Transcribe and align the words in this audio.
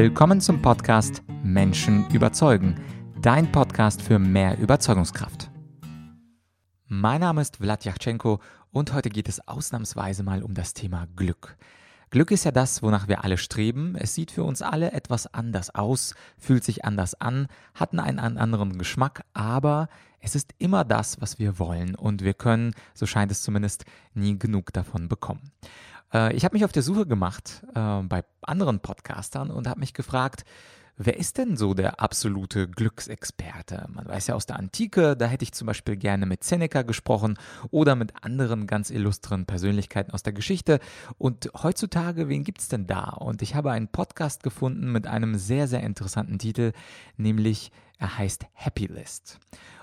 Willkommen 0.00 0.40
zum 0.40 0.62
Podcast 0.62 1.24
Menschen 1.42 2.08
überzeugen, 2.10 2.76
dein 3.20 3.50
Podcast 3.50 4.00
für 4.00 4.20
mehr 4.20 4.56
Überzeugungskraft. 4.56 5.50
Mein 6.86 7.20
Name 7.20 7.40
ist 7.40 7.56
Vlad 7.56 7.84
Yachtschenko 7.84 8.38
und 8.70 8.92
heute 8.92 9.08
geht 9.10 9.28
es 9.28 9.48
ausnahmsweise 9.48 10.22
mal 10.22 10.44
um 10.44 10.54
das 10.54 10.72
Thema 10.72 11.08
Glück. 11.16 11.56
Glück 12.10 12.30
ist 12.30 12.44
ja 12.44 12.52
das, 12.52 12.80
wonach 12.80 13.08
wir 13.08 13.24
alle 13.24 13.38
streben. 13.38 13.96
Es 13.96 14.14
sieht 14.14 14.30
für 14.30 14.44
uns 14.44 14.62
alle 14.62 14.92
etwas 14.92 15.34
anders 15.34 15.74
aus, 15.74 16.14
fühlt 16.36 16.62
sich 16.62 16.84
anders 16.84 17.20
an, 17.20 17.48
hat 17.74 17.92
einen 17.92 18.38
anderen 18.38 18.78
Geschmack, 18.78 19.24
aber 19.34 19.88
es 20.20 20.36
ist 20.36 20.54
immer 20.58 20.84
das, 20.84 21.20
was 21.20 21.40
wir 21.40 21.58
wollen 21.58 21.96
und 21.96 22.22
wir 22.22 22.34
können, 22.34 22.72
so 22.94 23.04
scheint 23.04 23.32
es 23.32 23.42
zumindest, 23.42 23.84
nie 24.14 24.38
genug 24.38 24.72
davon 24.72 25.08
bekommen. 25.08 25.50
Äh, 26.12 26.34
ich 26.34 26.44
habe 26.44 26.54
mich 26.54 26.64
auf 26.64 26.72
der 26.72 26.82
Suche 26.82 27.06
gemacht 27.06 27.64
äh, 27.74 28.02
bei 28.02 28.24
anderen 28.42 28.80
Podcastern 28.80 29.50
und 29.50 29.68
habe 29.68 29.80
mich 29.80 29.94
gefragt, 29.94 30.44
Wer 31.00 31.16
ist 31.16 31.38
denn 31.38 31.56
so 31.56 31.74
der 31.74 32.00
absolute 32.00 32.66
Glücksexperte? 32.66 33.86
Man 33.88 34.08
weiß 34.08 34.26
ja 34.26 34.34
aus 34.34 34.46
der 34.46 34.58
Antike, 34.58 35.16
da 35.16 35.26
hätte 35.26 35.44
ich 35.44 35.52
zum 35.52 35.68
Beispiel 35.68 35.96
gerne 35.96 36.26
mit 36.26 36.42
Seneca 36.42 36.82
gesprochen 36.82 37.38
oder 37.70 37.94
mit 37.94 38.24
anderen 38.24 38.66
ganz 38.66 38.90
illustren 38.90 39.46
Persönlichkeiten 39.46 40.10
aus 40.10 40.24
der 40.24 40.32
Geschichte. 40.32 40.80
Und 41.16 41.50
heutzutage, 41.62 42.28
wen 42.28 42.42
gibt 42.42 42.62
es 42.62 42.66
denn 42.66 42.88
da? 42.88 43.10
Und 43.10 43.42
ich 43.42 43.54
habe 43.54 43.70
einen 43.70 43.86
Podcast 43.86 44.42
gefunden 44.42 44.90
mit 44.90 45.06
einem 45.06 45.36
sehr, 45.36 45.68
sehr 45.68 45.84
interessanten 45.84 46.40
Titel, 46.40 46.72
nämlich 47.16 47.70
er 48.00 48.18
heißt 48.18 48.46
Happy 48.52 48.86
List. 48.86 49.38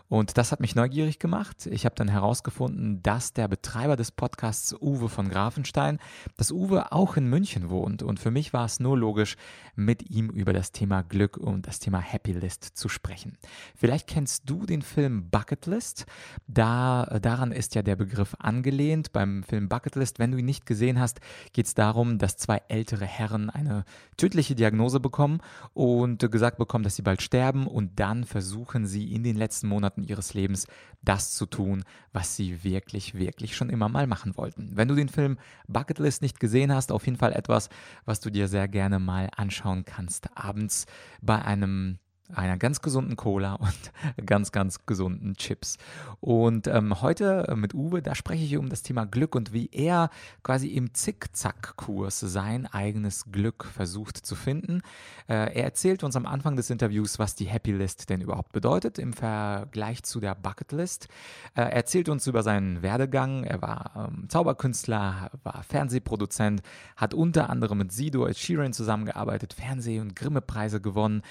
Und 0.08 0.38
das 0.38 0.52
hat 0.52 0.60
mich 0.60 0.76
neugierig 0.76 1.18
gemacht. 1.18 1.66
Ich 1.66 1.86
habe 1.86 1.96
dann 1.96 2.08
herausgefunden, 2.08 3.02
dass 3.02 3.34
der 3.34 3.48
Betreiber 3.48 3.96
des 3.96 4.12
Podcasts 4.12 4.76
Uwe 4.80 5.10
von 5.10 5.30
Grafenstein, 5.30 6.00
dass 6.38 6.52
Uwe 6.52 6.92
auch 6.92 7.18
in 7.18 7.28
München 7.28 7.70
wohnt. 7.70 8.04
Und 8.04 8.20
für 8.20 8.30
mich 8.30 8.54
war 8.54 8.66
es 8.66 8.80
nur 8.80 8.98
logisch, 8.98 9.36
mit 9.76 10.10
ihm 10.10 10.30
über 10.30 10.54
das 10.54 10.72
Thema 10.72 11.02
Glück 11.02 11.38
und 11.38 11.68
das 11.68 11.80
Thema 11.80 12.00
Happy 12.00 12.34
List 12.34 12.64
zu 12.64 12.88
sprechen. 12.88 13.38
Vielleicht 13.76 14.08
kennst 14.08 14.50
du 14.50 14.66
den 14.66 14.82
Film 14.82 15.30
Bucket 15.30 15.66
List. 15.66 16.06
Da, 16.48 17.20
daran 17.22 17.52
ist 17.52 17.76
ja 17.76 17.82
der 17.82 17.96
Begriff 17.96 18.36
angelehnt. 18.40 19.12
Beim 19.12 19.44
Film 19.44 19.70
Bucket 19.70 19.96
List, 19.96 20.20
wenn 20.20 20.32
du 20.32 20.38
ihn 20.38 20.46
nicht 20.46 20.66
gesehen 20.66 21.00
hast, 21.00 21.20
geht 21.52 21.66
es 21.66 21.74
darum, 21.74 22.20
dass 22.20 22.38
zwei 22.38 22.62
ältere 22.68 23.06
Herren 23.06 23.50
eine 23.50 23.86
tödliche 24.18 24.56
Diagnose 24.56 25.00
bekommen 25.00 25.42
und 25.74 26.32
gesagt 26.32 26.58
bekommen, 26.58 26.84
dass 26.84 26.96
sie 26.96 27.02
bald 27.02 27.22
sterben. 27.22 27.68
Und 27.68 28.00
dann 28.00 28.24
versuchen 28.24 28.86
sie 28.86 29.14
in 29.14 29.24
den 29.24 29.36
letzten 29.36 29.68
Monaten 29.68 29.95
Monaten 29.96 30.04
ihres 30.04 30.34
Lebens 30.34 30.68
das 31.02 31.34
zu 31.34 31.46
tun, 31.46 31.84
was 32.14 32.36
sie 32.36 32.64
wirklich, 32.64 33.16
wirklich 33.16 33.56
schon 33.56 33.70
immer 33.70 33.90
mal 33.90 34.08
machen 34.08 34.36
wollten. 34.38 34.72
Wenn 34.76 34.88
du 34.88 34.96
den 34.96 35.10
Film 35.10 35.38
Bucketlist 35.68 36.22
nicht 36.22 36.40
gesehen 36.40 36.74
hast, 36.74 36.92
auf 36.92 37.06
jeden 37.06 37.18
Fall 37.18 37.34
etwas, 37.34 37.70
was 38.06 38.20
du 38.20 38.30
dir 38.30 38.48
sehr 38.48 38.68
gerne 38.68 39.00
mal 39.00 39.30
anschauen 39.36 39.86
kannst. 39.86 40.36
Abends 40.38 40.86
bei 41.22 41.42
einem 41.42 42.00
einer 42.34 42.58
ganz 42.58 42.82
gesunden 42.82 43.16
Cola 43.16 43.54
und 44.16 44.26
ganz, 44.26 44.52
ganz 44.52 44.86
gesunden 44.86 45.36
Chips. 45.36 45.78
Und 46.20 46.68
ähm, 46.68 47.02
heute 47.02 47.54
mit 47.56 47.74
Uwe, 47.74 48.02
da 48.02 48.16
spreche 48.16 48.44
ich 48.44 48.58
um 48.58 48.70
das 48.70 48.82
Thema 48.82 49.06
Glück 49.06 49.36
und 49.36 49.54
wie 49.54 49.70
er 49.72 50.10
quasi 50.44 50.70
im 50.70 50.94
Zickzack-Kurs 50.94 52.20
sein 52.20 52.66
eigenes 52.66 53.32
Glück 53.32 53.66
versucht 53.66 54.18
zu 54.18 54.36
finden. 54.36 54.82
Äh, 55.28 55.56
er 55.56 55.64
erzählt 55.64 56.04
uns 56.04 56.16
am 56.16 56.26
Anfang 56.26 56.56
des 56.56 56.70
Interviews, 56.70 57.20
was 57.20 57.36
die 57.36 57.46
Happy 57.46 57.72
List 57.72 58.10
denn 58.10 58.22
überhaupt 58.22 58.52
bedeutet 58.52 59.00
im 59.00 59.14
Vergleich 59.14 60.04
zu 60.04 60.20
der 60.20 60.36
Bucket 60.36 60.72
List. 60.72 61.08
Äh, 61.56 61.62
er 61.62 61.74
erzählt 61.74 62.10
uns 62.10 62.28
über 62.28 62.44
seinen 62.44 62.82
Werdegang. 62.82 63.44
Er 63.44 63.62
war 63.62 64.10
ähm, 64.14 64.30
Zauberkünstler, 64.30 65.32
war 65.44 65.64
Fernsehproduzent, 65.64 66.62
hat 66.96 67.14
unter 67.14 67.50
anderem 67.50 67.80
mit 67.80 67.92
Sido 67.92 68.24
als 68.26 68.40
Sheeran 68.40 68.74
zusammengearbeitet, 68.74 69.54
Fernseh- 69.54 70.00
und 70.00 70.16
Grimme-Preise 70.16 70.82
gewonnen. 70.82 71.22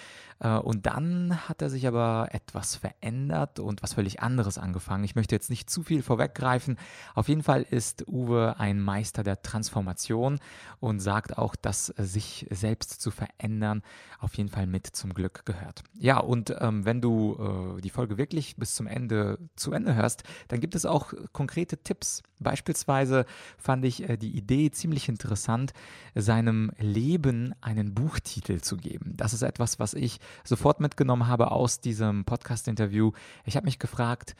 Äh, 0.40 0.56
und 0.56 0.83
dann 0.84 1.48
hat 1.48 1.62
er 1.62 1.70
sich 1.70 1.86
aber 1.86 2.28
etwas 2.32 2.76
verändert 2.76 3.58
und 3.58 3.82
was 3.82 3.94
völlig 3.94 4.20
anderes 4.20 4.58
angefangen. 4.58 5.02
Ich 5.04 5.14
möchte 5.14 5.34
jetzt 5.34 5.48
nicht 5.48 5.70
zu 5.70 5.82
viel 5.82 6.02
vorweggreifen. 6.02 6.76
Auf 7.14 7.28
jeden 7.28 7.42
Fall 7.42 7.62
ist 7.62 8.06
Uwe 8.06 8.56
ein 8.58 8.80
Meister 8.80 9.22
der 9.22 9.40
Transformation 9.40 10.38
und 10.80 11.00
sagt 11.00 11.38
auch, 11.38 11.56
dass 11.56 11.86
sich 11.86 12.46
selbst 12.50 13.00
zu 13.00 13.10
verändern 13.10 13.82
auf 14.18 14.34
jeden 14.34 14.50
Fall 14.50 14.66
mit 14.66 14.86
zum 14.86 15.14
Glück 15.14 15.46
gehört. 15.46 15.84
Ja, 15.98 16.18
und 16.18 16.54
ähm, 16.60 16.84
wenn 16.84 17.00
du 17.00 17.76
äh, 17.78 17.80
die 17.80 17.90
Folge 17.90 18.18
wirklich 18.18 18.56
bis 18.56 18.74
zum 18.74 18.86
Ende 18.86 19.38
zu 19.56 19.72
Ende 19.72 19.94
hörst, 19.94 20.22
dann 20.48 20.60
gibt 20.60 20.74
es 20.74 20.84
auch 20.84 21.14
konkrete 21.32 21.78
Tipps. 21.78 22.22
Beispielsweise 22.40 23.26
fand 23.58 23.84
ich 23.84 24.08
äh, 24.08 24.16
die 24.16 24.36
Idee 24.36 24.70
ziemlich 24.70 25.08
interessant, 25.08 25.72
seinem 26.14 26.70
Leben 26.78 27.54
einen 27.60 27.94
Buchtitel 27.94 28.60
zu 28.60 28.76
geben. 28.76 29.14
Das 29.16 29.32
ist 29.32 29.42
etwas, 29.42 29.78
was 29.78 29.94
ich 29.94 30.20
sofort 30.44 30.73
mitgenommen 30.80 31.26
habe 31.26 31.50
aus 31.50 31.80
diesem 31.80 32.24
Podcast-Interview. 32.24 33.12
Ich 33.44 33.56
habe 33.56 33.66
mich 33.66 33.78
gefragt, 33.78 34.34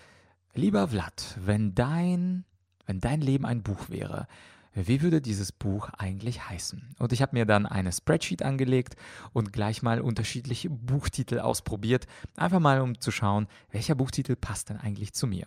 lieber 0.55 0.89
Vlad, 0.89 1.39
wenn 1.45 1.75
dein, 1.75 2.45
wenn 2.87 3.01
dein 3.01 3.21
Leben 3.21 3.47
ein 3.47 3.63
Buch 3.63 3.89
wäre, 3.89 4.27
wie 4.75 5.03
würde 5.03 5.21
dieses 5.21 5.53
Buch 5.53 5.89
eigentlich 5.97 6.49
heißen? 6.49 6.97
Und 6.99 7.13
ich 7.13 7.23
habe 7.23 7.37
mir 7.37 7.47
dann 7.47 7.65
eine 7.67 7.93
Spreadsheet 7.93 8.43
angelegt 8.43 8.97
und 9.33 9.53
gleich 9.53 9.83
mal 9.83 10.01
unterschiedliche 10.01 10.69
Buchtitel 10.69 11.39
ausprobiert, 11.39 12.07
einfach 12.37 12.61
mal 12.61 12.81
um 12.81 13.01
zu 13.01 13.13
schauen, 13.13 13.47
welcher 13.71 13.95
Buchtitel 13.95 14.35
passt 14.35 14.71
denn 14.71 14.79
eigentlich 14.79 15.13
zu 15.13 15.29
mir. 15.29 15.47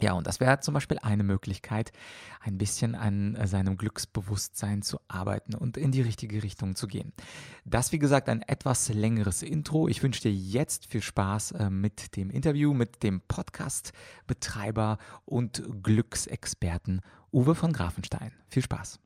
Ja, 0.00 0.12
und 0.12 0.26
das 0.26 0.40
wäre 0.40 0.60
zum 0.60 0.74
Beispiel 0.74 0.98
eine 0.98 1.22
Möglichkeit, 1.22 1.92
ein 2.40 2.58
bisschen 2.58 2.94
an 2.94 3.36
äh, 3.36 3.46
seinem 3.46 3.76
Glücksbewusstsein 3.76 4.82
zu 4.82 4.98
arbeiten 5.06 5.54
und 5.54 5.76
in 5.76 5.92
die 5.92 6.02
richtige 6.02 6.42
Richtung 6.42 6.74
zu 6.74 6.88
gehen. 6.88 7.12
Das, 7.64 7.92
wie 7.92 7.98
gesagt, 7.98 8.28
ein 8.28 8.42
etwas 8.42 8.88
längeres 8.88 9.42
Intro. 9.42 9.88
Ich 9.88 10.02
wünsche 10.02 10.22
dir 10.22 10.32
jetzt 10.32 10.86
viel 10.86 11.02
Spaß 11.02 11.52
äh, 11.52 11.70
mit 11.70 12.16
dem 12.16 12.30
Interview 12.30 12.74
mit 12.74 13.02
dem 13.02 13.20
Podcast-Betreiber 13.20 14.98
und 15.24 15.62
Glücksexperten 15.82 17.00
Uwe 17.32 17.54
von 17.54 17.72
Grafenstein. 17.72 18.32
Viel 18.48 18.62
Spaß. 18.62 18.98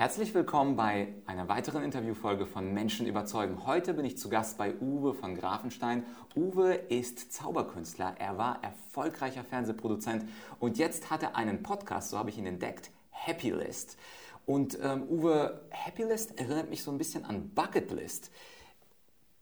Herzlich 0.00 0.32
willkommen 0.32 0.76
bei 0.76 1.08
einer 1.26 1.50
weiteren 1.50 1.82
Interviewfolge 1.82 2.46
von 2.46 2.72
Menschen 2.72 3.06
überzeugen. 3.06 3.66
Heute 3.66 3.92
bin 3.92 4.06
ich 4.06 4.16
zu 4.16 4.30
Gast 4.30 4.56
bei 4.56 4.74
Uwe 4.80 5.12
von 5.12 5.34
Grafenstein. 5.34 6.04
Uwe 6.34 6.72
ist 6.72 7.34
Zauberkünstler, 7.34 8.14
er 8.18 8.38
war 8.38 8.64
erfolgreicher 8.64 9.44
Fernsehproduzent 9.44 10.24
und 10.58 10.78
jetzt 10.78 11.10
hat 11.10 11.22
er 11.22 11.36
einen 11.36 11.62
Podcast, 11.62 12.08
so 12.08 12.16
habe 12.16 12.30
ich 12.30 12.38
ihn 12.38 12.46
entdeckt, 12.46 12.90
Happy 13.10 13.50
List. 13.50 13.98
Und 14.46 14.78
ähm, 14.82 15.02
Uwe, 15.02 15.60
Happy 15.68 16.04
List 16.04 16.38
erinnert 16.38 16.70
mich 16.70 16.82
so 16.82 16.90
ein 16.90 16.96
bisschen 16.96 17.26
an 17.26 17.50
Bucket 17.50 17.90
List. 17.90 18.30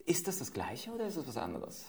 Ist 0.07 0.27
das 0.27 0.41
das 0.41 0.53
gleiche 0.53 0.91
oder 0.91 1.07
ist 1.07 1.15
es 1.15 1.29
was 1.29 1.37
anderes? 1.37 1.87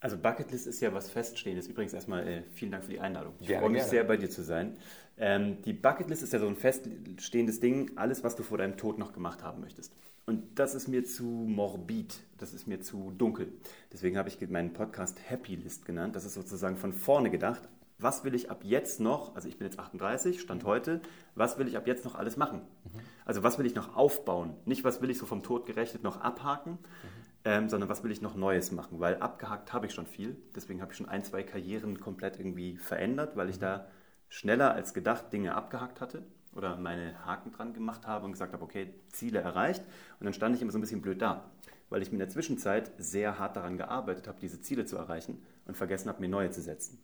Also 0.00 0.18
Bucketlist 0.18 0.66
ist 0.66 0.80
ja 0.80 0.92
was 0.92 1.10
Feststehendes. 1.10 1.68
Übrigens 1.68 1.94
erstmal 1.94 2.26
äh, 2.26 2.42
vielen 2.52 2.70
Dank 2.70 2.84
für 2.84 2.90
die 2.90 3.00
Einladung. 3.00 3.34
Ich 3.40 3.48
freue 3.48 3.70
mich 3.70 3.78
gerne. 3.78 3.90
sehr, 3.90 4.04
bei 4.04 4.16
dir 4.16 4.28
zu 4.28 4.42
sein. 4.42 4.76
Ähm, 5.16 5.62
die 5.62 5.72
Bucketlist 5.72 6.22
ist 6.22 6.32
ja 6.32 6.38
so 6.38 6.46
ein 6.46 6.56
feststehendes 6.56 7.60
Ding, 7.60 7.92
alles, 7.96 8.22
was 8.22 8.36
du 8.36 8.42
vor 8.42 8.58
deinem 8.58 8.76
Tod 8.76 8.98
noch 8.98 9.14
gemacht 9.14 9.42
haben 9.42 9.60
möchtest. 9.60 9.94
Und 10.26 10.58
das 10.58 10.74
ist 10.74 10.88
mir 10.88 11.04
zu 11.04 11.24
morbid, 11.24 12.20
das 12.36 12.52
ist 12.52 12.66
mir 12.66 12.80
zu 12.80 13.12
dunkel. 13.16 13.52
Deswegen 13.92 14.18
habe 14.18 14.28
ich 14.28 14.40
meinen 14.48 14.72
Podcast 14.72 15.18
Happy 15.30 15.54
List 15.54 15.86
genannt. 15.86 16.14
Das 16.14 16.24
ist 16.24 16.34
sozusagen 16.34 16.76
von 16.76 16.92
vorne 16.92 17.30
gedacht. 17.30 17.62
Was 17.98 18.24
will 18.24 18.34
ich 18.34 18.50
ab 18.50 18.60
jetzt 18.62 19.00
noch, 19.00 19.34
also 19.34 19.48
ich 19.48 19.56
bin 19.56 19.66
jetzt 19.66 19.78
38, 19.78 20.40
Stand 20.40 20.64
heute, 20.64 21.00
was 21.34 21.58
will 21.58 21.66
ich 21.66 21.78
ab 21.78 21.86
jetzt 21.86 22.04
noch 22.04 22.14
alles 22.14 22.36
machen? 22.36 22.60
Mhm. 22.84 23.00
Also 23.24 23.42
was 23.42 23.58
will 23.58 23.64
ich 23.64 23.74
noch 23.74 23.96
aufbauen? 23.96 24.54
Nicht, 24.66 24.84
was 24.84 25.00
will 25.00 25.08
ich 25.08 25.16
so 25.16 25.24
vom 25.24 25.42
Tod 25.42 25.64
gerechnet 25.64 26.02
noch 26.02 26.20
abhaken, 26.20 26.72
mhm 26.72 27.25
ähm, 27.46 27.68
sondern 27.68 27.88
was 27.88 28.02
will 28.02 28.10
ich 28.10 28.20
noch 28.20 28.34
Neues 28.34 28.72
machen? 28.72 28.98
Weil 28.98 29.18
abgehakt 29.18 29.72
habe 29.72 29.86
ich 29.86 29.94
schon 29.94 30.06
viel. 30.06 30.36
Deswegen 30.56 30.82
habe 30.82 30.90
ich 30.90 30.98
schon 30.98 31.08
ein, 31.08 31.22
zwei 31.22 31.44
Karrieren 31.44 32.00
komplett 32.00 32.40
irgendwie 32.40 32.76
verändert, 32.76 33.36
weil 33.36 33.48
ich 33.48 33.60
da 33.60 33.86
schneller 34.28 34.74
als 34.74 34.94
gedacht 34.94 35.32
Dinge 35.32 35.54
abgehakt 35.54 36.00
hatte 36.00 36.24
oder 36.56 36.76
meine 36.76 37.24
Haken 37.24 37.52
dran 37.52 37.72
gemacht 37.72 38.04
habe 38.04 38.24
und 38.24 38.32
gesagt 38.32 38.52
habe, 38.52 38.64
okay, 38.64 38.92
Ziele 39.12 39.38
erreicht. 39.38 39.84
Und 40.18 40.24
dann 40.24 40.32
stand 40.32 40.56
ich 40.56 40.62
immer 40.62 40.72
so 40.72 40.78
ein 40.78 40.80
bisschen 40.80 41.02
blöd 41.02 41.22
da, 41.22 41.48
weil 41.88 42.02
ich 42.02 42.10
in 42.10 42.18
der 42.18 42.28
Zwischenzeit 42.28 42.90
sehr 42.98 43.38
hart 43.38 43.54
daran 43.54 43.76
gearbeitet 43.76 44.26
habe, 44.26 44.40
diese 44.40 44.60
Ziele 44.60 44.84
zu 44.84 44.96
erreichen 44.96 45.40
und 45.66 45.76
vergessen 45.76 46.08
habe, 46.08 46.20
mir 46.20 46.28
neue 46.28 46.50
zu 46.50 46.60
setzen. 46.60 46.98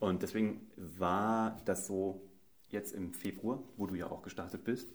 Und 0.00 0.22
deswegen 0.22 0.70
war 0.76 1.60
das 1.66 1.86
so 1.86 2.22
jetzt 2.70 2.94
im 2.94 3.12
Februar, 3.12 3.62
wo 3.76 3.86
du 3.86 3.94
ja 3.94 4.06
auch 4.06 4.22
gestartet 4.22 4.64
bist, 4.64 4.88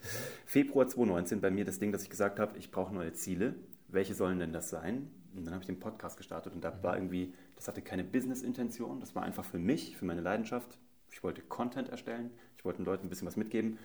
Februar 0.48 0.88
2019 0.88 1.40
bei 1.40 1.52
mir 1.52 1.66
das 1.66 1.78
Ding, 1.78 1.92
dass 1.92 2.02
ich 2.02 2.10
gesagt 2.10 2.40
habe, 2.40 2.58
ich 2.58 2.72
brauche 2.72 2.96
neue 2.96 3.14
Ziele 3.14 3.54
welche 3.88 4.14
sollen 4.14 4.40
denn 4.40 4.54
das 4.54 4.70
sein? 4.70 5.12
Und 5.36 5.46
dann 5.46 5.54
habe 5.54 5.62
ich 5.62 5.68
den 5.68 5.80
Podcast 5.80 6.18
gestartet 6.18 6.54
und 6.54 6.64
da 6.64 6.82
war 6.84 6.96
irgendwie, 6.96 7.34
das 7.56 7.68
hatte 7.68 7.82
keine 7.82 8.04
Business-Intention, 8.04 9.00
das 9.00 9.14
war 9.16 9.24
einfach 9.24 9.46
für 9.46 9.60
mich, 9.60 9.96
für 9.96 10.06
meine 10.06 10.22
Leidenschaft. 10.22 10.78
Ich 11.12 11.24
wollte 11.24 11.42
Content 11.42 11.90
erstellen, 11.90 12.32
ich 12.58 12.66
wollte 12.66 12.78
den 12.78 12.86
Leuten 12.86 13.06
ein 13.06 13.10
bisschen 13.10 13.28
was 13.28 13.36
mitgeben 13.36 13.78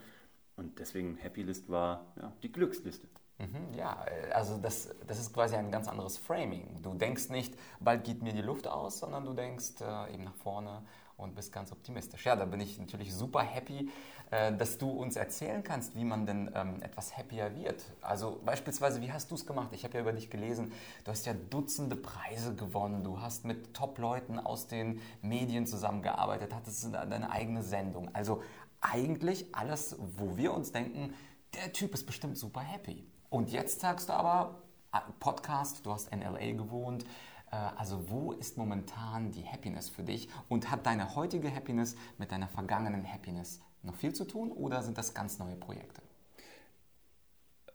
und 0.57 0.79
deswegen 0.79 1.17
Happy 1.17 1.43
List 1.43 1.69
war 1.69 2.07
ja, 2.17 2.33
die 2.43 2.51
Glücksliste. 2.51 3.07
Mhm, 3.39 3.75
ja, 3.75 4.05
also 4.33 4.57
das, 4.59 4.95
das 5.07 5.19
ist 5.19 5.33
quasi 5.33 5.57
ein 5.57 5.71
ganz 5.71 5.89
anderes 5.89 6.17
Framing. 6.17 6.81
Du 6.83 6.95
denkst 6.95 7.29
nicht, 7.29 7.55
bald 7.81 8.05
geht 8.05 8.23
mir 8.23 8.33
die 8.33 8.43
Luft 8.43 8.67
aus, 8.67 9.01
sondern 9.01 9.25
du 9.25 9.33
denkst 9.33 9.81
äh, 9.81 10.15
eben 10.15 10.25
nach 10.25 10.35
vorne 10.37 10.83
und 11.17 11.35
bist 11.35 11.53
ganz 11.53 11.73
optimistisch. 11.73 12.25
Ja, 12.27 12.37
da 12.37 12.45
bin 12.45 12.61
ich 12.61 12.79
natürlich 12.79 13.15
super 13.15 13.43
happy, 13.43 13.91
äh, 14.31 14.53
dass 14.53 14.79
du 14.79 14.91
uns 14.91 15.17
erzählen 15.17 15.63
kannst, 15.63 15.95
wie 15.95 16.05
man 16.05 16.27
denn 16.27 16.51
ähm, 16.55 16.83
etwas 16.83 17.17
happier 17.17 17.55
wird. 17.57 17.85
Also 18.01 18.41
beispielsweise, 18.45 19.01
wie 19.01 19.13
hast 19.13 19.31
du 19.31 19.35
es 19.35 19.47
gemacht? 19.47 19.69
Ich 19.73 19.85
habe 19.85 19.95
ja 19.95 20.01
über 20.01 20.13
dich 20.13 20.31
gelesen, 20.31 20.73
du 21.05 21.11
hast 21.11 21.27
ja 21.27 21.35
Dutzende 21.35 21.97
Preise 21.97 22.55
gewonnen, 22.55 23.05
du 23.05 23.21
hast 23.21 23.45
mit 23.45 23.75
Top-Leuten 23.75 24.39
aus 24.39 24.67
den 24.67 25.01
Medien 25.21 25.67
zusammengearbeitet, 25.67 26.55
hattest 26.55 26.93
deine 26.93 27.31
eigene 27.31 27.63
Sendung. 27.63 28.15
Also 28.15 28.43
eigentlich 28.81 29.55
alles, 29.55 29.97
wo 29.99 30.37
wir 30.37 30.53
uns 30.53 30.73
denken, 30.73 31.15
der 31.55 31.73
Typ 31.73 31.95
ist 31.95 32.05
bestimmt 32.05 32.37
super 32.37 32.61
happy. 32.61 33.07
Und 33.31 33.51
jetzt 33.51 33.81
sagst 33.81 34.09
du 34.09 34.13
aber, 34.13 34.63
äh, 34.93 34.99
Podcast, 35.21 35.87
du 35.87 35.93
hast 35.93 36.09
in 36.13 36.21
LA 36.21 36.53
gewohnt, 36.53 37.05
also 37.57 38.09
wo 38.09 38.33
ist 38.33 38.57
momentan 38.57 39.31
die 39.31 39.45
Happiness 39.47 39.91
für 39.91 40.03
dich 40.03 40.29
und 40.49 40.71
hat 40.71 40.87
deine 40.87 41.15
heutige 41.15 41.55
Happiness 41.55 41.97
mit 42.17 42.33
deiner 42.33 42.49
vergangenen 42.49 43.11
Happiness 43.11 43.61
noch 43.83 43.95
viel 43.95 44.15
zu 44.15 44.25
tun 44.25 44.51
oder 44.51 44.83
sind 44.83 44.97
das 44.97 45.13
ganz 45.13 45.39
neue 45.39 45.57
Projekte? 45.57 46.03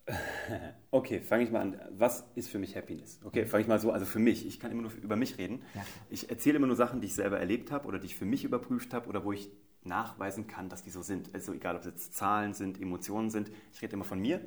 Okay, 0.90 1.20
fange 1.20 1.44
ich 1.44 1.52
mal 1.52 1.62
an. 1.62 1.82
Was 1.92 2.24
ist 2.36 2.50
für 2.50 2.60
mich 2.60 2.76
Happiness? 2.76 3.20
Okay, 3.24 3.46
fange 3.46 3.62
ich 3.62 3.68
mal 3.68 3.78
so. 3.78 3.92
Also 3.92 4.06
für 4.06 4.20
mich, 4.20 4.48
ich 4.48 4.60
kann 4.60 4.72
immer 4.72 4.84
nur 4.84 4.94
über 4.94 5.18
mich 5.18 5.38
reden. 5.38 5.62
Ja. 5.76 5.86
Ich 6.10 6.30
erzähle 6.30 6.56
immer 6.56 6.68
nur 6.68 6.78
Sachen, 6.78 7.02
die 7.02 7.08
ich 7.08 7.14
selber 7.14 7.40
erlebt 7.40 7.72
habe 7.72 7.88
oder 7.88 8.00
die 8.00 8.08
ich 8.08 8.16
für 8.16 8.26
mich 8.26 8.46
überprüft 8.46 8.94
habe 8.94 9.10
oder 9.10 9.26
wo 9.26 9.34
ich 9.34 9.52
nachweisen 9.84 10.48
kann, 10.48 10.70
dass 10.70 10.82
die 10.82 10.90
so 10.90 11.02
sind. 11.02 11.36
Also 11.36 11.54
egal, 11.54 11.76
ob 11.76 11.82
es 11.82 11.88
jetzt 11.88 12.16
Zahlen 12.16 12.54
sind, 12.54 12.82
Emotionen 12.82 13.30
sind. 13.30 13.52
Ich 13.74 13.82
rede 13.82 13.94
immer 13.94 14.06
von 14.06 14.20
mir. 14.20 14.42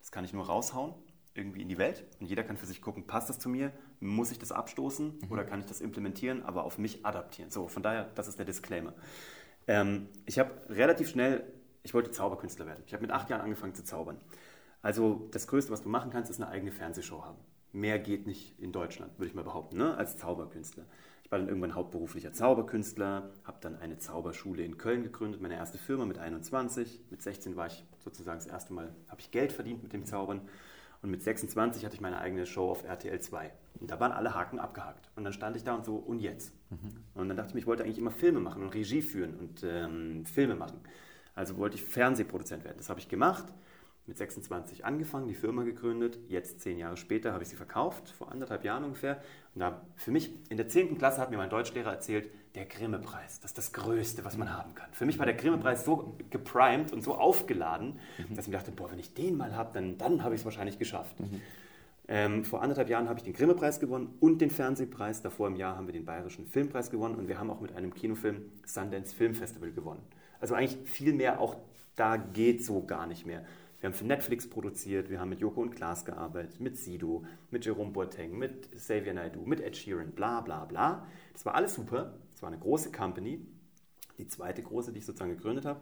Das 0.00 0.10
kann 0.10 0.24
ich 0.24 0.32
nur 0.32 0.44
raushauen 0.44 0.94
irgendwie 1.36 1.62
in 1.62 1.68
die 1.68 1.78
Welt 1.78 2.04
und 2.20 2.26
jeder 2.26 2.42
kann 2.42 2.56
für 2.56 2.66
sich 2.66 2.80
gucken, 2.80 3.06
passt 3.06 3.28
das 3.28 3.38
zu 3.38 3.48
mir, 3.48 3.72
muss 4.00 4.30
ich 4.30 4.38
das 4.38 4.52
abstoßen 4.52 5.18
mhm. 5.20 5.30
oder 5.30 5.44
kann 5.44 5.60
ich 5.60 5.66
das 5.66 5.80
implementieren, 5.80 6.42
aber 6.42 6.64
auf 6.64 6.78
mich 6.78 7.04
adaptieren. 7.04 7.50
So, 7.50 7.68
von 7.68 7.82
daher, 7.82 8.10
das 8.14 8.28
ist 8.28 8.38
der 8.38 8.46
Disclaimer. 8.46 8.94
Ähm, 9.66 10.08
ich 10.26 10.38
habe 10.38 10.50
relativ 10.68 11.08
schnell, 11.08 11.44
ich 11.82 11.94
wollte 11.94 12.10
Zauberkünstler 12.10 12.66
werden. 12.66 12.82
Ich 12.86 12.92
habe 12.92 13.02
mit 13.02 13.10
acht 13.10 13.30
Jahren 13.30 13.42
angefangen 13.42 13.74
zu 13.74 13.84
zaubern. 13.84 14.18
Also 14.82 15.28
das 15.32 15.46
Größte, 15.46 15.72
was 15.72 15.82
du 15.82 15.88
machen 15.88 16.10
kannst, 16.10 16.30
ist 16.30 16.40
eine 16.40 16.50
eigene 16.50 16.72
Fernsehshow 16.72 17.24
haben. 17.24 17.38
Mehr 17.72 17.98
geht 17.98 18.26
nicht 18.26 18.58
in 18.60 18.72
Deutschland, 18.72 19.18
würde 19.18 19.28
ich 19.28 19.34
mal 19.34 19.44
behaupten, 19.44 19.76
ne? 19.76 19.96
als 19.96 20.16
Zauberkünstler. 20.16 20.84
Ich 21.26 21.32
war 21.32 21.40
dann 21.40 21.48
irgendwann 21.48 21.74
hauptberuflicher 21.74 22.32
Zauberkünstler, 22.32 23.32
habe 23.42 23.58
dann 23.60 23.74
eine 23.74 23.98
Zauberschule 23.98 24.62
in 24.62 24.78
Köln 24.78 25.02
gegründet, 25.02 25.40
meine 25.40 25.56
erste 25.56 25.76
Firma 25.76 26.04
mit 26.06 26.18
21. 26.18 27.00
Mit 27.10 27.20
16 27.20 27.56
war 27.56 27.66
ich 27.66 27.84
sozusagen 27.98 28.38
das 28.38 28.46
erste 28.46 28.72
Mal, 28.72 28.94
habe 29.08 29.20
ich 29.20 29.32
Geld 29.32 29.50
verdient 29.50 29.82
mit 29.82 29.92
dem 29.92 30.06
Zaubern. 30.06 30.42
Und 31.02 31.10
mit 31.10 31.22
26 31.22 31.84
hatte 31.84 31.94
ich 31.94 32.00
meine 32.00 32.18
eigene 32.20 32.46
Show 32.46 32.70
auf 32.70 32.84
RTL 32.84 33.20
2. 33.20 33.52
Und 33.80 33.90
da 33.90 34.00
waren 34.00 34.12
alle 34.12 34.34
Haken 34.34 34.58
abgehakt. 34.58 35.10
Und 35.16 35.24
dann 35.24 35.32
stand 35.32 35.56
ich 35.56 35.64
da 35.64 35.74
und 35.74 35.84
so, 35.84 35.96
und 35.96 36.20
jetzt? 36.20 36.52
Mhm. 36.70 37.04
Und 37.14 37.28
dann 37.28 37.36
dachte 37.36 37.50
ich 37.50 37.54
mir, 37.54 37.60
ich 37.60 37.66
wollte 37.66 37.84
eigentlich 37.84 37.98
immer 37.98 38.10
Filme 38.10 38.40
machen 38.40 38.62
und 38.62 38.70
Regie 38.70 39.02
führen 39.02 39.34
und 39.34 39.62
ähm, 39.64 40.24
Filme 40.24 40.54
machen. 40.54 40.80
Also 41.34 41.58
wollte 41.58 41.76
ich 41.76 41.82
Fernsehproduzent 41.82 42.64
werden. 42.64 42.78
Das 42.78 42.88
habe 42.88 43.00
ich 43.00 43.08
gemacht 43.08 43.46
mit 44.06 44.16
26 44.18 44.84
angefangen, 44.84 45.26
die 45.26 45.34
Firma 45.34 45.64
gegründet. 45.64 46.18
Jetzt, 46.28 46.60
zehn 46.60 46.78
Jahre 46.78 46.96
später, 46.96 47.32
habe 47.32 47.42
ich 47.42 47.48
sie 47.48 47.56
verkauft, 47.56 48.08
vor 48.10 48.30
anderthalb 48.30 48.64
Jahren 48.64 48.84
ungefähr. 48.84 49.20
Und 49.54 49.60
da 49.60 49.82
für 49.96 50.12
mich, 50.12 50.30
in 50.48 50.56
der 50.56 50.68
10. 50.68 50.96
Klasse 50.96 51.20
hat 51.20 51.30
mir 51.30 51.36
mein 51.36 51.50
Deutschlehrer 51.50 51.90
erzählt, 51.90 52.30
der 52.56 52.64
Grimme-Preis, 52.64 53.40
das 53.40 53.50
ist 53.50 53.58
das 53.58 53.72
Größte, 53.72 54.24
was 54.24 54.36
man 54.36 54.52
haben 54.52 54.74
kann. 54.74 54.88
Für 54.92 55.04
mich 55.04 55.18
war 55.18 55.26
der 55.26 55.34
Grimme-Preis 55.34 55.84
so 55.84 56.16
geprimed 56.30 56.92
und 56.92 57.02
so 57.02 57.14
aufgeladen, 57.14 58.00
mhm. 58.18 58.34
dass 58.34 58.46
ich 58.46 58.50
mir 58.50 58.56
dachte, 58.56 58.72
boah, 58.72 58.90
wenn 58.90 58.98
ich 58.98 59.14
den 59.14 59.36
mal 59.36 59.54
habe, 59.54 59.70
dann, 59.74 59.98
dann 59.98 60.24
habe 60.24 60.34
ich 60.34 60.40
es 60.40 60.44
wahrscheinlich 60.46 60.78
geschafft. 60.78 61.20
Mhm. 61.20 61.42
Ähm, 62.08 62.44
vor 62.44 62.62
anderthalb 62.62 62.88
Jahren 62.88 63.08
habe 63.08 63.18
ich 63.18 63.24
den 63.24 63.34
Grimme-Preis 63.34 63.78
gewonnen 63.78 64.14
und 64.20 64.40
den 64.40 64.50
Fernsehpreis. 64.50 65.22
Davor 65.22 65.48
im 65.48 65.56
Jahr 65.56 65.76
haben 65.76 65.86
wir 65.86 65.92
den 65.92 66.04
Bayerischen 66.04 66.46
Filmpreis 66.46 66.90
gewonnen 66.90 67.16
und 67.16 67.28
wir 67.28 67.38
haben 67.38 67.50
auch 67.50 67.60
mit 67.60 67.74
einem 67.76 67.92
Kinofilm 67.92 68.42
Sundance 68.64 69.14
Film 69.14 69.34
Festival 69.34 69.72
gewonnen. 69.72 70.02
Also 70.40 70.54
eigentlich 70.54 70.88
viel 70.88 71.12
mehr, 71.12 71.40
auch 71.40 71.56
da 71.94 72.16
geht 72.16 72.64
so 72.64 72.84
gar 72.84 73.06
nicht 73.06 73.26
mehr. 73.26 73.44
Wir 73.80 73.88
haben 73.88 73.94
für 73.94 74.06
Netflix 74.06 74.48
produziert, 74.48 75.10
wir 75.10 75.20
haben 75.20 75.28
mit 75.28 75.40
Joko 75.40 75.60
und 75.60 75.72
Klaas 75.72 76.04
gearbeitet, 76.06 76.60
mit 76.60 76.78
Sido, 76.78 77.24
mit 77.50 77.66
Jerome 77.66 77.90
Boateng, 77.90 78.38
mit 78.38 78.72
Xavier 78.72 79.12
Naidoo, 79.12 79.44
mit 79.44 79.60
Ed 79.60 79.76
Sheeran, 79.76 80.12
bla 80.12 80.40
bla 80.40 80.64
bla. 80.64 81.06
Das 81.34 81.44
war 81.44 81.54
alles 81.54 81.74
super. 81.74 82.14
Es 82.36 82.42
war 82.42 82.50
eine 82.50 82.58
große 82.58 82.92
Company, 82.92 83.40
die 84.18 84.28
zweite 84.28 84.62
große, 84.62 84.92
die 84.92 84.98
ich 84.98 85.06
sozusagen 85.06 85.30
gegründet 85.30 85.64
habe. 85.64 85.80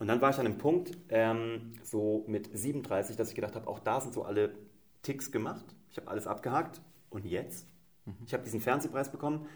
Und 0.00 0.08
dann 0.08 0.20
war 0.20 0.30
ich 0.30 0.38
an 0.38 0.46
einem 0.46 0.58
Punkt, 0.58 0.90
ähm, 1.08 1.72
so 1.84 2.24
mit 2.26 2.50
37, 2.52 3.14
dass 3.14 3.28
ich 3.28 3.36
gedacht 3.36 3.54
habe, 3.54 3.68
auch 3.68 3.78
da 3.78 4.00
sind 4.00 4.12
so 4.12 4.24
alle 4.24 4.58
Ticks 5.02 5.30
gemacht. 5.30 5.64
Ich 5.92 5.96
habe 5.98 6.08
alles 6.08 6.26
abgehakt. 6.26 6.82
Und 7.10 7.24
jetzt? 7.26 7.68
Mhm. 8.06 8.16
Ich 8.26 8.34
habe 8.34 8.42
diesen 8.42 8.60
Fernsehpreis 8.60 9.12
bekommen, 9.12 9.46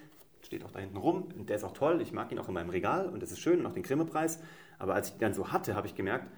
steht 0.42 0.64
auch 0.64 0.70
da 0.70 0.78
hinten 0.78 0.96
rum. 0.96 1.24
Und 1.36 1.48
der 1.48 1.56
ist 1.56 1.64
auch 1.64 1.72
toll. 1.72 2.00
Ich 2.00 2.12
mag 2.12 2.30
ihn 2.30 2.38
auch 2.38 2.46
in 2.46 2.54
meinem 2.54 2.70
Regal 2.70 3.08
und 3.08 3.20
das 3.20 3.32
ist 3.32 3.40
schön 3.40 3.58
und 3.58 3.66
auch 3.66 3.72
den 3.72 3.82
Grimme-Preis. 3.82 4.38
Aber 4.78 4.94
als 4.94 5.08
ich 5.08 5.14
ihn 5.14 5.20
dann 5.20 5.34
so 5.34 5.50
hatte, 5.50 5.74
habe 5.74 5.88
ich 5.88 5.96
gemerkt, 5.96 6.30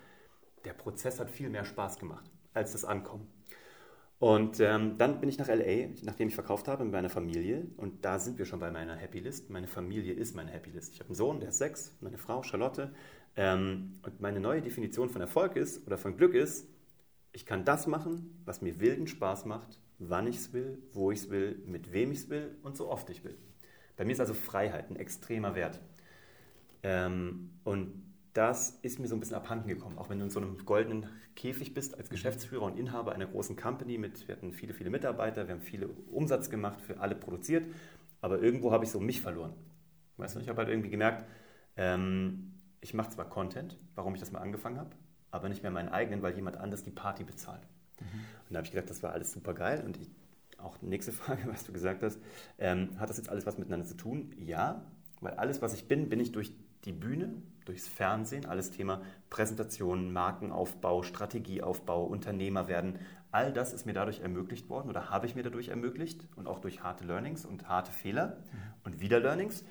der 0.64 0.72
Prozess 0.72 1.20
hat 1.20 1.30
viel 1.30 1.50
mehr 1.50 1.66
Spaß 1.66 1.98
gemacht 1.98 2.24
als 2.54 2.72
das 2.72 2.86
Ankommen. 2.86 3.28
Und 4.20 4.60
ähm, 4.60 4.98
dann 4.98 5.18
bin 5.18 5.30
ich 5.30 5.38
nach 5.38 5.48
LA, 5.48 5.88
nachdem 6.02 6.28
ich 6.28 6.34
verkauft 6.34 6.68
habe, 6.68 6.84
mit 6.84 6.92
meiner 6.92 7.08
Familie. 7.08 7.66
Und 7.78 8.04
da 8.04 8.18
sind 8.18 8.36
wir 8.36 8.44
schon 8.44 8.60
bei 8.60 8.70
meiner 8.70 8.94
Happy 8.94 9.18
List. 9.18 9.48
Meine 9.48 9.66
Familie 9.66 10.12
ist 10.12 10.36
meine 10.36 10.50
Happy 10.50 10.68
List. 10.70 10.92
Ich 10.92 11.00
habe 11.00 11.08
einen 11.08 11.14
Sohn, 11.14 11.40
der 11.40 11.48
ist 11.48 11.58
sechs, 11.58 11.96
meine 12.02 12.18
Frau 12.18 12.42
Charlotte. 12.42 12.92
Ähm, 13.34 13.98
und 14.02 14.20
meine 14.20 14.38
neue 14.38 14.60
Definition 14.60 15.08
von 15.08 15.22
Erfolg 15.22 15.56
ist 15.56 15.86
oder 15.86 15.96
von 15.96 16.18
Glück 16.18 16.34
ist, 16.34 16.68
ich 17.32 17.46
kann 17.46 17.64
das 17.64 17.86
machen, 17.86 18.42
was 18.44 18.60
mir 18.60 18.78
wilden 18.78 19.06
Spaß 19.06 19.46
macht, 19.46 19.80
wann 19.98 20.26
ich 20.26 20.36
es 20.36 20.52
will, 20.52 20.82
wo 20.92 21.10
ich 21.10 21.20
es 21.20 21.30
will, 21.30 21.62
mit 21.64 21.90
wem 21.90 22.12
ich 22.12 22.18
es 22.18 22.28
will 22.28 22.58
und 22.62 22.76
so 22.76 22.90
oft 22.90 23.08
ich 23.08 23.24
will. 23.24 23.38
Bei 23.96 24.04
mir 24.04 24.12
ist 24.12 24.20
also 24.20 24.34
Freiheit 24.34 24.90
ein 24.90 24.96
extremer 24.96 25.54
Wert. 25.54 25.80
Ähm, 26.82 27.52
und 27.64 28.02
das 28.32 28.78
ist 28.82 28.98
mir 29.00 29.08
so 29.08 29.16
ein 29.16 29.20
bisschen 29.20 29.36
abhanden 29.36 29.68
gekommen. 29.68 29.98
Auch 29.98 30.08
wenn 30.08 30.18
du 30.18 30.24
in 30.24 30.30
so 30.30 30.40
einem 30.40 30.64
goldenen 30.64 31.06
Käfig 31.34 31.74
bist 31.74 31.96
als 31.96 32.10
Geschäftsführer 32.10 32.62
und 32.62 32.78
Inhaber 32.78 33.12
einer 33.12 33.26
großen 33.26 33.56
Company 33.56 33.98
mit, 33.98 34.28
wir 34.28 34.36
hatten 34.36 34.52
viele, 34.52 34.72
viele 34.72 34.90
Mitarbeiter, 34.90 35.48
wir 35.48 35.54
haben 35.54 35.62
viele 35.62 35.88
Umsatz 36.10 36.50
gemacht, 36.50 36.80
für 36.80 37.00
alle 37.00 37.14
produziert, 37.14 37.64
aber 38.20 38.40
irgendwo 38.40 38.72
habe 38.72 38.84
ich 38.84 38.90
so 38.90 39.00
mich 39.00 39.20
verloren. 39.20 39.54
Weißt 40.16 40.36
du, 40.36 40.40
ich 40.40 40.48
habe 40.48 40.58
halt 40.58 40.68
irgendwie 40.68 40.90
gemerkt, 40.90 41.24
ähm, 41.76 42.52
ich 42.80 42.94
mache 42.94 43.10
zwar 43.10 43.28
Content, 43.28 43.78
warum 43.94 44.14
ich 44.14 44.20
das 44.20 44.32
mal 44.32 44.40
angefangen 44.40 44.78
habe, 44.78 44.90
aber 45.30 45.48
nicht 45.48 45.62
mehr 45.62 45.72
meinen 45.72 45.88
eigenen, 45.88 46.22
weil 46.22 46.34
jemand 46.34 46.56
anders 46.56 46.82
die 46.82 46.90
Party 46.90 47.24
bezahlt. 47.24 47.62
Mhm. 48.00 48.20
Und 48.48 48.50
da 48.50 48.56
habe 48.58 48.66
ich 48.66 48.72
gedacht, 48.72 48.90
das 48.90 49.02
war 49.02 49.12
alles 49.12 49.32
super 49.32 49.54
geil 49.54 49.82
und 49.84 49.96
ich, 49.96 50.10
auch 50.58 50.80
nächste 50.82 51.12
Frage, 51.12 51.42
was 51.46 51.64
du 51.64 51.72
gesagt 51.72 52.02
hast, 52.02 52.20
ähm, 52.58 52.98
hat 52.98 53.10
das 53.10 53.16
jetzt 53.16 53.28
alles 53.28 53.46
was 53.46 53.58
miteinander 53.58 53.86
zu 53.86 53.96
tun? 53.96 54.32
Ja, 54.38 54.84
weil 55.20 55.34
alles, 55.34 55.62
was 55.62 55.74
ich 55.74 55.88
bin, 55.88 56.08
bin 56.08 56.20
ich 56.20 56.32
durch 56.32 56.52
die 56.84 56.92
Bühne, 56.92 57.34
durchs 57.70 57.86
Fernsehen, 57.86 58.46
alles 58.46 58.72
Thema 58.72 59.00
Präsentation, 59.30 60.12
Markenaufbau, 60.12 61.02
Strategieaufbau, 61.02 62.04
Unternehmer 62.04 62.66
werden. 62.66 62.98
All 63.30 63.52
das 63.52 63.72
ist 63.72 63.86
mir 63.86 63.92
dadurch 63.92 64.20
ermöglicht 64.20 64.68
worden 64.68 64.88
oder 64.88 65.08
habe 65.08 65.26
ich 65.26 65.36
mir 65.36 65.44
dadurch 65.44 65.68
ermöglicht 65.68 66.26
und 66.34 66.48
auch 66.48 66.58
durch 66.58 66.82
harte 66.82 67.04
Learnings 67.04 67.44
und 67.44 67.68
harte 67.68 67.92
Fehler 67.92 68.38
und 68.82 69.00
wieder 69.00 69.20
Learnings. 69.20 69.64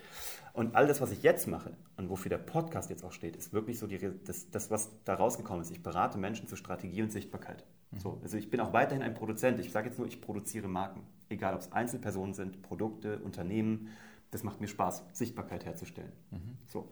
Und 0.53 0.75
all 0.75 0.87
das, 0.87 1.01
was 1.01 1.11
ich 1.11 1.23
jetzt 1.23 1.47
mache 1.47 1.73
und 1.97 2.09
wofür 2.09 2.29
der 2.29 2.37
Podcast 2.37 2.89
jetzt 2.89 3.03
auch 3.03 3.11
steht, 3.11 3.35
ist 3.35 3.51
wirklich 3.51 3.77
so 3.77 3.85
die, 3.85 3.99
das, 4.23 4.49
das, 4.49 4.71
was 4.71 4.89
da 5.03 5.15
rausgekommen 5.15 5.61
ist. 5.61 5.71
Ich 5.71 5.83
berate 5.83 6.17
Menschen 6.17 6.47
zur 6.47 6.57
Strategie 6.57 7.01
und 7.01 7.11
Sichtbarkeit. 7.11 7.65
Mhm. 7.91 7.99
So, 7.99 8.19
also 8.23 8.37
ich 8.37 8.49
bin 8.49 8.61
auch 8.61 8.71
weiterhin 8.71 9.03
ein 9.03 9.13
Produzent. 9.13 9.59
Ich 9.59 9.73
sage 9.73 9.89
jetzt 9.89 9.99
nur, 9.99 10.07
ich 10.07 10.21
produziere 10.21 10.69
Marken. 10.69 11.05
Egal, 11.27 11.53
ob 11.53 11.59
es 11.59 11.71
Einzelpersonen 11.73 12.33
sind, 12.33 12.61
Produkte, 12.61 13.19
Unternehmen, 13.19 13.89
das 14.31 14.43
macht 14.43 14.61
mir 14.61 14.67
Spaß, 14.67 15.03
Sichtbarkeit 15.11 15.65
herzustellen. 15.65 16.13
Mhm. 16.31 16.57
So. 16.67 16.89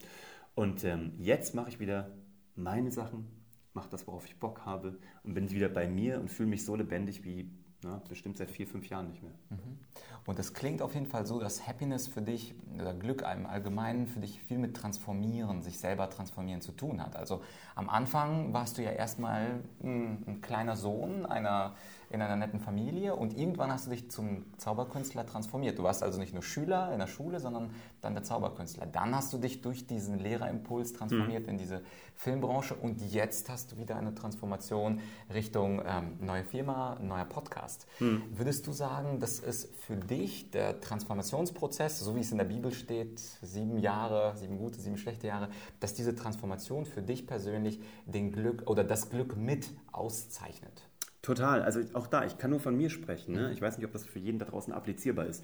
Und 0.57 0.83
ähm, 0.85 1.13
jetzt 1.19 1.53
mache 1.53 1.69
ich 1.69 1.79
wieder 1.79 2.09
meine 2.55 2.89
Sachen, 2.89 3.27
mache 3.73 3.89
das, 3.91 4.07
worauf 4.07 4.25
ich 4.25 4.39
Bock 4.39 4.65
habe 4.65 4.97
und 5.21 5.35
bin 5.35 5.51
wieder 5.51 5.69
bei 5.69 5.87
mir 5.87 6.19
und 6.19 6.31
fühle 6.31 6.49
mich 6.49 6.65
so 6.65 6.75
lebendig 6.75 7.23
wie 7.23 7.51
na, 7.83 8.01
bestimmt 8.09 8.37
seit 8.37 8.49
vier, 8.49 8.65
fünf 8.65 8.89
Jahren 8.89 9.07
nicht 9.07 9.21
mehr. 9.21 9.35
Mhm. 9.51 9.77
Und 10.25 10.39
das 10.39 10.55
klingt 10.55 10.81
auf 10.81 10.95
jeden 10.95 11.05
Fall 11.05 11.27
so, 11.27 11.39
dass 11.39 11.67
Happiness 11.67 12.07
für 12.07 12.23
dich 12.23 12.55
oder 12.73 12.95
Glück 12.95 13.21
im 13.21 13.45
Allgemeinen 13.45 14.07
für 14.07 14.19
dich 14.19 14.41
viel 14.41 14.57
mit 14.57 14.75
Transformieren, 14.75 15.61
sich 15.61 15.77
selber 15.77 16.09
transformieren 16.09 16.61
zu 16.61 16.71
tun 16.71 17.03
hat. 17.03 17.15
Also 17.15 17.43
am 17.75 17.87
Anfang 17.87 18.51
warst 18.51 18.79
du 18.79 18.81
ja 18.81 18.89
erstmal 18.89 19.59
ein, 19.83 20.23
ein 20.25 20.41
kleiner 20.41 20.75
Sohn 20.75 21.27
einer 21.27 21.75
in 22.09 22.21
einer 22.21 22.35
netten 22.35 22.59
Familie 22.59 23.15
und 23.15 23.37
irgendwann 23.37 23.71
hast 23.71 23.87
du 23.87 23.91
dich 23.91 24.09
zum 24.09 24.45
Zauberkünstler 24.57 25.25
transformiert. 25.25 25.77
Du 25.77 25.83
warst 25.83 26.03
also 26.03 26.19
nicht 26.19 26.33
nur 26.33 26.43
Schüler 26.43 26.91
in 26.93 26.99
der 26.99 27.07
Schule, 27.07 27.39
sondern 27.39 27.71
dann 28.01 28.13
der 28.13 28.23
Zauberkünstler. 28.23 28.85
Dann 28.85 29.15
hast 29.15 29.33
du 29.33 29.37
dich 29.37 29.61
durch 29.61 29.87
diesen 29.87 30.19
Lehrerimpuls 30.19 30.93
transformiert 30.93 31.43
mhm. 31.43 31.49
in 31.49 31.57
diese 31.57 31.81
Filmbranche 32.15 32.75
und 32.75 33.01
jetzt 33.01 33.49
hast 33.49 33.71
du 33.71 33.77
wieder 33.77 33.97
eine 33.97 34.15
Transformation 34.15 35.01
Richtung 35.33 35.81
ähm, 35.85 36.17
neue 36.19 36.43
Firma, 36.43 36.97
neuer 37.01 37.25
Podcast. 37.25 37.87
Mhm. 37.99 38.23
Würdest 38.31 38.65
du 38.67 38.71
sagen, 38.71 39.19
das 39.19 39.39
ist 39.39 39.75
für 39.75 39.97
dich 39.97 40.49
der 40.51 40.79
Transformationsprozess, 40.79 41.99
so 41.99 42.15
wie 42.15 42.21
es 42.21 42.31
in 42.31 42.37
der 42.37 42.45
Bibel 42.45 42.71
steht, 42.71 43.19
sieben 43.19 43.79
Jahre, 43.79 44.35
sieben 44.37 44.57
gute, 44.57 44.79
sieben 44.79 44.97
schlechte 44.97 45.27
Jahre, 45.27 45.49
dass 45.79 45.93
diese 45.93 46.15
Transformation 46.15 46.85
für 46.85 47.01
dich 47.01 47.27
persönlich 47.27 47.81
den 48.05 48.31
Glück 48.31 48.63
oder 48.67 48.83
das 48.83 49.09
Glück 49.09 49.35
mit 49.35 49.69
auszeichnet? 49.91 50.86
Total. 51.27 51.61
Also 51.61 51.81
auch 51.91 52.07
da, 52.07 52.23
ich 52.23 52.37
kann 52.37 52.51
nur 52.51 52.61
von 52.61 52.77
mir 52.77 52.89
sprechen. 52.89 53.35
Ne? 53.35 53.51
Ich 53.51 53.61
weiß 53.61 53.77
nicht, 53.77 53.85
ob 53.85 53.91
das 53.91 54.05
für 54.05 54.17
jeden 54.17 54.39
da 54.39 54.45
draußen 54.45 54.71
applizierbar 54.71 55.25
ist. 55.25 55.43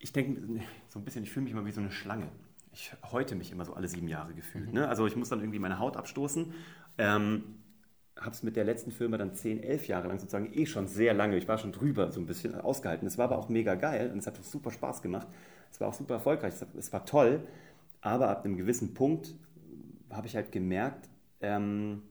Ich 0.00 0.12
denke 0.12 0.60
so 0.88 0.98
ein 0.98 1.04
bisschen, 1.04 1.22
ich 1.22 1.30
fühle 1.30 1.44
mich 1.44 1.52
immer 1.52 1.64
wie 1.64 1.70
so 1.70 1.80
eine 1.80 1.92
Schlange. 1.92 2.26
ich 2.72 2.92
häute 3.12 3.36
mich 3.36 3.52
immer 3.52 3.64
so 3.64 3.74
alle 3.74 3.86
sieben 3.86 4.08
Jahre 4.08 4.34
gefühlt. 4.34 4.66
Mhm. 4.66 4.80
Ne? 4.80 4.88
Also 4.88 5.06
ich 5.06 5.14
muss 5.14 5.28
dann 5.28 5.38
irgendwie 5.38 5.60
meine 5.60 5.78
Haut 5.78 5.96
abstoßen. 5.96 6.52
Ähm, 6.98 7.44
habe 8.16 8.30
es 8.30 8.42
mit 8.42 8.56
der 8.56 8.64
letzten 8.64 8.90
Firma 8.90 9.18
dann 9.18 9.36
zehn, 9.36 9.62
elf 9.62 9.86
Jahre 9.86 10.08
lang 10.08 10.18
sozusagen 10.18 10.52
eh 10.52 10.66
schon 10.66 10.88
sehr 10.88 11.14
lange, 11.14 11.36
ich 11.36 11.46
war 11.46 11.58
schon 11.58 11.70
drüber 11.70 12.10
so 12.10 12.18
ein 12.18 12.26
bisschen 12.26 12.56
ausgehalten. 12.56 13.06
Es 13.06 13.18
war 13.18 13.26
aber 13.26 13.38
auch 13.38 13.48
mega 13.48 13.76
geil 13.76 14.10
und 14.10 14.18
es 14.18 14.26
hat 14.26 14.42
super 14.42 14.72
Spaß 14.72 15.00
gemacht. 15.00 15.28
Es 15.70 15.80
war 15.80 15.86
auch 15.86 15.94
super 15.94 16.14
erfolgreich, 16.14 16.54
es 16.76 16.92
war 16.92 17.04
toll. 17.04 17.46
Aber 18.00 18.30
ab 18.30 18.44
einem 18.44 18.56
gewissen 18.56 18.94
Punkt 18.94 19.32
habe 20.10 20.26
ich 20.26 20.34
halt 20.34 20.50
gemerkt, 20.50 21.08
ähm, 21.40 22.02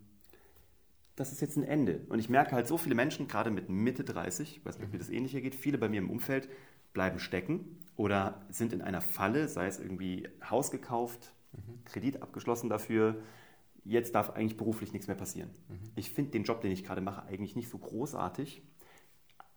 das 1.16 1.32
ist 1.32 1.42
jetzt 1.42 1.56
ein 1.58 1.64
Ende. 1.64 2.02
Und 2.10 2.20
ich 2.20 2.30
merke 2.30 2.52
halt, 2.52 2.68
so 2.68 2.78
viele 2.78 2.96
Menschen, 2.96 3.28
gerade 3.28 3.52
mit 3.52 3.70
Mitte 3.70 4.04
30, 4.04 4.58
ich 4.58 4.66
weiß 4.66 4.80
nicht, 4.80 4.92
wie 4.92 4.98
das 4.98 5.10
ähnlich 5.10 5.32
hier 5.32 5.42
geht, 5.42 5.56
viele 5.56 5.78
bei 5.78 5.90
mir 5.90 6.00
im 6.00 6.10
Umfeld 6.10 6.50
bleiben 6.94 7.20
stecken 7.20 7.78
oder 7.96 8.42
sind 8.50 8.74
in 8.74 8.82
einer 8.82 9.02
Falle, 9.02 9.48
sei 9.48 9.68
es 9.68 9.80
irgendwie 9.80 10.28
Haus 10.50 10.72
gekauft, 10.72 11.34
mhm. 11.54 11.84
Kredit 11.86 12.22
abgeschlossen 12.22 12.70
dafür, 12.70 13.22
jetzt 13.86 14.16
darf 14.16 14.32
eigentlich 14.32 14.58
beruflich 14.58 14.92
nichts 14.92 15.08
mehr 15.08 15.16
passieren. 15.16 15.50
Mhm. 15.70 15.92
Ich 15.96 16.10
finde 16.12 16.32
den 16.32 16.44
Job, 16.44 16.62
den 16.62 16.72
ich 16.72 16.84
gerade 16.84 17.02
mache, 17.02 17.24
eigentlich 17.24 17.56
nicht 17.56 17.70
so 17.70 17.78
großartig. 17.78 18.64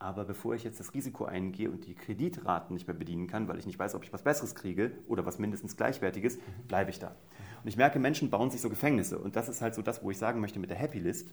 Aber 0.00 0.24
bevor 0.24 0.54
ich 0.54 0.62
jetzt 0.62 0.78
das 0.78 0.94
Risiko 0.94 1.24
eingehe 1.24 1.68
und 1.70 1.84
die 1.86 1.94
Kreditraten 1.96 2.74
nicht 2.74 2.86
mehr 2.86 2.96
bedienen 2.96 3.26
kann, 3.26 3.48
weil 3.48 3.58
ich 3.58 3.66
nicht 3.66 3.80
weiß, 3.80 3.96
ob 3.96 4.04
ich 4.04 4.12
was 4.12 4.22
Besseres 4.22 4.54
kriege 4.54 4.92
oder 5.08 5.26
was 5.26 5.40
mindestens 5.40 5.76
Gleichwertiges, 5.76 6.36
mhm. 6.36 6.68
bleibe 6.68 6.90
ich 6.90 7.00
da. 7.00 7.16
Und 7.62 7.68
ich 7.68 7.76
merke, 7.76 7.98
Menschen 7.98 8.30
bauen 8.30 8.50
sich 8.50 8.60
so 8.60 8.68
Gefängnisse. 8.68 9.18
Und 9.18 9.36
das 9.36 9.48
ist 9.48 9.62
halt 9.62 9.74
so 9.74 9.82
das, 9.82 10.02
wo 10.02 10.10
ich 10.10 10.18
sagen 10.18 10.40
möchte 10.40 10.58
mit 10.58 10.70
der 10.70 10.76
Happy 10.76 10.98
List. 10.98 11.28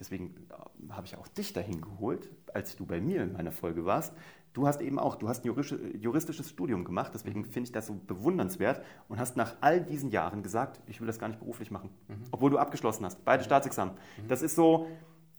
Deswegen 0.00 0.34
äh, 0.50 0.92
habe 0.92 1.06
ich 1.06 1.16
auch 1.16 1.28
dich 1.28 1.52
dahin 1.52 1.80
geholt, 1.80 2.28
als 2.54 2.76
du 2.76 2.86
bei 2.86 3.00
mir 3.00 3.22
in 3.22 3.32
meiner 3.32 3.52
Folge 3.52 3.84
warst. 3.84 4.12
Du 4.54 4.66
hast 4.66 4.80
eben 4.80 4.98
auch, 4.98 5.16
du 5.16 5.28
hast 5.28 5.44
ein 5.44 6.00
juristisches 6.00 6.48
Studium 6.48 6.84
gemacht, 6.84 7.12
deswegen 7.14 7.44
finde 7.44 7.68
ich 7.68 7.72
das 7.72 7.86
so 7.86 7.94
bewundernswert 7.94 8.82
und 9.08 9.20
hast 9.20 9.36
nach 9.36 9.54
all 9.60 9.80
diesen 9.80 10.10
Jahren 10.10 10.42
gesagt, 10.42 10.80
ich 10.86 11.00
will 11.00 11.06
das 11.06 11.18
gar 11.18 11.28
nicht 11.28 11.38
beruflich 11.38 11.70
machen, 11.70 11.90
mhm. 12.08 12.24
obwohl 12.32 12.50
du 12.50 12.58
abgeschlossen 12.58 13.04
hast, 13.04 13.24
beide 13.24 13.44
Staatsexamen. 13.44 13.94
Mhm. 13.94 14.28
Das 14.28 14.42
ist 14.42 14.56
so, 14.56 14.88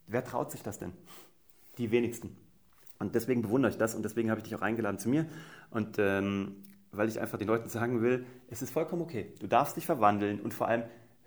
wer 0.06 0.24
traut 0.24 0.50
sich 0.50 0.62
das 0.62 0.78
denn? 0.78 0.92
Die 1.76 1.90
wenigsten. 1.90 2.36
Und 2.98 3.14
deswegen 3.14 3.42
bewundere 3.42 3.72
ich 3.72 3.78
das 3.78 3.94
und 3.94 4.04
deswegen 4.04 4.30
habe 4.30 4.40
ich 4.40 4.44
dich 4.44 4.54
auch 4.54 4.62
eingeladen 4.62 4.98
zu 4.98 5.08
mir. 5.08 5.26
Und 5.70 5.96
ähm, 5.98 6.56
weil 6.92 7.08
ich 7.08 7.20
einfach 7.20 7.38
den 7.38 7.48
Leuten 7.48 7.68
sagen 7.68 8.02
will, 8.02 8.26
es 8.48 8.62
ist 8.62 8.70
vollkommen 8.70 9.02
okay. 9.02 9.34
Du 9.40 9.46
darfst 9.46 9.76
dich 9.76 9.86
verwandeln 9.86 10.40
und 10.40 10.54
vor 10.54 10.68
allem 10.68 10.84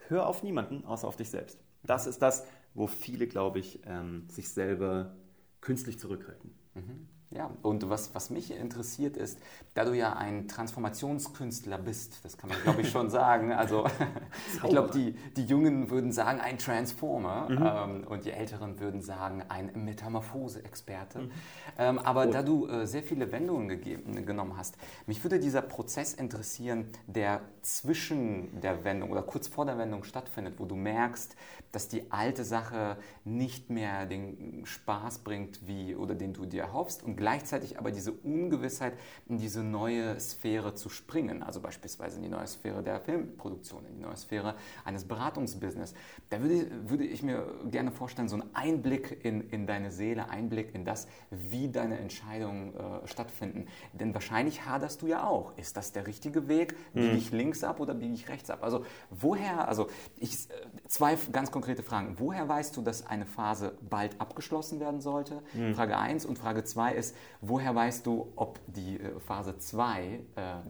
hör 0.07 0.27
auf 0.27 0.43
niemanden, 0.43 0.85
außer 0.85 1.07
auf 1.07 1.15
dich 1.15 1.29
selbst. 1.29 1.59
Das 1.83 2.07
ist 2.07 2.21
das, 2.21 2.45
wo 2.73 2.87
viele, 2.87 3.27
glaube 3.27 3.59
ich, 3.59 3.81
ähm, 3.85 4.27
sich 4.29 4.49
selber 4.49 5.15
künstlich 5.61 5.99
zurückhalten. 5.99 6.51
Mhm. 6.75 7.07
Ja, 7.35 7.49
und 7.63 7.89
was, 7.89 8.13
was 8.13 8.29
mich 8.29 8.55
interessiert 8.55 9.17
ist, 9.17 9.39
da 9.73 9.85
du 9.85 9.93
ja 9.93 10.13
ein 10.13 10.47
Transformationskünstler 10.47 11.79
bist, 11.79 12.23
das 12.23 12.37
kann 12.37 12.49
man 12.49 12.61
glaube 12.61 12.81
ich 12.81 12.91
schon 12.91 13.09
sagen. 13.09 13.51
Also 13.51 13.85
ich 14.63 14.69
glaube, 14.69 14.91
die, 14.93 15.13
die 15.35 15.45
Jungen 15.45 15.89
würden 15.89 16.11
sagen 16.11 16.39
ein 16.39 16.59
Transformer 16.59 17.49
mhm. 17.49 18.01
ähm, 18.01 18.07
und 18.07 18.25
die 18.25 18.31
Älteren 18.31 18.79
würden 18.79 19.01
sagen 19.01 19.43
ein 19.49 19.71
Metamorphose-Experte. 19.73 21.19
Mhm. 21.19 21.31
Ähm, 21.79 21.99
aber 21.99 22.27
oh. 22.27 22.31
da 22.31 22.43
du 22.43 22.67
äh, 22.67 22.85
sehr 22.85 23.01
viele 23.01 23.31
Wendungen 23.31 23.67
gegeben, 23.67 24.25
genommen 24.25 24.55
hast, 24.55 24.75
mich 25.07 25.23
würde 25.23 25.39
dieser 25.39 25.63
Prozess 25.63 26.13
interessieren, 26.13 26.89
der 27.07 27.41
zwischen 27.63 28.61
der 28.61 28.83
Wendung 28.83 29.09
oder 29.09 29.23
kurz 29.23 29.47
vor 29.47 29.65
der 29.65 29.79
Wendung 29.79 30.03
stattfindet, 30.03 30.55
wo 30.57 30.65
du 30.65 30.75
merkst, 30.75 31.35
dass 31.71 31.87
die 31.87 32.11
alte 32.11 32.43
Sache 32.43 32.97
nicht 33.25 33.71
mehr 33.71 34.05
den 34.05 34.63
Spaß 34.65 35.19
bringt, 35.19 35.67
wie 35.67 35.95
oder 35.95 36.13
den 36.13 36.33
du 36.33 36.45
dir 36.45 36.63
erhoffst 36.63 37.01
und 37.01 37.15
gleichzeitig 37.23 37.79
aber 37.79 37.89
diese 37.91 38.11
Ungewissheit 38.11 38.95
in 39.29 39.37
diese 39.37 39.63
neue 39.63 40.19
Sphäre 40.19 40.75
zu 40.75 40.89
springen, 40.89 41.41
also 41.41 41.61
beispielsweise 41.61 42.17
in 42.17 42.23
die 42.23 42.29
neue 42.29 42.45
Sphäre 42.45 42.83
der 42.83 42.99
Filmproduktion, 42.99 43.85
in 43.85 43.95
die 43.95 44.01
neue 44.01 44.17
Sphäre 44.17 44.55
eines 44.83 45.05
Beratungsbusiness. 45.05 45.93
Da 46.29 46.41
würde, 46.41 46.67
würde 46.89 47.05
ich 47.05 47.23
mir 47.23 47.45
gerne 47.71 47.91
vorstellen, 47.91 48.27
so 48.27 48.35
einen 48.35 48.53
Einblick 48.53 49.23
in, 49.23 49.39
in 49.51 49.65
deine 49.67 49.89
Seele, 49.91 50.29
Einblick 50.29 50.75
in 50.75 50.83
das, 50.83 51.07
wie 51.29 51.69
deine 51.69 51.97
Entscheidungen 51.97 52.75
äh, 52.75 53.07
stattfinden. 53.07 53.67
Denn 53.93 54.13
wahrscheinlich 54.13 54.65
haderst 54.65 55.01
du 55.01 55.07
ja 55.07 55.25
auch. 55.25 55.57
Ist 55.57 55.77
das 55.77 55.93
der 55.93 56.07
richtige 56.07 56.49
Weg? 56.49 56.75
Biege 56.93 57.11
hm. 57.11 57.17
ich 57.17 57.31
links 57.31 57.63
ab 57.63 57.79
oder 57.79 57.93
biege 57.93 58.15
ich 58.15 58.27
rechts 58.27 58.49
ab? 58.49 58.63
Also 58.63 58.85
woher, 59.09 59.69
also 59.69 59.87
ich, 60.17 60.33
äh, 60.33 60.87
zwei 60.89 61.17
ganz 61.31 61.51
konkrete 61.51 61.83
Fragen. 61.83 62.15
Woher 62.19 62.49
weißt 62.49 62.75
du, 62.75 62.81
dass 62.81 63.07
eine 63.07 63.25
Phase 63.25 63.77
bald 63.89 64.19
abgeschlossen 64.19 64.81
werden 64.81 64.99
sollte? 64.99 65.41
Mhm. 65.53 65.73
Frage 65.73 65.97
1 65.97 66.25
und 66.25 66.37
Frage 66.37 66.65
2 66.65 66.95
ist, 66.95 67.12
woher 67.41 67.73
weißt 67.73 68.05
du, 68.05 68.31
ob 68.35 68.59
die 68.67 68.99
äh, 68.99 69.19
Phase 69.19 69.57
2 69.57 70.03
äh, 70.03 70.19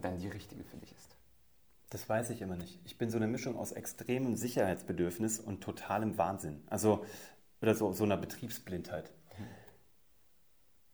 dann 0.00 0.18
die 0.18 0.28
richtige 0.28 0.64
für 0.64 0.76
dich 0.76 0.92
ist? 0.92 1.16
Das 1.90 2.08
weiß 2.08 2.30
ich 2.30 2.42
immer 2.42 2.56
nicht. 2.56 2.80
Ich 2.84 2.98
bin 2.98 3.10
so 3.10 3.16
eine 3.16 3.28
Mischung 3.28 3.56
aus 3.56 3.72
extremem 3.72 4.34
Sicherheitsbedürfnis 4.36 5.38
und 5.38 5.60
totalem 5.62 6.18
Wahnsinn. 6.18 6.62
Also, 6.66 7.04
oder 7.62 7.74
so, 7.74 7.92
so 7.92 8.04
einer 8.04 8.16
Betriebsblindheit. 8.16 9.12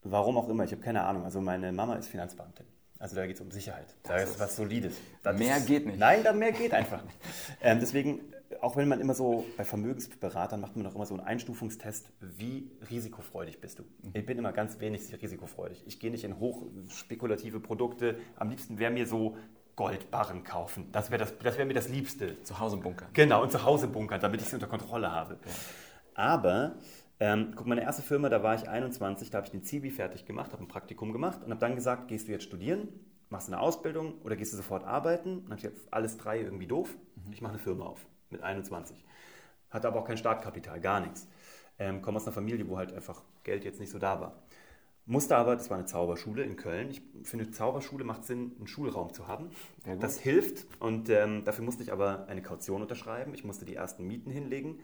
Warum 0.02 0.36
auch 0.36 0.48
immer, 0.48 0.64
ich 0.64 0.72
habe 0.72 0.82
keine 0.82 1.04
Ahnung. 1.04 1.24
Also 1.24 1.40
meine 1.40 1.72
Mama 1.72 1.94
ist 1.94 2.08
Finanzbeamtin. 2.08 2.66
Also 2.98 3.16
da 3.16 3.26
geht 3.26 3.36
es 3.36 3.40
um 3.40 3.50
Sicherheit. 3.50 3.86
Da 4.02 4.16
ist 4.16 4.38
was 4.38 4.56
Solides. 4.56 4.94
Das 5.22 5.38
mehr 5.38 5.56
ist, 5.56 5.66
geht 5.66 5.86
nicht. 5.86 5.98
Nein, 5.98 6.22
da 6.22 6.32
mehr 6.32 6.52
geht 6.52 6.74
einfach 6.74 7.02
nicht. 7.02 7.16
Ähm, 7.62 7.78
deswegen 7.78 8.20
auch 8.60 8.76
wenn 8.76 8.88
man 8.88 9.00
immer 9.00 9.14
so 9.14 9.44
bei 9.56 9.64
Vermögensberatern 9.64 10.60
macht 10.60 10.76
man 10.76 10.84
doch 10.84 10.94
immer 10.94 11.06
so 11.06 11.14
einen 11.14 11.22
Einstufungstest, 11.22 12.10
wie 12.20 12.70
risikofreudig 12.90 13.60
bist 13.60 13.78
du? 13.78 13.82
Mhm. 13.82 14.10
Ich 14.14 14.26
bin 14.26 14.38
immer 14.38 14.52
ganz 14.52 14.80
wenig 14.80 15.02
risikofreudig. 15.22 15.84
Ich 15.86 16.00
gehe 16.00 16.10
nicht 16.10 16.24
in 16.24 16.38
hochspekulative 16.38 17.60
Produkte. 17.60 18.16
Am 18.36 18.50
liebsten 18.50 18.78
wäre 18.78 18.92
mir 18.92 19.06
so 19.06 19.36
Goldbarren 19.76 20.42
kaufen. 20.42 20.88
Das 20.92 21.10
wäre 21.10 21.18
das, 21.18 21.38
das 21.38 21.56
wär 21.56 21.64
mir 21.64 21.74
das 21.74 21.88
Liebste. 21.88 22.42
Zu 22.42 22.58
Hause 22.58 22.76
bunkern. 22.78 23.08
Genau, 23.12 23.42
und 23.42 23.52
zu 23.52 23.64
Hause 23.64 23.86
bunkern, 23.86 24.20
damit 24.20 24.40
ich 24.40 24.48
es 24.48 24.54
unter 24.54 24.66
Kontrolle 24.66 25.12
habe. 25.12 25.38
Ja. 25.44 25.52
Aber, 26.14 26.74
ähm, 27.20 27.52
guck, 27.54 27.66
meine 27.66 27.82
erste 27.82 28.02
Firma, 28.02 28.28
da 28.28 28.42
war 28.42 28.56
ich 28.56 28.68
21, 28.68 29.30
da 29.30 29.38
habe 29.38 29.46
ich 29.46 29.52
den 29.52 29.62
Zivi 29.62 29.90
fertig 29.90 30.26
gemacht, 30.26 30.52
habe 30.52 30.64
ein 30.64 30.68
Praktikum 30.68 31.12
gemacht 31.12 31.42
und 31.44 31.50
habe 31.50 31.60
dann 31.60 31.76
gesagt, 31.76 32.08
gehst 32.08 32.26
du 32.28 32.32
jetzt 32.32 32.44
studieren, 32.44 32.88
machst 33.30 33.48
eine 33.48 33.60
Ausbildung 33.60 34.20
oder 34.22 34.36
gehst 34.36 34.52
du 34.52 34.56
sofort 34.56 34.84
arbeiten? 34.84 35.36
Und 35.36 35.44
dann 35.44 35.50
habe 35.52 35.60
ich 35.60 35.62
gesagt, 35.62 35.92
alles 35.92 36.18
drei 36.18 36.40
irgendwie 36.40 36.66
doof, 36.66 36.94
mhm. 37.14 37.32
ich 37.32 37.40
mache 37.40 37.52
eine 37.52 37.62
Firma 37.62 37.86
auf 37.86 38.04
mit 38.30 38.42
21. 38.42 39.04
Hatte 39.70 39.88
aber 39.88 40.00
auch 40.00 40.04
kein 40.04 40.16
Startkapital, 40.16 40.80
gar 40.80 41.00
nichts. 41.00 41.28
Ähm, 41.78 42.02
komme 42.02 42.16
aus 42.16 42.26
einer 42.26 42.34
Familie, 42.34 42.68
wo 42.68 42.76
halt 42.76 42.92
einfach 42.92 43.22
Geld 43.44 43.64
jetzt 43.64 43.80
nicht 43.80 43.90
so 43.90 43.98
da 43.98 44.20
war. 44.20 44.42
Musste 45.06 45.36
aber, 45.36 45.56
das 45.56 45.70
war 45.70 45.76
eine 45.76 45.86
Zauberschule 45.86 46.44
in 46.44 46.56
Köln. 46.56 46.90
Ich 46.90 47.02
finde, 47.24 47.50
Zauberschule 47.50 48.04
macht 48.04 48.24
Sinn, 48.24 48.52
einen 48.58 48.66
Schulraum 48.66 49.12
zu 49.12 49.26
haben. 49.26 49.50
Das 49.98 50.20
hilft 50.20 50.66
und 50.80 51.08
ähm, 51.08 51.44
dafür 51.44 51.64
musste 51.64 51.82
ich 51.82 51.90
aber 51.90 52.26
eine 52.28 52.42
Kaution 52.42 52.82
unterschreiben. 52.82 53.34
Ich 53.34 53.42
musste 53.42 53.64
die 53.64 53.74
ersten 53.74 54.06
Mieten 54.06 54.30
hinlegen. 54.30 54.80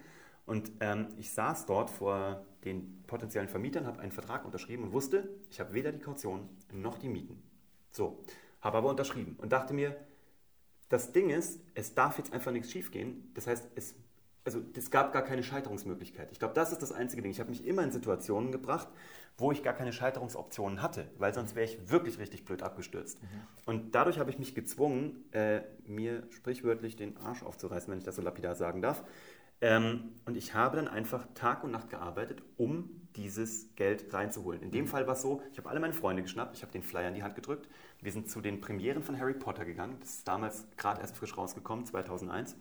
Und 0.47 0.73
ähm, 0.81 1.09
ich 1.17 1.33
saß 1.33 1.67
dort 1.67 1.91
vor 1.91 2.45
den 2.65 3.05
potenziellen 3.07 3.49
Vermietern, 3.49 3.87
habe 3.87 4.00
einen 4.00 4.12
Vertrag 4.12 4.45
unterschrieben 4.45 4.85
und 4.85 4.93
wusste, 4.93 5.29
ich 5.50 5.61
habe 5.61 5.75
weder 5.75 5.93
die 5.93 5.99
Kaution 5.99 6.49
noch 6.73 6.99
die 6.99 7.09
Mieten. 7.09 7.43
So, 7.91 8.23
habe 8.61 8.79
aber 8.79 8.91
unterschrieben 8.91 9.37
und 9.38 9.53
dachte 9.53 9.75
mir, 9.75 9.97
das 10.88 11.12
Ding 11.12 11.31
ist, 11.31 11.61
es 11.75 11.95
darf 11.95 12.19
jetzt 12.19 12.33
einfach 12.33 12.52
nichts 12.52 12.71
schiefgehen. 12.71 13.31
Das 13.35 13.47
heißt, 13.47 13.69
es, 13.75 13.95
also, 14.45 14.61
es 14.76 14.90
gab 14.90 15.12
gar 15.12 15.23
keine 15.23 15.43
Scheiterungsmöglichkeit. 15.43 16.28
Ich 16.31 16.38
glaube, 16.38 16.55
das 16.55 16.71
ist 16.71 16.81
das 16.81 16.93
einzige 16.93 17.23
Ding. 17.23 17.33
Ich 17.33 17.40
habe 17.40 17.50
mich 17.50 17.66
immer 17.66 17.83
in 17.83 17.90
Situationen 17.90 18.52
gebracht, 18.52 18.88
wo 19.38 19.50
ich 19.50 19.62
gar 19.62 19.75
keine 19.75 19.93
Scheiterungsoptionen 19.93 20.81
hatte, 20.81 21.11
weil 21.19 21.35
sonst 21.35 21.57
wäre 21.57 21.66
ich 21.66 21.90
wirklich 21.90 22.19
richtig 22.19 22.45
blöd 22.45 22.62
abgestürzt. 22.62 23.21
Mhm. 23.21 23.26
Und 23.66 23.95
dadurch 23.95 24.19
habe 24.19 24.31
ich 24.31 24.38
mich 24.38 24.55
gezwungen, 24.55 25.25
äh, 25.33 25.62
mir 25.85 26.23
sprichwörtlich 26.31 26.97
den 26.97 27.16
Arsch 27.16 27.43
aufzureißen, 27.43 27.90
wenn 27.90 27.99
ich 27.99 28.05
das 28.05 28.16
so 28.16 28.23
lapidar 28.23 28.55
sagen 28.55 28.81
darf. 28.81 29.02
Ähm, 29.61 30.12
und 30.25 30.37
ich 30.37 30.55
habe 30.55 30.76
dann 30.76 30.87
einfach 30.87 31.26
Tag 31.35 31.64
und 31.64 31.73
Nacht 31.73 31.90
gearbeitet, 31.90 32.43
um 32.57 33.09
dieses 33.16 33.75
Geld 33.75 34.12
reinzuholen. 34.12 34.62
In 34.62 34.71
dem 34.71 34.85
mhm. 34.85 34.88
Fall 34.88 35.07
war 35.07 35.14
es 35.14 35.23
so, 35.23 35.43
ich 35.50 35.59
habe 35.59 35.69
alle 35.69 35.81
meine 35.81 35.95
Freunde 35.95 36.23
geschnappt, 36.23 36.55
ich 36.57 36.62
habe 36.62 36.73
den 36.73 36.83
Flyer 36.83 37.09
in 37.09 37.14
die 37.14 37.23
Hand 37.23 37.35
gedrückt 37.35 37.69
wir 38.00 38.12
sind 38.12 38.31
zu 38.31 38.41
den 38.41 38.61
Premieren 38.61 39.03
von 39.03 39.19
Harry 39.19 39.35
Potter 39.35 39.65
gegangen. 39.65 39.97
Das 40.00 40.11
ist 40.11 40.29
damals 40.29 40.67
gerade 40.76 41.00
erst 41.00 41.17
frisch 41.17 41.37
rausgekommen, 41.37 41.87
2001. 41.87 42.57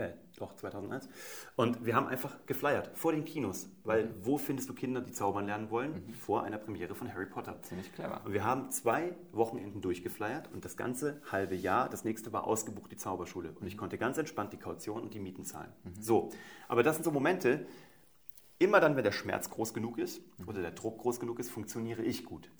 Äh, 0.00 0.14
doch, 0.38 0.56
2001. 0.56 1.08
Und 1.56 1.84
wir 1.84 1.94
haben 1.94 2.06
einfach 2.06 2.46
geflyert 2.46 2.90
vor 2.94 3.12
den 3.12 3.26
Kinos, 3.26 3.68
weil 3.84 4.06
mhm. 4.06 4.14
wo 4.22 4.38
findest 4.38 4.70
du 4.70 4.74
Kinder, 4.74 5.02
die 5.02 5.12
zaubern 5.12 5.44
lernen 5.44 5.70
wollen? 5.70 6.06
Mhm. 6.06 6.14
Vor 6.14 6.42
einer 6.42 6.56
Premiere 6.56 6.94
von 6.94 7.12
Harry 7.12 7.26
Potter. 7.26 7.60
Ziemlich 7.62 7.92
clever. 7.92 8.22
Und 8.24 8.32
wir 8.32 8.44
haben 8.44 8.70
zwei 8.70 9.14
Wochenenden 9.32 9.82
durchgeflyert 9.82 10.50
und 10.52 10.64
das 10.64 10.78
ganze 10.78 11.20
halbe 11.30 11.54
Jahr, 11.54 11.90
das 11.90 12.04
nächste 12.04 12.32
war 12.32 12.44
ausgebucht, 12.44 12.90
die 12.90 12.96
Zauberschule. 12.96 13.54
Und 13.60 13.66
ich 13.66 13.74
mhm. 13.74 13.80
konnte 13.80 13.98
ganz 13.98 14.16
entspannt 14.16 14.54
die 14.54 14.58
Kaution 14.58 15.02
und 15.02 15.12
die 15.12 15.20
Mieten 15.20 15.44
zahlen. 15.44 15.70
Mhm. 15.84 16.00
So, 16.00 16.30
aber 16.66 16.82
das 16.82 16.96
sind 16.96 17.04
so 17.04 17.10
Momente, 17.10 17.66
immer 18.58 18.80
dann, 18.80 18.96
wenn 18.96 19.04
der 19.04 19.12
Schmerz 19.12 19.50
groß 19.50 19.74
genug 19.74 19.98
ist 19.98 20.22
mhm. 20.38 20.48
oder 20.48 20.62
der 20.62 20.70
Druck 20.70 20.98
groß 20.98 21.20
genug 21.20 21.38
ist, 21.38 21.50
funktioniere 21.50 22.02
ich 22.02 22.24
gut 22.24 22.50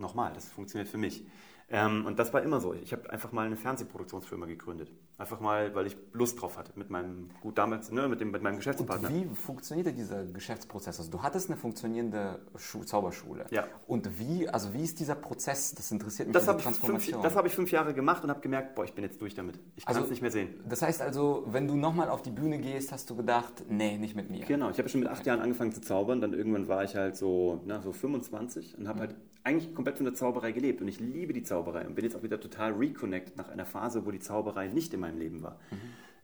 nochmal, 0.00 0.32
das 0.32 0.48
funktioniert 0.48 0.88
für 0.88 0.98
mich. 0.98 1.24
Ähm, 1.68 2.04
und 2.06 2.18
das 2.18 2.32
war 2.32 2.42
immer 2.42 2.60
so. 2.60 2.74
Ich 2.74 2.92
habe 2.92 3.08
einfach 3.10 3.32
mal 3.32 3.46
eine 3.46 3.56
Fernsehproduktionsfirma 3.56 4.46
gegründet. 4.46 4.90
Einfach 5.20 5.38
mal, 5.38 5.74
weil 5.74 5.86
ich 5.86 5.98
Lust 6.14 6.40
drauf 6.40 6.56
hatte 6.56 6.72
mit 6.76 6.88
meinem, 6.88 7.28
gut 7.42 7.58
damals, 7.58 7.90
ne, 7.92 8.08
mit, 8.08 8.22
dem, 8.22 8.30
mit 8.30 8.42
meinem 8.42 8.56
Geschäftspartner. 8.56 9.10
Und 9.10 9.14
wie 9.14 9.34
funktionierte 9.36 9.92
dieser 9.92 10.24
Geschäftsprozess? 10.24 10.98
Also 10.98 11.10
du 11.10 11.22
hattest 11.22 11.50
eine 11.50 11.58
funktionierende 11.58 12.40
Schu 12.56 12.84
Zauberschule. 12.84 13.44
Ja. 13.50 13.64
Und 13.86 14.18
wie, 14.18 14.48
also 14.48 14.72
wie 14.72 14.82
ist 14.82 14.98
dieser 14.98 15.16
Prozess? 15.16 15.74
Das 15.74 15.92
interessiert 15.92 16.28
mich, 16.28 16.32
das 16.32 16.44
diese 16.44 16.56
Transformation. 16.56 17.12
Fünf, 17.12 17.22
das 17.22 17.36
habe 17.36 17.48
ich 17.48 17.54
fünf 17.54 17.70
Jahre 17.70 17.92
gemacht 17.92 18.24
und 18.24 18.30
habe 18.30 18.40
gemerkt, 18.40 18.74
boah, 18.74 18.86
ich 18.86 18.94
bin 18.94 19.04
jetzt 19.04 19.20
durch 19.20 19.34
damit. 19.34 19.60
Ich 19.76 19.84
kann 19.84 19.94
es 19.94 19.98
also, 19.98 20.10
nicht 20.10 20.22
mehr 20.22 20.30
sehen. 20.30 20.58
Das 20.66 20.80
heißt 20.80 21.02
also, 21.02 21.44
wenn 21.48 21.68
du 21.68 21.76
nochmal 21.76 22.08
auf 22.08 22.22
die 22.22 22.30
Bühne 22.30 22.58
gehst, 22.58 22.90
hast 22.90 23.10
du 23.10 23.14
gedacht, 23.14 23.64
nee, 23.68 23.98
nicht 23.98 24.16
mit 24.16 24.30
mir. 24.30 24.46
Genau, 24.46 24.70
ich 24.70 24.78
habe 24.78 24.88
schon 24.88 25.00
mit 25.00 25.10
acht 25.10 25.26
Jahren 25.26 25.40
angefangen 25.40 25.72
zu 25.72 25.82
zaubern. 25.82 26.22
Dann 26.22 26.32
irgendwann 26.32 26.66
war 26.66 26.82
ich 26.82 26.96
halt 26.96 27.14
so, 27.14 27.60
na, 27.66 27.82
so 27.82 27.92
25 27.92 28.78
und 28.78 28.88
habe 28.88 28.96
mhm. 28.96 29.00
halt 29.02 29.16
eigentlich 29.42 29.74
komplett 29.74 29.96
von 29.96 30.04
der 30.04 30.14
Zauberei 30.14 30.52
gelebt. 30.52 30.80
Und 30.80 30.88
ich 30.88 31.00
liebe 31.00 31.32
die 31.32 31.42
Zauberei 31.42 31.86
und 31.86 31.94
bin 31.94 32.04
jetzt 32.04 32.16
auch 32.16 32.22
wieder 32.22 32.40
total 32.40 32.72
reconnected 32.72 33.36
nach 33.36 33.48
einer 33.48 33.64
Phase, 33.64 34.04
wo 34.04 34.10
die 34.10 34.20
Zauberei 34.20 34.68
nicht 34.68 34.92
in 34.92 35.00
meinem 35.00 35.09
Leben 35.18 35.42
war. 35.42 35.58
Mhm. 35.70 35.76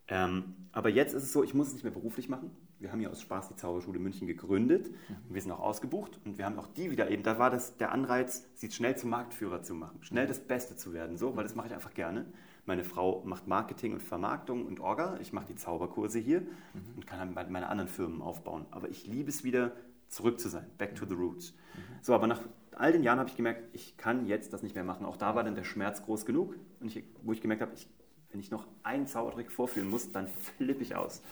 Ähm, 0.09 0.55
aber 0.71 0.89
jetzt 0.89 1.13
ist 1.13 1.23
es 1.23 1.33
so, 1.33 1.43
ich 1.43 1.53
muss 1.53 1.67
es 1.67 1.73
nicht 1.73 1.83
mehr 1.83 1.91
beruflich 1.91 2.29
machen. 2.29 2.51
Wir 2.79 2.91
haben 2.91 3.01
ja 3.01 3.09
aus 3.09 3.21
Spaß 3.21 3.49
die 3.49 3.55
Zauberschule 3.55 3.99
München 3.99 4.27
gegründet 4.27 4.89
mhm. 4.89 5.15
und 5.27 5.33
wir 5.33 5.41
sind 5.41 5.51
auch 5.51 5.59
ausgebucht 5.59 6.19
und 6.23 6.37
wir 6.37 6.45
haben 6.45 6.57
auch 6.59 6.67
die 6.67 6.91
wieder 6.91 7.09
eben, 7.09 7.23
da 7.23 7.39
war 7.39 7.49
das 7.49 7.77
der 7.77 7.91
Anreiz, 7.91 8.45
sie 8.53 8.71
schnell 8.71 8.95
zum 8.95 9.09
Marktführer 9.09 9.63
zu 9.63 9.73
machen, 9.73 9.97
schnell 10.01 10.25
mhm. 10.25 10.29
das 10.29 10.39
Beste 10.39 10.75
zu 10.77 10.93
werden, 10.93 11.17
so, 11.17 11.35
weil 11.35 11.43
das 11.43 11.55
mache 11.55 11.67
ich 11.67 11.73
einfach 11.73 11.93
gerne. 11.93 12.25
Meine 12.65 12.83
Frau 12.83 13.23
macht 13.25 13.47
Marketing 13.47 13.93
und 13.93 14.03
Vermarktung 14.03 14.65
und 14.65 14.79
Orga, 14.79 15.17
ich 15.21 15.33
mache 15.33 15.47
die 15.47 15.55
Zauberkurse 15.55 16.19
hier 16.19 16.41
mhm. 16.41 16.47
und 16.95 17.07
kann 17.07 17.33
dann 17.33 17.51
meine 17.51 17.67
anderen 17.67 17.87
Firmen 17.89 18.21
aufbauen. 18.21 18.65
Aber 18.71 18.89
ich 18.89 19.07
liebe 19.07 19.29
es 19.29 19.43
wieder, 19.43 19.71
zurück 20.09 20.39
zu 20.39 20.47
sein, 20.47 20.65
back 20.77 20.95
to 20.95 21.05
the 21.05 21.15
roots. 21.15 21.53
Mhm. 21.53 21.81
So, 22.01 22.13
aber 22.13 22.27
nach 22.27 22.41
all 22.71 22.91
den 22.91 23.03
Jahren 23.03 23.19
habe 23.19 23.29
ich 23.29 23.35
gemerkt, 23.35 23.63
ich 23.73 23.97
kann 23.97 24.25
jetzt 24.27 24.53
das 24.53 24.63
nicht 24.63 24.75
mehr 24.75 24.83
machen. 24.83 25.05
Auch 25.05 25.17
da 25.17 25.35
war 25.35 25.43
dann 25.43 25.55
der 25.55 25.63
Schmerz 25.63 26.03
groß 26.03 26.25
genug, 26.25 26.55
und 26.79 26.87
ich, 26.87 27.03
wo 27.23 27.33
ich 27.33 27.41
gemerkt 27.41 27.61
habe, 27.61 27.73
ich 27.73 27.89
wenn 28.37 28.43
ich 28.43 28.51
noch 28.51 28.67
einen 28.83 29.07
Zaubertrick 29.07 29.51
vorführen 29.51 29.89
muss, 29.89 30.11
dann 30.11 30.27
flippe 30.27 30.83
ich 30.83 30.95
aus. 30.95 31.23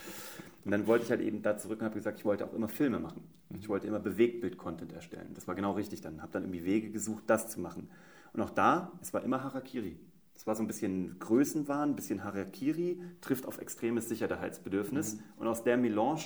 Und 0.64 0.72
dann 0.72 0.88
wollte 0.88 1.06
ich 1.06 1.12
halt 1.12 1.22
eben 1.22 1.44
da 1.44 1.56
zurück 1.56 1.80
und 1.80 1.86
habe 1.86 1.94
gesagt, 1.94 2.18
ich 2.18 2.26
wollte 2.26 2.44
auch 2.44 2.54
immer 2.54 2.68
Filme 2.68 2.98
machen. 2.98 3.22
Ich 3.60 3.70
wollte 3.70 3.86
immer 3.86 4.00
Bewegtbild-Content 4.00 4.92
erstellen. 4.92 5.30
Das 5.36 5.48
war 5.48 5.54
genau 5.54 5.74
richtig 5.74 6.02
dann. 6.02 6.24
Habe 6.24 6.32
dann 6.32 6.42
irgendwie 6.46 6.66
Wege 6.66 6.90
gesucht, 6.90 7.26
das 7.28 7.48
zu 7.48 7.60
machen. 7.60 7.90
Und 8.34 8.42
auch 8.42 8.50
da, 8.50 8.92
es 9.04 9.14
war 9.14 9.24
immer 9.24 9.44
Harakiri. 9.44 10.00
Es 10.34 10.48
war 10.48 10.56
so 10.56 10.64
ein 10.64 10.68
bisschen 10.68 11.20
Größenwahn, 11.20 11.92
ein 11.92 11.96
bisschen 11.96 12.24
Harakiri, 12.24 13.00
trifft 13.22 13.46
auf 13.46 13.60
extremes 13.60 14.10
Sicherheitsbedürfnis. 14.10 15.18
Mhm. 15.18 15.20
Und 15.38 15.48
aus 15.48 15.64
der 15.64 15.78
Melange 15.78 16.24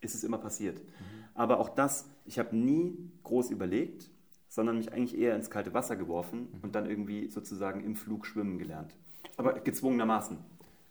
ist 0.00 0.14
es 0.14 0.24
immer 0.24 0.38
passiert. 0.38 0.78
Mhm. 0.78 1.24
Aber 1.34 1.60
auch 1.60 1.68
das, 1.68 2.08
ich 2.24 2.38
habe 2.38 2.56
nie 2.56 2.96
groß 3.24 3.50
überlegt, 3.50 4.10
sondern 4.48 4.78
mich 4.78 4.94
eigentlich 4.94 5.18
eher 5.18 5.36
ins 5.36 5.50
kalte 5.50 5.74
Wasser 5.74 5.96
geworfen 5.96 6.48
mhm. 6.52 6.60
und 6.62 6.74
dann 6.74 6.86
irgendwie 6.86 7.28
sozusagen 7.28 7.84
im 7.84 7.96
Flug 7.96 8.24
schwimmen 8.24 8.56
gelernt 8.58 8.96
aber 9.40 9.54
gezwungenermaßen. 9.60 10.38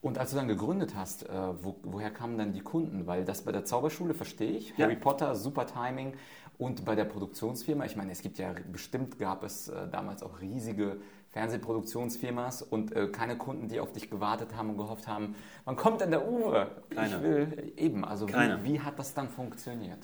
Und 0.01 0.17
als 0.17 0.31
du 0.31 0.37
dann 0.37 0.47
gegründet 0.47 0.95
hast, 0.95 1.27
äh, 1.27 1.33
wo, 1.61 1.75
woher 1.83 2.09
kamen 2.09 2.37
dann 2.37 2.53
die 2.53 2.61
Kunden? 2.61 3.05
Weil 3.05 3.25
das 3.25 3.43
bei 3.43 3.51
der 3.51 3.65
Zauberschule 3.65 4.13
verstehe 4.13 4.51
ich. 4.51 4.69
Ja. 4.77 4.85
Harry 4.85 4.95
Potter, 4.95 5.35
super 5.35 5.65
Timing. 5.65 6.13
Und 6.57 6.85
bei 6.85 6.95
der 6.95 7.05
Produktionsfirma, 7.05 7.85
ich 7.85 7.95
meine, 7.95 8.11
es 8.11 8.21
gibt 8.21 8.37
ja 8.37 8.53
bestimmt, 8.71 9.17
gab 9.17 9.43
es 9.43 9.69
äh, 9.69 9.87
damals 9.89 10.23
auch 10.23 10.41
riesige 10.41 10.97
Fernsehproduktionsfirmas 11.29 12.61
und 12.61 12.95
äh, 12.95 13.07
keine 13.07 13.37
Kunden, 13.37 13.67
die 13.67 13.79
auf 13.79 13.91
dich 13.91 14.09
gewartet 14.09 14.55
haben 14.55 14.71
und 14.71 14.77
gehofft 14.77 15.07
haben, 15.07 15.35
wann 15.65 15.75
kommt 15.75 16.01
denn 16.01 16.11
der 16.11 16.27
Uwe? 16.27 16.67
Keiner. 16.89 17.17
Ich 17.17 17.23
will 17.23 17.73
eben. 17.77 18.03
Also 18.03 18.27
wie, 18.27 18.63
wie, 18.63 18.79
hat 18.79 18.97
das 18.97 19.13
dann 19.13 19.29
funktioniert? 19.29 19.99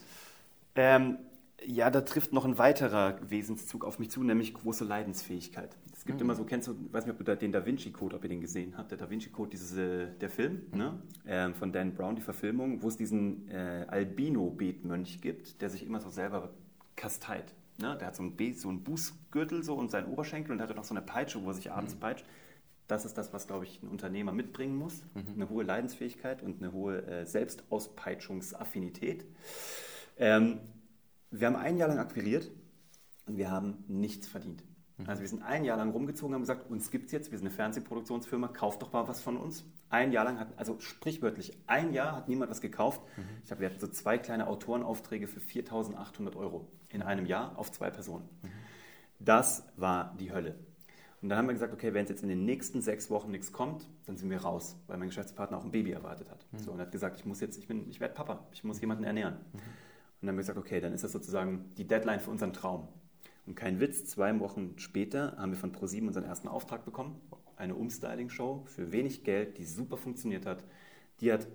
Ähm, 0.75 1.18
ja, 1.68 1.90
da 1.90 2.02
trifft 2.02 2.34
noch 2.34 2.46
ein 2.46 2.58
weiterer 2.58 3.20
Wesenszug 3.30 3.86
auf 3.86 4.00
mich 4.00 4.10
zu, 4.10 4.24
nämlich 4.24 4.54
große 4.54 4.84
Leidensfähigkeit. 4.84 5.78
Es 5.94 6.06
gibt 6.06 6.20
mhm. 6.20 6.26
immer 6.26 6.36
so, 6.36 6.44
kennst 6.44 6.68
du, 6.68 6.76
ich 6.86 6.94
weiß 6.94 7.06
nicht, 7.06 7.20
ob 7.20 7.26
du 7.26 7.36
den 7.36 7.52
Da 7.52 7.66
Vinci 7.66 7.92
Code, 7.92 8.16
ob 8.16 8.24
ihr 8.24 8.30
den 8.30 8.42
gesehen 8.42 8.78
habt, 8.78 8.92
der 8.92 8.98
Da 8.98 9.10
Vinci 9.10 9.30
Code, 9.30 9.50
dieses, 9.50 9.78
äh, 9.78 10.08
der 10.20 10.30
Film 10.30 10.64
mhm. 10.72 10.78
ne? 10.78 11.02
Ähm, 11.26 11.56
von 11.56 11.72
Dan 11.72 11.94
Brown, 11.94 12.16
die 12.16 12.22
Verfilmung, 12.22 12.82
wo 12.82 12.88
es 12.88 12.98
diesen 12.98 13.50
äh, 13.50 13.86
Albino-Betmönch 13.88 15.22
gibt, 15.22 15.62
der 15.62 15.70
sich 15.70 15.86
immer 15.86 16.00
so 16.00 16.10
selber 16.10 16.54
kasteit. 16.96 17.54
Ne? 17.78 17.98
Der 18.00 18.08
hat 18.08 18.16
so 18.16 18.24
einen, 18.24 18.54
so 18.54 18.70
einen 18.70 18.84
Bußgürtel 18.84 19.64
so 19.64 19.76
und 19.76 19.92
seinen 19.92 20.08
Oberschenkel 20.08 20.54
und 20.54 20.62
hat 20.62 20.76
noch 20.76 20.84
so 20.84 20.94
eine 20.94 21.02
Peitsche, 21.02 21.44
wo 21.44 21.50
er 21.50 21.54
sich 21.54 21.72
abends 21.72 21.96
mhm. 21.96 22.00
peitscht. 22.00 22.26
Das 22.88 23.04
ist 23.04 23.18
das, 23.18 23.34
was, 23.34 23.48
glaube 23.48 23.66
ich, 23.66 23.82
ein 23.82 23.88
Unternehmer 23.88 24.32
mitbringen 24.32 24.76
muss. 24.76 25.02
Mhm. 25.16 25.34
Eine 25.36 25.50
hohe 25.50 25.64
Leidensfähigkeit 25.64 26.44
und 26.44 26.62
eine 26.62 26.72
hohe 26.72 27.04
äh, 27.08 27.26
Selbstauspeitschungsaffinität. 27.26 29.26
Ähm, 30.18 30.60
wir 31.39 31.48
haben 31.48 31.56
ein 31.56 31.77
Jahr 31.77 31.88
lang 31.88 32.00
akquiriert 32.00 32.51
und 33.27 33.38
wir 33.38 33.51
haben 33.51 33.83
nichts 33.88 34.27
verdient. 34.27 34.64
Mhm. 34.98 35.10
Also 35.10 35.22
wir 35.22 35.29
sind 35.29 35.44
ein 35.44 35.66
Jahr 35.66 35.77
lang 35.77 35.92
rumgezogen 35.92 36.29
und 36.29 36.36
haben 36.36 36.42
gesagt, 36.42 36.70
uns 36.70 36.92
gibt 36.92 37.07
es 37.07 37.12
jetzt, 37.12 37.31
wir 37.31 37.38
sind 37.38 37.48
eine 37.48 37.55
Fernsehproduktionsfirma, 37.55 38.48
kauft 38.50 38.81
doch 38.81 38.94
mal 38.94 39.07
was 39.07 39.22
von 39.22 39.38
uns. 39.38 39.66
Ein 39.90 40.12
Jahr 40.12 40.25
lang 40.25 40.40
hat, 40.40 40.57
also 40.57 40.79
sprichwörtlich, 40.79 41.57
ein 41.68 41.94
Jahr 41.94 42.16
hat 42.16 42.27
niemand 42.27 42.51
was 42.51 42.62
gekauft. 42.62 43.01
Mhm. 43.18 43.24
Ich 43.42 43.48
glaube, 43.48 43.62
wir 43.62 43.70
hatten 43.70 43.79
so 43.79 43.88
zwei 43.88 44.18
kleine 44.18 44.48
Autorenaufträge 44.48 45.27
für 45.27 45.40
4.800 45.40 46.36
Euro 46.36 46.68
in 46.90 47.01
einem 47.01 47.25
Jahr 47.25 47.57
auf 47.57 47.72
zwei 47.72 47.90
Personen. 47.90 48.27
Mhm. 48.42 48.50
Das 49.20 49.64
war 49.75 50.16
die 50.20 50.31
Hölle. 50.31 50.55
Und 51.22 51.29
dann 51.29 51.40
haben 51.40 51.48
wir 51.48 51.53
gesagt, 51.53 51.74
okay, 51.74 51.94
wenn 51.94 52.03
es 52.03 52.10
jetzt 52.10 52.24
in 52.24 52.29
den 52.29 52.46
nächsten 52.46 52.81
sechs 52.81 53.10
Wochen 53.10 53.31
nichts 53.31 53.51
kommt, 53.51 53.90
dann 54.05 54.18
sind 54.18 54.29
wir 54.29 54.42
raus, 54.42 54.77
weil 54.88 54.98
mein 54.98 55.07
Geschäftspartner 55.07 55.57
auch 55.57 55.64
ein 55.64 55.72
Baby 55.72 55.92
erwartet 55.92 56.29
hat. 56.29 56.46
Mhm. 56.51 56.60
So, 56.60 56.72
und 56.72 56.79
er 56.79 56.86
hat 56.86 56.92
gesagt, 56.92 57.18
ich 57.18 57.25
muss 57.25 57.40
jetzt, 57.40 57.57
ich 57.57 57.68
bin, 57.68 57.90
ich 57.90 58.00
werde 58.00 58.14
Papa, 58.14 58.46
ich 58.51 58.64
muss 58.64 58.79
jemanden 58.79 59.03
ernähren. 59.05 59.38
Und 60.25 60.29
dann 60.29 60.33
haben 60.33 60.38
wir 60.38 60.53
gesagt, 60.53 60.57
okay, 60.57 60.79
dann 60.79 60.92
ist 60.92 61.03
das 61.03 61.11
sozusagen 61.11 61.72
die 61.77 61.85
Deadline 61.85 62.20
für 62.20 62.31
unseren 62.31 62.51
Traum. 62.51 62.88
Und 63.46 63.53
kein 63.53 63.79
Witz, 63.79 64.05
zwei 64.05 64.40
Wochen 64.40 64.74
später 64.77 65.38
haben 65.38 65.51
wir 65.51 65.57
von 65.59 65.72
ProSieben 65.72 66.07
unseren 66.07 66.24
ersten 66.24 66.48
Auftrag 66.48 66.83
bekommen. 66.83 67.22
Eine 67.57 67.75
Umstyling-Show 67.75 68.64
für 68.66 68.92
wenig 68.92 69.24
Geld, 69.24 69.59
die 69.59 69.66
super 69.66 69.98
funktioniert 69.98 70.48
hat. 70.48 70.64
Die 71.20 71.31
hat 71.31 71.48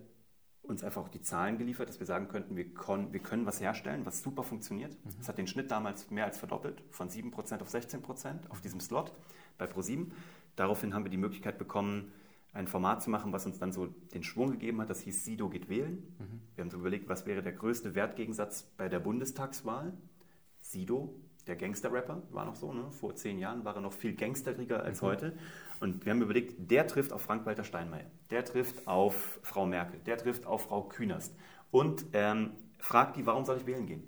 uns 0.62 0.84
einfach 0.84 1.02
auch 1.02 1.08
die 1.08 1.20
Zahlen 1.20 1.58
geliefert, 1.58 1.88
dass 1.88 1.98
wir 1.98 2.06
sagen 2.06 2.28
könnten, 2.28 2.54
wir, 2.54 2.66
wir 2.66 3.20
können 3.20 3.44
was 3.44 3.60
herstellen, 3.60 4.06
was 4.06 4.22
super 4.22 4.44
funktioniert. 4.44 4.96
Es 5.04 5.18
mhm. 5.18 5.28
hat 5.28 5.38
den 5.38 5.48
Schnitt 5.48 5.72
damals 5.72 6.08
mehr 6.12 6.26
als 6.26 6.38
verdoppelt, 6.38 6.80
von 6.90 7.08
7% 7.08 7.34
auf 7.60 7.74
16% 7.74 8.50
auf 8.50 8.60
diesem 8.60 8.78
Slot 8.78 9.12
bei 9.58 9.66
ProSieben. 9.66 10.12
Daraufhin 10.54 10.94
haben 10.94 11.04
wir 11.04 11.10
die 11.10 11.16
Möglichkeit 11.16 11.58
bekommen, 11.58 12.12
ein 12.52 12.66
Format 12.66 13.02
zu 13.02 13.10
machen, 13.10 13.32
was 13.32 13.46
uns 13.46 13.58
dann 13.58 13.72
so 13.72 13.86
den 13.86 14.22
Schwung 14.22 14.50
gegeben 14.50 14.80
hat. 14.80 14.90
Das 14.90 15.00
hieß 15.00 15.24
Sido 15.24 15.48
geht 15.48 15.68
wählen. 15.68 16.14
Mhm. 16.18 16.40
Wir 16.54 16.64
haben 16.64 16.70
so 16.70 16.78
überlegt, 16.78 17.08
was 17.08 17.26
wäre 17.26 17.42
der 17.42 17.52
größte 17.52 17.94
Wertgegensatz 17.94 18.62
bei 18.76 18.88
der 18.88 19.00
Bundestagswahl? 19.00 19.92
Sido 20.60 21.14
der 21.46 21.56
Gangster-Rapper, 21.56 22.22
war 22.30 22.44
noch 22.44 22.54
so, 22.54 22.72
ne? 22.72 22.90
vor 22.90 23.14
zehn 23.16 23.38
Jahren 23.38 23.64
war 23.64 23.74
er 23.74 23.80
noch 23.80 23.92
viel 23.92 24.14
gangsteriger 24.14 24.82
als 24.82 25.02
mhm. 25.02 25.06
heute. 25.06 25.38
Und 25.80 26.04
wir 26.04 26.12
haben 26.12 26.22
überlegt, 26.22 26.70
der 26.70 26.86
trifft 26.86 27.12
auf 27.12 27.22
Frank-Walter 27.22 27.64
Steinmeier, 27.64 28.10
der 28.30 28.44
trifft 28.44 28.86
auf 28.86 29.40
Frau 29.42 29.66
Merkel, 29.66 30.00
der 30.00 30.18
trifft 30.18 30.46
auf 30.46 30.64
Frau 30.64 30.82
Künast 30.82 31.34
und 31.70 32.06
ähm, 32.12 32.52
fragt 32.78 33.16
die, 33.16 33.26
warum 33.26 33.44
soll 33.44 33.56
ich 33.56 33.66
wählen 33.66 33.86
gehen? 33.86 34.02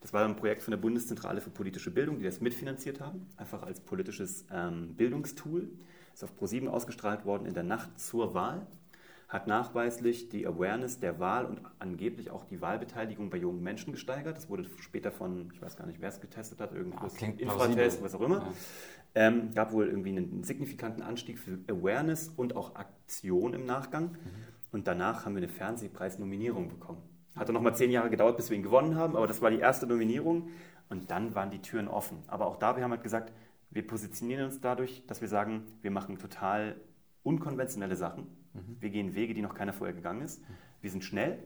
Das 0.00 0.12
war 0.12 0.24
ein 0.24 0.36
Projekt 0.36 0.62
von 0.62 0.70
der 0.70 0.78
Bundeszentrale 0.78 1.40
für 1.40 1.50
politische 1.50 1.90
Bildung, 1.90 2.18
die 2.18 2.24
das 2.24 2.40
mitfinanziert 2.40 3.00
haben, 3.00 3.26
einfach 3.36 3.64
als 3.64 3.80
politisches 3.80 4.46
ähm, 4.52 4.94
Bildungstool. 4.94 5.68
Ist 6.18 6.24
auf 6.24 6.34
ProSieben 6.34 6.68
ausgestrahlt 6.68 7.24
worden 7.26 7.46
in 7.46 7.54
der 7.54 7.62
Nacht 7.62 8.00
zur 8.00 8.34
Wahl 8.34 8.66
hat 9.28 9.46
nachweislich 9.46 10.28
die 10.28 10.48
Awareness 10.48 10.98
der 10.98 11.20
Wahl 11.20 11.44
und 11.44 11.60
angeblich 11.78 12.32
auch 12.32 12.44
die 12.44 12.60
Wahlbeteiligung 12.60 13.30
bei 13.30 13.36
jungen 13.36 13.62
Menschen 13.62 13.92
gesteigert. 13.92 14.36
Das 14.36 14.50
wurde 14.50 14.64
später 14.80 15.12
von, 15.12 15.52
ich 15.54 15.62
weiß 15.62 15.76
gar 15.76 15.86
nicht, 15.86 16.00
wer 16.00 16.08
es 16.08 16.20
getestet 16.20 16.60
hat, 16.60 16.72
irgendwas, 16.72 17.20
ja, 17.20 17.28
Infratest, 17.28 18.02
was 18.02 18.16
auch 18.16 18.22
immer. 18.22 18.38
Ja. 18.38 18.52
Ähm, 19.14 19.54
gab 19.54 19.70
wohl 19.72 19.86
irgendwie 19.86 20.08
einen 20.08 20.42
signifikanten 20.42 21.04
Anstieg 21.04 21.38
für 21.38 21.60
Awareness 21.68 22.32
und 22.36 22.56
auch 22.56 22.74
Aktion 22.74 23.54
im 23.54 23.64
Nachgang. 23.64 24.06
Mhm. 24.06 24.18
Und 24.72 24.88
danach 24.88 25.24
haben 25.24 25.36
wir 25.36 25.42
eine 25.44 25.52
Fernsehpreisnominierung 25.52 26.68
bekommen. 26.68 27.02
Hat 27.36 27.46
dann 27.46 27.54
nochmal 27.54 27.76
zehn 27.76 27.92
Jahre 27.92 28.10
gedauert, 28.10 28.36
bis 28.38 28.50
wir 28.50 28.56
ihn 28.56 28.64
gewonnen 28.64 28.96
haben, 28.96 29.14
aber 29.14 29.28
das 29.28 29.40
war 29.40 29.52
die 29.52 29.60
erste 29.60 29.86
Nominierung. 29.86 30.48
Und 30.88 31.12
dann 31.12 31.36
waren 31.36 31.52
die 31.52 31.60
Türen 31.60 31.86
offen. 31.86 32.24
Aber 32.26 32.46
auch 32.46 32.56
da, 32.56 32.74
wir 32.74 32.82
haben 32.82 32.90
halt 32.90 33.04
gesagt, 33.04 33.32
wir 33.70 33.86
positionieren 33.86 34.44
uns 34.44 34.60
dadurch, 34.60 35.04
dass 35.06 35.20
wir 35.20 35.28
sagen, 35.28 35.62
wir 35.82 35.90
machen 35.90 36.18
total 36.18 36.80
unkonventionelle 37.22 37.96
Sachen. 37.96 38.26
Mhm. 38.54 38.76
Wir 38.80 38.90
gehen 38.90 39.14
Wege, 39.14 39.34
die 39.34 39.42
noch 39.42 39.54
keiner 39.54 39.72
vorher 39.72 39.94
gegangen 39.94 40.22
ist. 40.22 40.42
Wir 40.80 40.90
sind 40.90 41.04
schnell, 41.04 41.42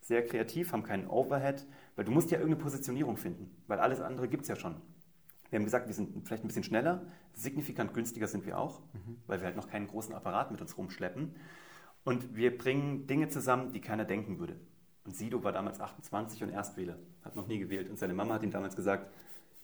sehr 0.00 0.24
kreativ, 0.24 0.72
haben 0.72 0.82
keinen 0.82 1.08
Overhead, 1.08 1.66
weil 1.96 2.04
du 2.04 2.10
musst 2.10 2.30
ja 2.30 2.38
irgendeine 2.38 2.62
Positionierung 2.62 3.16
finden, 3.16 3.54
weil 3.66 3.78
alles 3.78 4.00
andere 4.00 4.28
gibt 4.28 4.42
es 4.42 4.48
ja 4.48 4.56
schon. 4.56 4.76
Wir 5.50 5.58
haben 5.58 5.64
gesagt, 5.64 5.86
wir 5.86 5.94
sind 5.94 6.26
vielleicht 6.26 6.44
ein 6.44 6.46
bisschen 6.46 6.64
schneller, 6.64 7.06
signifikant 7.34 7.92
günstiger 7.92 8.26
sind 8.26 8.46
wir 8.46 8.58
auch, 8.58 8.80
mhm. 8.94 9.18
weil 9.26 9.40
wir 9.40 9.46
halt 9.46 9.56
noch 9.56 9.68
keinen 9.68 9.86
großen 9.86 10.14
Apparat 10.14 10.50
mit 10.50 10.60
uns 10.60 10.76
rumschleppen. 10.78 11.36
Und 12.04 12.34
wir 12.34 12.56
bringen 12.56 13.06
Dinge 13.06 13.28
zusammen, 13.28 13.72
die 13.72 13.80
keiner 13.80 14.04
denken 14.04 14.38
würde. 14.38 14.58
Und 15.04 15.14
Sido 15.14 15.44
war 15.44 15.52
damals 15.52 15.78
28 15.78 16.42
und 16.42 16.50
Erstwähler, 16.50 16.98
hat 17.22 17.36
noch 17.36 17.46
nie 17.46 17.58
gewählt. 17.58 17.90
Und 17.90 17.98
seine 17.98 18.14
Mama 18.14 18.34
hat 18.34 18.42
ihm 18.42 18.50
damals 18.50 18.76
gesagt, 18.76 19.12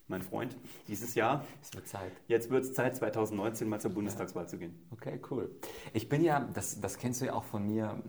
mein 0.09 0.23
Freund, 0.23 0.57
dieses 0.89 1.15
Jahr. 1.15 1.45
Es 1.63 1.73
wird 1.75 1.87
Zeit. 1.87 2.13
Jetzt 2.27 2.51
wird 2.51 2.65
es 2.65 2.73
Zeit, 2.73 2.97
2019 2.97 3.69
mal 3.69 3.81
zur 3.81 3.93
Bundestagswahl 3.93 4.45
ja. 4.45 4.49
zu 4.49 4.59
gehen. 4.59 4.75
Okay, 4.91 5.21
cool. 5.31 5.51
Ich 5.93 6.09
bin 6.09 6.25
ja, 6.25 6.49
das, 6.55 6.81
das 6.81 6.99
kennst 6.99 7.21
du 7.21 7.27
ja 7.27 7.35
auch 7.35 7.45
von 7.45 7.67
mir, 7.67 8.03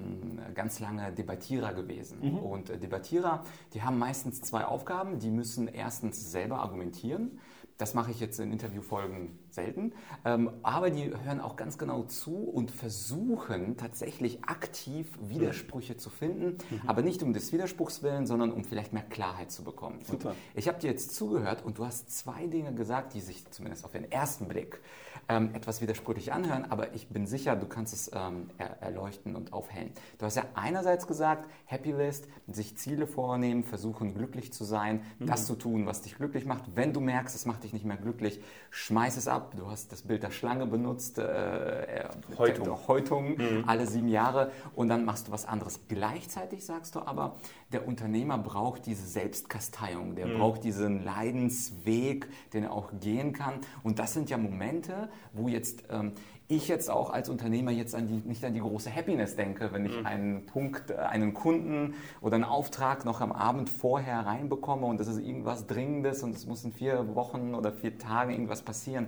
ganz 0.56 0.80
lange 0.80 1.12
Debattierer 1.12 1.74
gewesen. 1.74 2.20
Mhm. 2.22 2.38
Und 2.40 2.70
äh, 2.70 2.78
Debattierer, 2.78 3.44
die 3.74 3.84
haben 3.84 4.00
meistens 4.00 4.42
zwei 4.42 4.66
Aufgaben. 4.66 5.20
Die 5.20 5.30
müssen 5.30 5.68
erstens 5.68 6.32
selber 6.32 6.60
argumentieren. 6.60 7.40
Das 7.78 7.94
mache 7.94 8.12
ich 8.12 8.20
jetzt 8.20 8.40
in 8.40 8.52
Interviewfolgen 8.52 9.40
selten, 9.60 9.94
ähm, 10.26 10.52
aber 10.64 10.90
die 10.90 11.12
hören 11.24 11.42
auch 11.42 11.56
ganz 11.56 11.78
genau 11.78 12.04
zu 12.04 12.36
und 12.36 12.72
versuchen 12.72 13.78
tatsächlich 13.78 14.44
aktiv 14.46 15.08
Widersprüche 15.22 15.94
mhm. 15.94 16.00
zu 16.00 16.10
finden, 16.10 16.58
mhm. 16.70 16.82
aber 16.88 17.02
nicht 17.02 17.24
um 17.24 17.34
des 17.34 17.52
Widerspruchs 17.52 18.04
willen, 18.04 18.26
sondern 18.26 18.52
um 18.52 18.64
vielleicht 18.64 18.94
mehr 18.94 19.04
Klarheit 19.04 19.52
zu 19.52 19.64
bekommen. 19.64 20.00
Super. 20.04 20.30
Und 20.30 20.36
ich 20.56 20.68
habe 20.68 20.80
dir 20.80 20.90
jetzt 20.90 21.16
zugehört 21.16 21.64
und 21.66 21.78
du 21.78 21.86
hast 21.86 22.12
zwei 22.12 22.48
Dinge 22.48 22.74
gesagt, 22.74 23.14
die 23.14 23.22
sich 23.22 23.50
zumindest 23.52 23.86
auf 23.86 23.92
den 23.92 24.10
ersten 24.12 24.48
Blick 24.48 24.80
ähm, 25.28 25.54
etwas 25.54 25.82
widersprüchlich 25.82 26.34
anhören, 26.34 26.66
aber 26.70 26.96
ich 26.96 27.10
bin 27.10 27.28
sicher, 27.28 27.56
du 27.56 27.68
kannst 27.68 27.94
es 27.94 28.12
ähm, 28.14 28.50
er 28.58 28.82
erleuchten 28.82 29.36
und 29.36 29.54
aufhellen. 29.54 29.92
Du 30.18 30.26
hast 30.26 30.36
ja 30.36 30.44
einerseits 30.56 31.06
gesagt, 31.06 31.48
Happy 31.66 31.92
List, 31.92 32.28
sich 32.48 32.78
Ziele 32.78 33.06
vornehmen, 33.06 33.64
versuchen 33.64 34.16
glücklich 34.16 34.52
zu 34.52 34.64
sein, 34.64 35.02
mhm. 35.20 35.28
das 35.28 35.46
zu 35.46 35.56
tun, 35.56 35.86
was 35.86 36.02
dich 36.02 36.16
glücklich 36.16 36.46
macht. 36.46 36.64
Wenn 36.76 36.94
du 36.94 37.00
merkst, 37.00 37.36
es 37.36 37.46
macht 37.46 37.64
dich 37.64 37.74
nicht 37.74 37.86
mehr 37.86 37.98
glücklich, 37.98 38.42
schmeiß 38.72 39.18
es 39.18 39.28
ab. 39.28 39.49
Du 39.56 39.70
hast 39.70 39.92
das 39.92 40.04
Bild 40.04 40.24
der 40.24 40.32
Schlange 40.32 40.66
benutzt, 40.66 41.18
äh, 41.18 42.06
Häutung, 42.38 42.88
Häutung 42.88 43.38
mhm. 43.38 43.64
alle 43.68 43.88
sieben 43.88 44.08
Jahre 44.08 44.52
und 44.76 44.90
dann 44.90 45.06
machst 45.06 45.28
du 45.28 45.32
was 45.32 45.46
anderes. 45.46 45.80
Gleichzeitig 45.88 46.66
sagst 46.66 46.96
du 46.96 47.00
aber, 47.00 47.36
der 47.72 47.88
Unternehmer 47.88 48.38
braucht 48.38 48.86
diese 48.86 49.06
Selbstkasteiung, 49.06 50.16
der 50.16 50.28
mhm. 50.28 50.38
braucht 50.40 50.64
diesen 50.64 51.04
Leidensweg, 51.04 52.28
den 52.54 52.66
er 52.66 52.74
auch 52.74 52.92
gehen 53.00 53.34
kann. 53.34 53.56
Und 53.84 54.00
das 54.00 54.14
sind 54.14 54.30
ja 54.30 54.38
Momente, 54.38 55.10
wo 55.34 55.48
jetzt 55.48 55.84
ähm, 55.90 56.14
ich 56.52 56.68
jetzt 56.68 56.90
auch 56.90 57.12
als 57.12 57.30
Unternehmer 57.30 57.70
jetzt 57.70 57.94
an 57.94 58.08
die, 58.08 58.28
nicht 58.28 58.44
an 58.44 58.56
die 58.56 58.60
große 58.60 58.94
Happiness 58.94 59.36
denke, 59.36 59.72
wenn 59.72 59.86
ich 59.86 59.98
mhm. 59.98 60.06
einen 60.06 60.46
Punkt, 60.48 60.90
äh, 60.90 60.96
einen 60.96 61.36
Kunden 61.36 61.94
oder 62.22 62.36
einen 62.36 62.44
Auftrag 62.44 63.06
noch 63.06 63.22
am 63.22 63.32
Abend 63.32 63.70
vorher 63.70 64.26
reinbekomme 64.26 64.88
und 64.88 65.00
das 65.00 65.08
ist 65.08 65.20
irgendwas 65.20 65.68
Dringendes 65.68 66.24
und 66.24 66.36
es 66.36 66.48
muss 66.48 66.66
in 66.66 66.74
vier 66.74 67.16
Wochen 67.16 67.54
oder 67.54 67.72
vier 67.72 67.98
Tagen 68.00 68.32
irgendwas 68.32 68.64
passieren. 68.64 69.08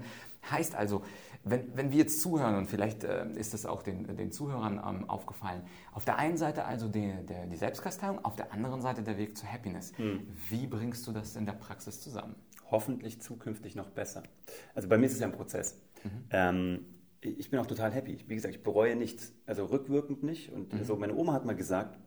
Heißt 0.49 0.75
also, 0.75 1.03
wenn, 1.43 1.75
wenn 1.75 1.91
wir 1.91 1.99
jetzt 1.99 2.21
zuhören, 2.21 2.55
und 2.55 2.67
vielleicht 2.67 3.03
äh, 3.03 3.31
ist 3.33 3.53
es 3.53 3.65
auch 3.65 3.83
den, 3.83 4.15
den 4.15 4.31
Zuhörern 4.31 4.81
ähm, 4.85 5.09
aufgefallen, 5.09 5.63
auf 5.91 6.05
der 6.05 6.17
einen 6.17 6.37
Seite 6.37 6.65
also 6.65 6.87
die, 6.87 7.13
der, 7.27 7.47
die 7.47 7.57
Selbstkasteiung, 7.57 8.23
auf 8.23 8.35
der 8.35 8.53
anderen 8.53 8.81
Seite 8.81 9.03
der 9.03 9.17
Weg 9.17 9.37
zur 9.37 9.51
Happiness. 9.51 9.97
Mhm. 9.97 10.27
Wie 10.49 10.67
bringst 10.67 11.05
du 11.07 11.11
das 11.11 11.35
in 11.35 11.45
der 11.45 11.53
Praxis 11.53 12.01
zusammen? 12.01 12.35
Hoffentlich 12.69 13.21
zukünftig 13.21 13.75
noch 13.75 13.89
besser. 13.89 14.23
Also 14.75 14.87
bei 14.87 14.97
mir 14.97 15.07
ist 15.07 15.13
es 15.13 15.19
ja 15.19 15.27
ein 15.27 15.33
Prozess. 15.33 15.79
Mhm. 16.03 16.09
Ähm, 16.29 16.85
ich 17.21 17.49
bin 17.49 17.59
auch 17.59 17.67
total 17.67 17.91
happy. 17.91 18.23
Wie 18.27 18.35
gesagt, 18.35 18.55
ich 18.55 18.63
bereue 18.63 18.95
nichts, 18.95 19.33
also 19.45 19.65
rückwirkend 19.65 20.23
nicht. 20.23 20.51
Und 20.51 20.73
mhm. 20.73 20.83
so, 20.83 20.95
meine 20.95 21.15
Oma 21.15 21.33
hat 21.33 21.45
mal 21.45 21.55
gesagt, 21.55 21.99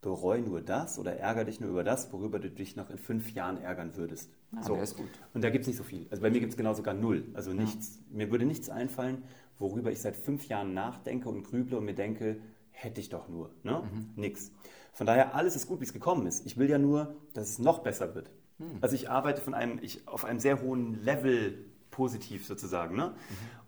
bereu 0.00 0.40
nur 0.40 0.60
das 0.60 0.98
oder 0.98 1.16
ärgere 1.16 1.44
dich 1.44 1.60
nur 1.60 1.70
über 1.70 1.84
das, 1.84 2.12
worüber 2.12 2.38
du 2.38 2.50
dich 2.50 2.76
noch 2.76 2.90
in 2.90 2.98
fünf 2.98 3.32
Jahren 3.32 3.58
ärgern 3.58 3.96
würdest. 3.96 4.30
Ah, 4.56 4.62
so. 4.62 4.76
ist 4.76 4.96
gut. 4.96 5.08
Und 5.32 5.44
da 5.44 5.50
gibt 5.50 5.62
es 5.62 5.68
nicht 5.68 5.76
so 5.76 5.84
viel. 5.84 6.06
Also 6.10 6.22
bei 6.22 6.30
mir 6.30 6.40
gibt 6.40 6.52
es 6.52 6.56
genau 6.56 6.74
sogar 6.74 6.94
null. 6.94 7.24
Also 7.34 7.52
nichts. 7.52 7.96
Ja. 7.96 8.16
Mir 8.16 8.30
würde 8.30 8.46
nichts 8.46 8.68
einfallen, 8.68 9.22
worüber 9.58 9.92
ich 9.92 10.00
seit 10.00 10.16
fünf 10.16 10.48
Jahren 10.48 10.74
nachdenke 10.74 11.28
und 11.28 11.44
grüble 11.44 11.78
und 11.78 11.84
mir 11.84 11.94
denke, 11.94 12.40
hätte 12.70 13.00
ich 13.00 13.10
doch 13.10 13.28
nur. 13.28 13.50
Ne? 13.62 13.82
Mhm. 13.92 14.10
Nix. 14.16 14.52
Von 14.92 15.06
daher, 15.06 15.34
alles 15.34 15.54
ist 15.54 15.68
gut, 15.68 15.80
wie 15.80 15.84
es 15.84 15.92
gekommen 15.92 16.26
ist. 16.26 16.46
Ich 16.46 16.56
will 16.56 16.68
ja 16.68 16.78
nur, 16.78 17.14
dass 17.32 17.48
es 17.48 17.58
noch 17.58 17.80
besser 17.80 18.14
wird. 18.14 18.30
Mhm. 18.58 18.78
Also 18.80 18.94
ich 18.94 19.08
arbeite 19.08 19.40
von 19.40 19.54
einem, 19.54 19.78
ich, 19.82 20.06
auf 20.08 20.24
einem 20.24 20.40
sehr 20.40 20.60
hohen 20.62 21.02
Level 21.04 21.66
positiv 21.90 22.46
sozusagen. 22.46 22.96
Ne? 22.96 23.08
Mhm. 23.08 23.14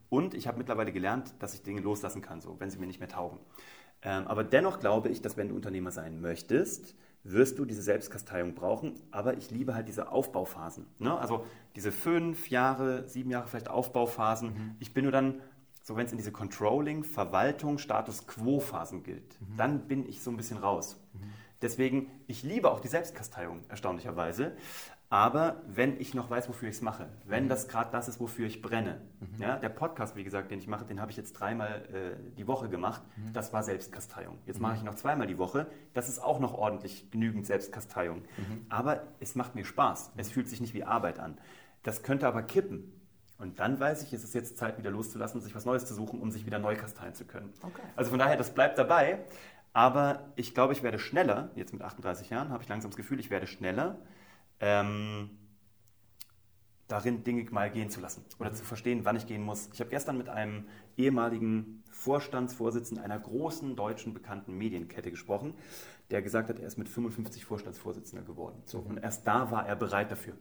Und 0.09 0.35
ich 0.35 0.47
habe 0.47 0.59
mittlerweile 0.59 0.93
gelernt, 0.93 1.35
dass 1.39 1.55
ich 1.55 1.63
Dinge 1.63 1.81
loslassen 1.81 2.23
kann, 2.23 2.41
so, 2.41 2.59
wenn 2.59 2.71
sie 2.71 2.79
mir 2.79 2.87
nicht 2.87 3.01
mehr 3.01 3.09
taugen. 3.09 3.39
Ähm, 4.03 4.27
aber 4.27 4.45
dennoch 4.45 4.81
glaube 4.81 5.09
ich, 5.09 5.23
dass 5.23 5.37
wenn 5.37 5.49
du 5.49 5.55
Unternehmer 5.55 5.93
sein 5.93 6.21
möchtest, 6.21 6.97
wirst 7.25 7.59
du 7.59 7.65
diese 7.65 7.83
Selbstkasteiung 7.83 8.55
brauchen. 8.55 8.95
Aber 9.11 9.37
ich 9.37 9.51
liebe 9.51 9.75
halt 9.75 9.89
diese 9.89 10.11
Aufbauphasen. 10.11 10.87
Ne? 10.99 11.17
Also 11.17 11.45
diese 11.77 11.93
fünf 11.93 12.51
Jahre, 12.51 13.09
sieben 13.09 13.31
Jahre 13.31 13.47
vielleicht 13.47 13.69
Aufbauphasen. 13.69 14.49
Mhm. 14.49 14.77
Ich 14.81 14.93
bin 14.93 15.05
nur 15.05 15.13
dann, 15.13 15.41
so 15.83 15.97
wenn 15.97 16.07
es 16.07 16.13
in 16.13 16.19
diese 16.19 16.33
Controlling, 16.33 17.05
Verwaltung, 17.05 17.79
Status 17.79 18.27
Quo-Phasen 18.27 19.03
gilt, 19.03 19.41
mhm. 19.41 19.57
dann 19.57 19.89
bin 19.89 20.09
ich 20.09 20.23
so 20.23 20.31
ein 20.31 20.37
bisschen 20.37 20.59
raus. 20.59 21.01
Mhm. 21.13 21.33
Deswegen, 21.63 22.11
ich 22.27 22.43
liebe 22.43 22.71
auch 22.71 22.81
die 22.81 22.89
Selbstkasteiung, 22.89 23.61
erstaunlicherweise. 23.69 24.57
Aber 25.13 25.61
wenn 25.67 26.01
ich 26.01 26.15
noch 26.15 26.31
weiß, 26.31 26.49
wofür 26.49 26.71
ich 26.71 26.77
es 26.77 26.81
mache, 26.81 27.07
wenn 27.27 27.45
mhm. 27.45 27.49
das 27.51 27.69
gerade 27.69 27.91
das 27.93 28.09
ist, 28.09 28.19
wofür 28.19 28.47
ich 28.47 28.63
brenne, 28.63 29.03
mhm. 29.21 29.43
ja, 29.43 29.59
der 29.59 29.69
Podcast, 29.69 30.17
wie 30.17 30.25
gesagt, 30.25 30.51
den 30.51 30.59
ich 30.59 30.69
mache, 30.69 30.87
den 30.87 31.03
habe 31.03 31.11
ich 31.11 31.19
jetzt 31.19 31.35
dreimal 31.35 31.85
äh, 31.93 32.33
die 32.39 32.47
Woche 32.47 32.71
gemacht, 32.71 33.03
mhm. 33.19 33.35
das 33.35 33.53
war 33.53 33.63
Selbstkasteiung. 33.63 34.39
Jetzt 34.47 34.59
mache 34.59 34.73
mhm. 34.73 34.79
ich 34.79 34.85
noch 34.85 34.95
zweimal 34.95 35.27
die 35.27 35.37
Woche, 35.37 35.67
das 35.93 36.09
ist 36.09 36.19
auch 36.19 36.41
noch 36.41 36.55
ordentlich 36.55 37.11
genügend 37.11 37.45
Selbstkasteiung. 37.45 38.21
Mhm. 38.21 38.67
Aber 38.71 39.03
es 39.21 39.35
macht 39.35 39.55
mir 39.55 39.67
Spaß, 39.67 40.13
es 40.17 40.31
fühlt 40.31 40.49
sich 40.49 40.63
nicht 40.63 40.73
wie 40.73 40.85
Arbeit 40.85 41.19
an. 41.19 41.37
Das 41.83 42.03
könnte 42.03 42.27
aber 42.27 42.43
kippen. 42.43 42.99
Und 43.37 43.61
dann 43.61 43.79
weiß 43.79 44.05
ich, 44.05 44.15
es 44.15 44.25
ist 44.25 44.35
jetzt 44.35 44.57
Zeit, 44.57 44.79
wieder 44.79 44.91
loszulassen 44.91 45.41
und 45.41 45.45
sich 45.45 45.55
was 45.55 45.67
Neues 45.67 45.85
zu 45.85 45.93
suchen, 45.93 46.23
um 46.23 46.31
sich 46.31 46.47
wieder 46.47 46.59
neu 46.59 46.75
kasteien 46.75 47.13
zu 47.13 47.27
können. 47.27 47.53
Okay. 47.61 47.83
Also 47.97 48.09
von 48.09 48.19
daher, 48.19 48.39
das 48.39 48.55
bleibt 48.55 48.79
dabei. 48.79 49.19
Aber 49.75 50.33
ich 50.37 50.55
glaube, 50.55 50.73
ich 50.73 50.83
werde 50.83 50.99
schneller, 50.99 51.51
jetzt 51.55 51.75
mit 51.75 51.83
38 51.83 52.31
Jahren 52.31 52.49
habe 52.49 52.63
ich 52.63 52.69
langsam 52.71 52.91
das 52.91 52.97
Gefühl, 52.97 53.21
ich 53.21 53.29
werde 53.29 53.47
schneller, 53.47 53.99
ähm, 54.63 55.31
darin 56.89 57.25
Dinge 57.25 57.45
mal 57.51 57.71
gehen 57.71 57.91
zu 57.91 58.01
lassen 58.01 58.25
oder 58.39 58.51
mhm. 58.51 58.55
zu 58.55 58.65
verstehen, 58.65 59.05
wann 59.05 59.17
ich 59.17 59.27
gehen 59.27 59.43
muss. 59.43 59.69
Ich 59.73 59.81
habe 59.81 59.91
gestern 59.91 60.17
mit 60.17 60.29
einem 60.29 60.67
ehemaligen 60.97 61.83
Vorstandsvorsitzenden 61.91 63.05
einer 63.05 63.19
großen 63.19 63.77
deutschen 63.77 64.15
bekannten 64.15 64.57
Medienkette 64.57 65.11
gesprochen, 65.11 65.55
der 66.11 66.23
gesagt 66.23 66.49
hat, 66.49 66.59
er 66.59 66.67
ist 66.67 66.79
mit 66.79 66.89
55 66.89 67.45
Vorstandsvorsitzender 67.45 68.25
geworden. 68.25 68.63
So, 68.65 68.81
mhm. 68.81 68.87
Und 68.91 68.99
erst 68.99 69.27
da 69.27 69.51
war 69.51 69.67
er 69.67 69.77
bereit 69.77 70.11
dafür. 70.11 70.35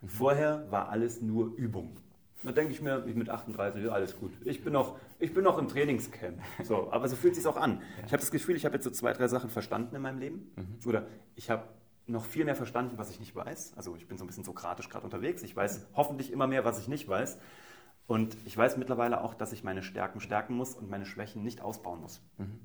Mhm. 0.00 0.08
Vorher 0.08 0.70
war 0.70 0.88
alles 0.88 1.20
nur 1.20 1.54
Übung. 1.56 1.96
Da 2.42 2.52
denke 2.52 2.72
ich 2.72 2.82
mir, 2.82 2.98
mit 3.06 3.30
38, 3.30 3.90
alles 3.90 4.18
gut. 4.18 4.30
Ich 4.44 4.62
bin 4.62 4.74
noch, 4.74 4.98
ich 5.18 5.32
bin 5.32 5.44
noch 5.44 5.56
im 5.56 5.66
Trainingscamp. 5.66 6.38
So, 6.62 6.92
aber 6.92 7.08
so 7.08 7.16
fühlt 7.16 7.32
es 7.32 7.38
sich 7.38 7.46
auch 7.46 7.56
an. 7.56 7.80
Ich 8.04 8.12
habe 8.12 8.18
das 8.18 8.30
Gefühl, 8.30 8.54
ich 8.54 8.66
habe 8.66 8.74
jetzt 8.74 8.84
so 8.84 8.90
zwei, 8.90 9.14
drei 9.14 9.28
Sachen 9.28 9.48
verstanden 9.48 9.96
in 9.96 10.02
meinem 10.02 10.18
Leben. 10.18 10.52
Oder 10.84 11.06
ich 11.36 11.48
habe 11.48 11.64
noch 12.06 12.24
viel 12.24 12.44
mehr 12.44 12.56
verstanden, 12.56 12.98
was 12.98 13.10
ich 13.10 13.20
nicht 13.20 13.34
weiß. 13.34 13.74
Also 13.76 13.96
ich 13.96 14.06
bin 14.06 14.18
so 14.18 14.24
ein 14.24 14.26
bisschen 14.26 14.44
sokratisch 14.44 14.88
gerade 14.88 15.04
unterwegs. 15.04 15.42
Ich 15.42 15.56
weiß 15.56 15.86
hoffentlich 15.94 16.32
immer 16.32 16.46
mehr, 16.46 16.64
was 16.64 16.78
ich 16.78 16.88
nicht 16.88 17.08
weiß. 17.08 17.38
Und 18.06 18.36
ich 18.44 18.56
weiß 18.56 18.76
mittlerweile 18.76 19.22
auch, 19.22 19.34
dass 19.34 19.52
ich 19.52 19.64
meine 19.64 19.82
Stärken 19.82 20.20
stärken 20.20 20.54
muss 20.54 20.74
und 20.74 20.90
meine 20.90 21.06
Schwächen 21.06 21.42
nicht 21.42 21.62
ausbauen 21.62 22.00
muss. 22.00 22.20
Mhm. 22.36 22.60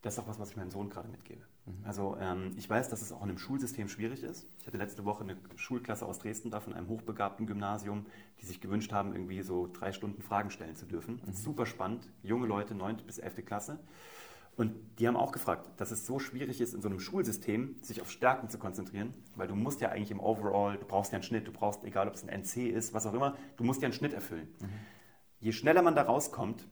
Das 0.00 0.14
ist 0.14 0.18
auch 0.18 0.28
was, 0.28 0.38
was 0.38 0.50
ich 0.50 0.56
meinem 0.56 0.70
Sohn 0.70 0.90
gerade 0.90 1.08
mitgebe. 1.08 1.42
Mhm. 1.66 1.84
Also 1.84 2.16
ähm, 2.20 2.52
ich 2.56 2.68
weiß, 2.68 2.88
dass 2.88 3.02
es 3.02 3.12
auch 3.12 3.22
in 3.22 3.30
einem 3.30 3.38
Schulsystem 3.38 3.88
schwierig 3.88 4.22
ist. 4.22 4.46
Ich 4.60 4.66
hatte 4.66 4.76
letzte 4.76 5.04
Woche 5.04 5.24
eine 5.24 5.36
Schulklasse 5.56 6.06
aus 6.06 6.18
Dresden 6.18 6.50
da 6.50 6.60
von 6.60 6.74
einem 6.74 6.88
hochbegabten 6.88 7.46
Gymnasium, 7.46 8.06
die 8.40 8.46
sich 8.46 8.60
gewünscht 8.60 8.92
haben, 8.92 9.12
irgendwie 9.12 9.42
so 9.42 9.68
drei 9.72 9.92
Stunden 9.92 10.22
Fragen 10.22 10.50
stellen 10.50 10.76
zu 10.76 10.86
dürfen. 10.86 11.20
Mhm. 11.24 11.32
Super 11.32 11.66
spannend. 11.66 12.10
Junge 12.22 12.46
Leute, 12.46 12.74
9. 12.74 12.98
bis 13.06 13.18
11. 13.18 13.44
Klasse. 13.44 13.78
Und 14.56 14.74
die 14.98 15.08
haben 15.08 15.16
auch 15.16 15.32
gefragt, 15.32 15.68
dass 15.78 15.90
es 15.90 16.06
so 16.06 16.18
schwierig 16.18 16.60
ist, 16.60 16.74
in 16.74 16.80
so 16.80 16.88
einem 16.88 17.00
Schulsystem 17.00 17.76
sich 17.82 18.00
auf 18.00 18.10
Stärken 18.10 18.48
zu 18.48 18.58
konzentrieren, 18.58 19.12
weil 19.34 19.48
du 19.48 19.56
musst 19.56 19.80
ja 19.80 19.88
eigentlich 19.88 20.12
im 20.12 20.20
Overall, 20.20 20.78
du 20.78 20.86
brauchst 20.86 21.10
ja 21.12 21.16
einen 21.16 21.24
Schnitt, 21.24 21.48
du 21.48 21.52
brauchst, 21.52 21.84
egal 21.84 22.06
ob 22.06 22.14
es 22.14 22.22
ein 22.22 22.28
NC 22.28 22.68
ist, 22.68 22.94
was 22.94 23.06
auch 23.06 23.14
immer, 23.14 23.36
du 23.56 23.64
musst 23.64 23.82
ja 23.82 23.86
einen 23.86 23.94
Schnitt 23.94 24.12
erfüllen. 24.12 24.48
Mhm. 24.60 24.68
Je 25.40 25.52
schneller 25.52 25.82
man 25.82 25.96
da 25.96 26.02
rauskommt, 26.02 26.68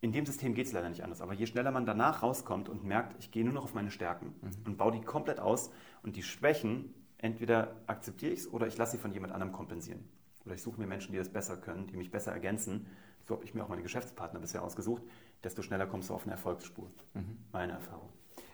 in 0.00 0.12
dem 0.12 0.26
System 0.26 0.54
geht 0.54 0.66
es 0.66 0.72
leider 0.72 0.88
nicht 0.88 1.02
anders, 1.02 1.20
aber 1.20 1.32
je 1.32 1.46
schneller 1.46 1.70
man 1.70 1.86
danach 1.86 2.22
rauskommt 2.22 2.68
und 2.68 2.84
merkt, 2.84 3.16
ich 3.20 3.30
gehe 3.30 3.44
nur 3.44 3.54
noch 3.54 3.64
auf 3.64 3.74
meine 3.74 3.90
Stärken 3.92 4.34
mhm. 4.40 4.66
und 4.66 4.76
baue 4.76 4.92
die 4.92 5.00
komplett 5.00 5.38
aus 5.38 5.70
und 6.02 6.16
die 6.16 6.24
Schwächen, 6.24 6.92
entweder 7.18 7.76
akzeptiere 7.86 8.32
ich 8.32 8.40
es 8.40 8.52
oder 8.52 8.66
ich 8.66 8.76
lasse 8.76 8.92
sie 8.92 8.98
von 8.98 9.12
jemand 9.12 9.32
anderem 9.32 9.52
kompensieren. 9.52 10.08
Oder 10.44 10.54
ich 10.54 10.62
suche 10.62 10.80
mir 10.80 10.86
Menschen, 10.86 11.12
die 11.12 11.18
das 11.18 11.28
besser 11.28 11.56
können, 11.56 11.86
die 11.86 11.96
mich 11.96 12.10
besser 12.10 12.32
ergänzen. 12.32 12.86
So 13.24 13.34
habe 13.34 13.44
ich 13.44 13.54
mir 13.54 13.64
auch 13.64 13.68
meine 13.68 13.82
Geschäftspartner 13.82 14.38
bisher 14.38 14.62
ausgesucht 14.62 15.02
desto 15.44 15.62
schneller 15.62 15.86
kommst 15.86 16.10
du 16.10 16.14
auf 16.14 16.24
eine 16.24 16.32
Erfolgsspur. 16.32 16.90
Mhm. 17.14 17.38
Meine 17.52 17.72
Erfahrung. 17.72 18.10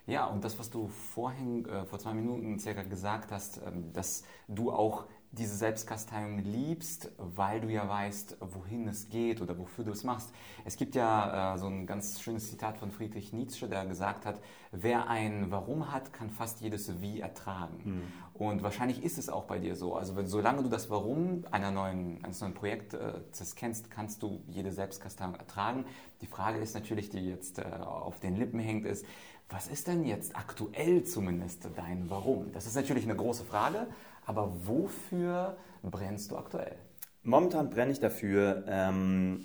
Ja, 0.07 0.27
und 0.27 0.43
das, 0.45 0.59
was 0.59 0.69
du 0.71 0.89
vorhin, 0.89 1.65
äh, 1.67 1.85
vor 1.85 1.99
zwei 1.99 2.13
Minuten 2.13 2.59
circa 2.59 2.83
gesagt 2.83 3.31
hast, 3.31 3.61
ähm, 3.65 3.93
dass 3.93 4.25
du 4.49 4.73
auch 4.73 5.07
diese 5.33 5.57
Selbstkasteiung 5.57 6.39
liebst, 6.41 7.11
weil 7.17 7.63
du 7.63 7.69
ja 7.69 7.89
weißt, 7.89 8.37
wohin 8.41 8.87
es 8.87 9.09
geht 9.09 9.41
oder 9.41 9.59
wofür 9.59 9.83
du 9.83 9.91
es 9.91 10.05
machst. 10.05 10.31
Es 10.67 10.77
gibt 10.77 10.95
ja 10.95 11.55
äh, 11.55 11.59
so 11.59 11.67
ein 11.67 11.87
ganz 11.87 12.21
schönes 12.21 12.51
Zitat 12.51 12.77
von 12.77 12.91
Friedrich 12.91 13.33
Nietzsche, 13.33 13.67
der 13.67 13.87
gesagt 13.87 14.27
hat, 14.27 14.41
wer 14.73 15.09
ein 15.09 15.51
Warum 15.51 15.91
hat, 15.91 16.13
kann 16.13 16.29
fast 16.29 16.61
jedes 16.61 17.01
Wie 17.01 17.21
ertragen. 17.21 17.81
Mhm. 17.83 18.03
Und 18.35 18.63
wahrscheinlich 18.63 19.03
ist 19.03 19.17
es 19.17 19.31
auch 19.31 19.45
bei 19.45 19.59
dir 19.59 19.75
so. 19.75 19.95
Also 19.95 20.17
wenn, 20.17 20.27
solange 20.27 20.63
du 20.63 20.69
das 20.69 20.91
Warum 20.91 21.45
einer 21.51 21.71
neuen, 21.71 22.23
eines 22.23 22.43
neuen 22.43 22.55
Projektes 22.55 23.55
kennst, 23.55 23.91
kannst 23.91 24.23
du 24.23 24.43
jede 24.49 24.71
Selbstkasteiung 24.71 25.35
ertragen. 25.35 25.87
Die 26.21 26.27
Frage 26.27 26.59
ist 26.59 26.75
natürlich, 26.75 27.09
die 27.09 27.27
jetzt 27.27 27.59
äh, 27.59 27.63
auf 27.63 28.21
den 28.21 28.37
Lippen 28.37 28.61
hängt, 28.61 28.85
ist, 28.85 29.07
was 29.49 29.69
ist 29.69 29.87
denn 29.87 30.05
jetzt 30.05 30.35
aktuell 30.35 31.05
zumindest 31.05 31.69
dein 31.77 32.09
Warum? 32.09 32.53
Das 32.53 32.67
ist 32.67 32.75
natürlich 32.75 33.05
eine 33.05 33.17
große 33.17 33.45
Frage, 33.45 33.87
aber 34.25 34.67
wofür 34.67 35.57
brennst 35.83 36.31
du 36.31 36.37
aktuell? 36.37 36.77
Momentan 37.23 37.71
brenne 37.71 37.93
ich 37.93 38.01
dafür, 38.01 38.65
ähm, 38.67 39.45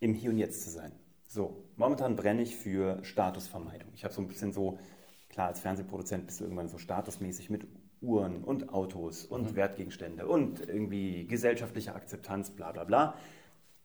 im 0.00 0.14
Hier 0.14 0.30
und 0.30 0.38
Jetzt 0.38 0.62
zu 0.62 0.70
sein. 0.70 0.92
So, 1.26 1.64
momentan 1.76 2.16
brenne 2.16 2.42
ich 2.42 2.56
für 2.56 3.02
Statusvermeidung. 3.02 3.90
Ich 3.94 4.04
habe 4.04 4.14
so 4.14 4.20
ein 4.20 4.28
bisschen 4.28 4.52
so, 4.52 4.78
klar, 5.28 5.48
als 5.48 5.60
Fernsehproduzent 5.60 6.26
bist 6.26 6.40
du 6.40 6.44
irgendwann 6.44 6.68
so 6.68 6.78
statusmäßig 6.78 7.50
mit 7.50 7.66
Uhren 8.00 8.44
und 8.44 8.68
Autos 8.68 9.24
und 9.24 9.52
mhm. 9.52 9.56
Wertgegenstände 9.56 10.26
und 10.26 10.60
irgendwie 10.60 11.26
gesellschaftliche 11.26 11.94
Akzeptanz, 11.94 12.50
bla 12.50 12.72
bla 12.72 12.84
bla. 12.84 13.14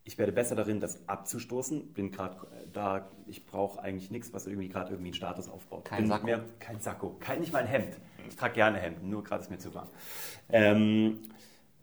Ich 0.03 0.17
werde 0.17 0.31
besser 0.31 0.55
darin, 0.55 0.79
das 0.79 1.07
abzustoßen. 1.07 1.93
Bin 1.93 2.11
gerade 2.11 2.47
da, 2.73 3.11
ich 3.27 3.45
brauche 3.45 3.81
eigentlich 3.81 4.09
nichts, 4.09 4.33
was 4.33 4.47
irgendwie 4.47 4.69
gerade 4.69 4.91
irgendwie 4.91 5.09
einen 5.09 5.15
Status 5.15 5.47
aufbaut. 5.47 5.85
Kein 5.85 6.07
Sakko. 6.07 6.25
Mehr, 6.25 6.43
kein 6.59 6.79
Sakko, 6.79 7.15
kein, 7.19 7.39
nicht 7.39 7.53
mal 7.53 7.59
ein 7.59 7.67
Hemd. 7.67 7.97
Ich 8.27 8.35
trage 8.35 8.55
gerne 8.55 8.79
Hemden, 8.79 9.09
nur 9.09 9.23
gerade 9.23 9.43
ist 9.43 9.51
mir 9.51 9.59
zu 9.59 9.73
warm. 9.75 9.89
Ähm, 10.49 11.19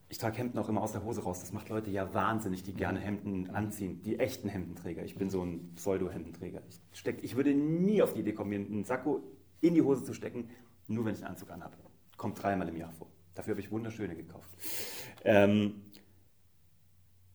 ich 0.08 0.18
trage 0.18 0.38
Hemden 0.38 0.58
auch 0.58 0.68
immer 0.68 0.82
aus 0.82 0.92
der 0.92 1.04
Hose 1.04 1.22
raus. 1.22 1.40
Das 1.40 1.52
macht 1.52 1.68
Leute 1.68 1.90
ja 1.90 2.12
wahnsinnig, 2.14 2.62
die 2.62 2.72
gerne 2.72 2.98
Hemden 2.98 3.50
anziehen. 3.50 4.02
Die 4.02 4.18
echten 4.18 4.48
Hemdenträger. 4.48 5.04
Ich 5.04 5.16
bin 5.16 5.28
so 5.30 5.44
ein 5.44 5.74
Pseudo-Hemdenträger. 5.76 6.62
Ich, 6.92 7.06
ich 7.22 7.36
würde 7.36 7.54
nie 7.54 8.02
auf 8.02 8.14
die 8.14 8.20
Idee 8.20 8.32
kommen, 8.32 8.50
mir 8.50 8.58
einen 8.58 8.84
Sakko 8.84 9.22
in 9.60 9.74
die 9.74 9.82
Hose 9.82 10.04
zu 10.04 10.14
stecken, 10.14 10.48
nur 10.86 11.04
wenn 11.04 11.14
ich 11.14 11.20
einen 11.20 11.32
Anzug 11.32 11.50
anhabe. 11.50 11.76
Kommt 12.16 12.42
dreimal 12.42 12.68
im 12.68 12.76
Jahr 12.76 12.92
vor. 12.92 13.08
Dafür 13.34 13.52
habe 13.52 13.60
ich 13.60 13.70
wunderschöne 13.70 14.16
gekauft. 14.16 14.50
Ähm, 15.24 15.82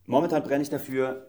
momentan 0.05 0.43
brenne 0.43 0.63
ich 0.63 0.69
dafür, 0.69 1.27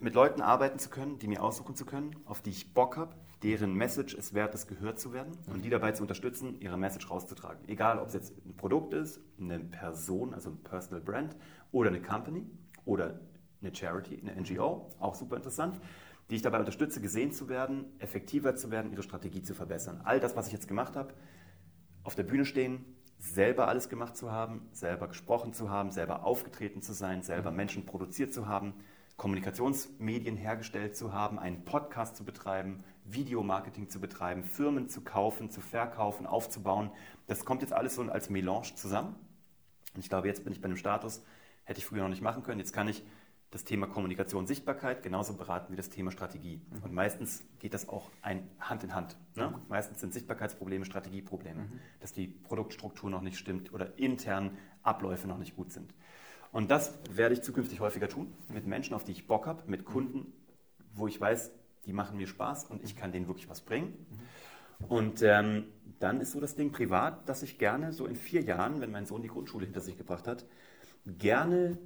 mit 0.00 0.14
Leuten 0.14 0.40
arbeiten 0.40 0.78
zu 0.78 0.88
können, 0.88 1.18
die 1.18 1.28
mir 1.28 1.42
aussuchen 1.42 1.74
zu 1.74 1.84
können, 1.84 2.16
auf 2.24 2.40
die 2.40 2.50
ich 2.50 2.72
Bock 2.72 2.96
habe, 2.96 3.14
deren 3.42 3.74
Message 3.74 4.14
es 4.14 4.34
wert 4.34 4.54
ist, 4.54 4.66
gehört 4.66 4.98
zu 4.98 5.12
werden 5.12 5.36
und 5.52 5.64
die 5.64 5.70
dabei 5.70 5.92
zu 5.92 6.02
unterstützen, 6.02 6.60
ihre 6.60 6.78
Message 6.78 7.10
rauszutragen. 7.10 7.68
Egal, 7.68 7.98
ob 7.98 8.08
es 8.08 8.14
jetzt 8.14 8.34
ein 8.44 8.56
Produkt 8.56 8.94
ist, 8.94 9.20
eine 9.38 9.60
Person, 9.60 10.34
also 10.34 10.50
ein 10.50 10.62
Personal 10.62 11.02
Brand 11.02 11.36
oder 11.72 11.88
eine 11.90 12.00
Company 12.00 12.46
oder 12.84 13.20
eine 13.60 13.74
Charity, 13.74 14.20
eine 14.20 14.40
NGO, 14.40 14.90
auch 14.98 15.14
super 15.14 15.36
interessant, 15.36 15.78
die 16.30 16.36
ich 16.36 16.42
dabei 16.42 16.60
unterstütze, 16.60 17.00
gesehen 17.00 17.32
zu 17.32 17.48
werden, 17.48 17.86
effektiver 17.98 18.54
zu 18.54 18.70
werden, 18.70 18.92
ihre 18.92 19.02
Strategie 19.02 19.42
zu 19.42 19.54
verbessern. 19.54 20.00
All 20.04 20.20
das, 20.20 20.36
was 20.36 20.46
ich 20.46 20.52
jetzt 20.52 20.68
gemacht 20.68 20.96
habe, 20.96 21.12
auf 22.04 22.14
der 22.14 22.22
Bühne 22.22 22.44
stehen, 22.44 22.84
selber 23.20 23.68
alles 23.68 23.88
gemacht 23.88 24.16
zu 24.16 24.32
haben, 24.32 24.66
selber 24.72 25.06
gesprochen 25.06 25.52
zu 25.52 25.70
haben, 25.70 25.90
selber 25.92 26.24
aufgetreten 26.24 26.80
zu 26.80 26.94
sein, 26.94 27.22
selber 27.22 27.50
Menschen 27.50 27.84
produziert 27.84 28.32
zu 28.32 28.48
haben, 28.48 28.74
Kommunikationsmedien 29.18 30.38
hergestellt 30.38 30.96
zu 30.96 31.12
haben, 31.12 31.38
einen 31.38 31.64
Podcast 31.66 32.16
zu 32.16 32.24
betreiben, 32.24 32.82
Videomarketing 33.04 33.90
zu 33.90 34.00
betreiben, 34.00 34.44
Firmen 34.44 34.88
zu 34.88 35.02
kaufen, 35.02 35.50
zu 35.50 35.60
verkaufen, 35.60 36.26
aufzubauen. 36.26 36.90
Das 37.26 37.44
kommt 37.44 37.60
jetzt 37.60 37.74
alles 37.74 37.94
so 37.94 38.02
als 38.02 38.30
Melange 38.30 38.74
zusammen. 38.74 39.14
Und 39.94 40.00
ich 40.00 40.08
glaube, 40.08 40.26
jetzt 40.26 40.42
bin 40.44 40.54
ich 40.54 40.62
bei 40.62 40.66
einem 40.66 40.78
Status, 40.78 41.22
hätte 41.64 41.78
ich 41.78 41.86
früher 41.86 42.02
noch 42.02 42.08
nicht 42.08 42.22
machen 42.22 42.42
können. 42.42 42.60
Jetzt 42.60 42.72
kann 42.72 42.88
ich 42.88 43.04
das 43.50 43.64
Thema 43.64 43.86
Kommunikation, 43.88 44.46
Sichtbarkeit 44.46 45.02
genauso 45.02 45.34
beraten 45.34 45.72
wie 45.72 45.76
das 45.76 45.90
Thema 45.90 46.12
Strategie. 46.12 46.60
Mhm. 46.70 46.84
Und 46.84 46.92
meistens 46.92 47.44
geht 47.58 47.74
das 47.74 47.88
auch 47.88 48.10
ein 48.22 48.48
Hand 48.60 48.84
in 48.84 48.94
Hand. 48.94 49.16
Ne? 49.34 49.48
Mhm. 49.48 49.62
Meistens 49.68 50.00
sind 50.00 50.12
Sichtbarkeitsprobleme 50.12 50.84
Strategieprobleme, 50.84 51.62
mhm. 51.62 51.80
dass 52.00 52.12
die 52.12 52.28
Produktstruktur 52.28 53.10
noch 53.10 53.22
nicht 53.22 53.38
stimmt 53.38 53.72
oder 53.72 53.98
intern 53.98 54.56
Abläufe 54.82 55.26
noch 55.26 55.38
nicht 55.38 55.56
gut 55.56 55.72
sind. 55.72 55.92
Und 56.52 56.70
das 56.70 56.98
werde 57.10 57.34
ich 57.34 57.42
zukünftig 57.42 57.80
häufiger 57.80 58.08
tun, 58.08 58.32
mit 58.48 58.66
Menschen, 58.66 58.94
auf 58.94 59.04
die 59.04 59.12
ich 59.12 59.26
Bock 59.26 59.46
habe, 59.46 59.62
mit 59.66 59.84
Kunden, 59.84 60.32
wo 60.94 61.06
ich 61.06 61.20
weiß, 61.20 61.50
die 61.86 61.92
machen 61.92 62.16
mir 62.16 62.26
Spaß 62.26 62.64
und 62.64 62.82
ich 62.84 62.96
kann 62.96 63.12
denen 63.12 63.26
wirklich 63.26 63.48
was 63.48 63.60
bringen. 63.60 64.06
Und 64.88 65.22
ähm, 65.22 65.64
dann 65.98 66.20
ist 66.20 66.32
so 66.32 66.40
das 66.40 66.56
Ding 66.56 66.72
privat, 66.72 67.28
dass 67.28 67.42
ich 67.42 67.58
gerne 67.58 67.92
so 67.92 68.06
in 68.06 68.16
vier 68.16 68.42
Jahren, 68.42 68.80
wenn 68.80 68.90
mein 68.90 69.06
Sohn 69.06 69.22
die 69.22 69.28
Grundschule 69.28 69.64
hinter 69.64 69.80
sich 69.80 69.96
gebracht 69.96 70.26
hat, 70.26 70.44
gerne 71.06 71.78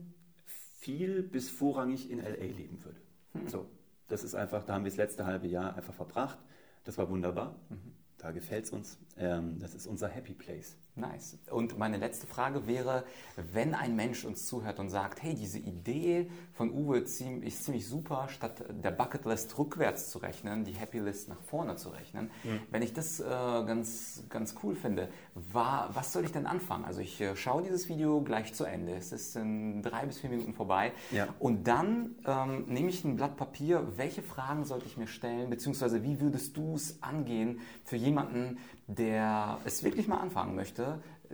viel 0.85 1.23
bis 1.23 1.51
vorrangig 1.51 2.11
in 2.11 2.19
LA 2.19 2.45
leben 2.45 2.85
würde. 2.85 3.01
Mhm. 3.33 3.49
So, 3.49 3.67
das 4.09 4.23
ist 4.23 4.35
einfach, 4.35 4.65
da 4.65 4.75
haben 4.75 4.85
wir 4.85 4.91
das 4.91 4.99
letzte 4.99 5.25
halbe 5.25 5.47
Jahr 5.47 5.75
einfach 5.75 5.95
verbracht. 5.95 6.39
Das 6.85 6.99
war 6.99 7.09
wunderbar. 7.09 7.59
Mhm. 7.71 7.95
Da 8.19 8.33
gefällt 8.33 8.67
es 8.67 8.71
uns. 8.71 8.99
Ähm, 9.17 9.59
das 9.59 9.75
ist 9.75 9.87
unser 9.87 10.09
Happy 10.09 10.35
Place. 10.35 10.77
Nice. 10.97 11.39
Und 11.51 11.77
meine 11.77 11.97
letzte 11.97 12.29
Frage 12.29 12.69
wäre, 12.69 13.05
wenn 13.53 13.75
ein 13.75 13.97
Mensch 13.97 14.25
uns 14.25 14.47
zuhört 14.47 14.79
und 14.79 14.91
sagt, 14.91 15.25
hey, 15.25 15.35
diese 15.35 15.59
Idee 15.59 16.31
von 16.53 16.71
Uwe 16.71 16.99
ist 16.99 17.17
ziemlich 17.65 17.89
super, 17.89 18.29
statt 18.29 18.65
der 18.71 18.93
Bucketlist 18.93 19.59
rückwärts 19.59 20.11
zu 20.11 20.19
rechnen, 20.19 20.63
die 20.65 20.73
Happy 20.73 21.01
List 21.01 21.29
nach 21.29 21.41
vorne 21.41 21.75
zu 21.75 21.89
rechnen. 21.89 22.31
Mhm. 22.45 22.61
Wenn 22.71 22.83
ich 22.83 22.93
das 22.93 23.19
äh, 23.19 23.25
ganz, 23.25 24.23
ganz 24.29 24.55
cool 24.63 24.77
finde, 24.77 25.09
war, 25.35 25.91
was 25.95 26.13
soll 26.13 26.25
ich 26.25 26.31
denn 26.31 26.47
anfangen? 26.47 26.85
Also 26.85 27.01
ich 27.01 27.21
äh, 27.21 27.35
schaue 27.35 27.65
dieses 27.65 27.89
Video 27.89 28.21
gleich 28.21 28.55
zu 28.55 28.65
Ende. 28.65 28.95
Es 28.95 29.11
ist 29.11 29.35
in 29.35 29.83
drei 29.83 30.07
bis 30.07 30.21
vier 30.21 30.31
Minuten 30.31 30.55
vorbei. 30.55 30.93
Ja. 31.11 31.27
Und 31.41 31.67
dann 31.67 32.15
ähm, 32.25 32.67
nehme 32.69 32.89
ich 32.91 33.03
ein 33.03 33.17
Blatt 33.17 33.37
Papier. 33.37 33.85
Welche 33.97 34.23
Fragen 34.23 34.65
sollte 34.65 34.87
ich 34.87 34.97
mir 34.97 35.09
stellen? 35.09 35.51
Beziehungsweise 35.51 36.05
wie 36.05 36.21
würdest 36.21 36.57
du 36.57 36.77
es 36.77 37.03
angehen 37.03 37.59
für 37.83 37.97
jemanden, 37.97 38.59
der 38.87 39.59
es 39.65 39.83
wirklich 39.83 40.09
mal 40.09 40.19
anfangen 40.19 40.55
möchte, 40.55 40.84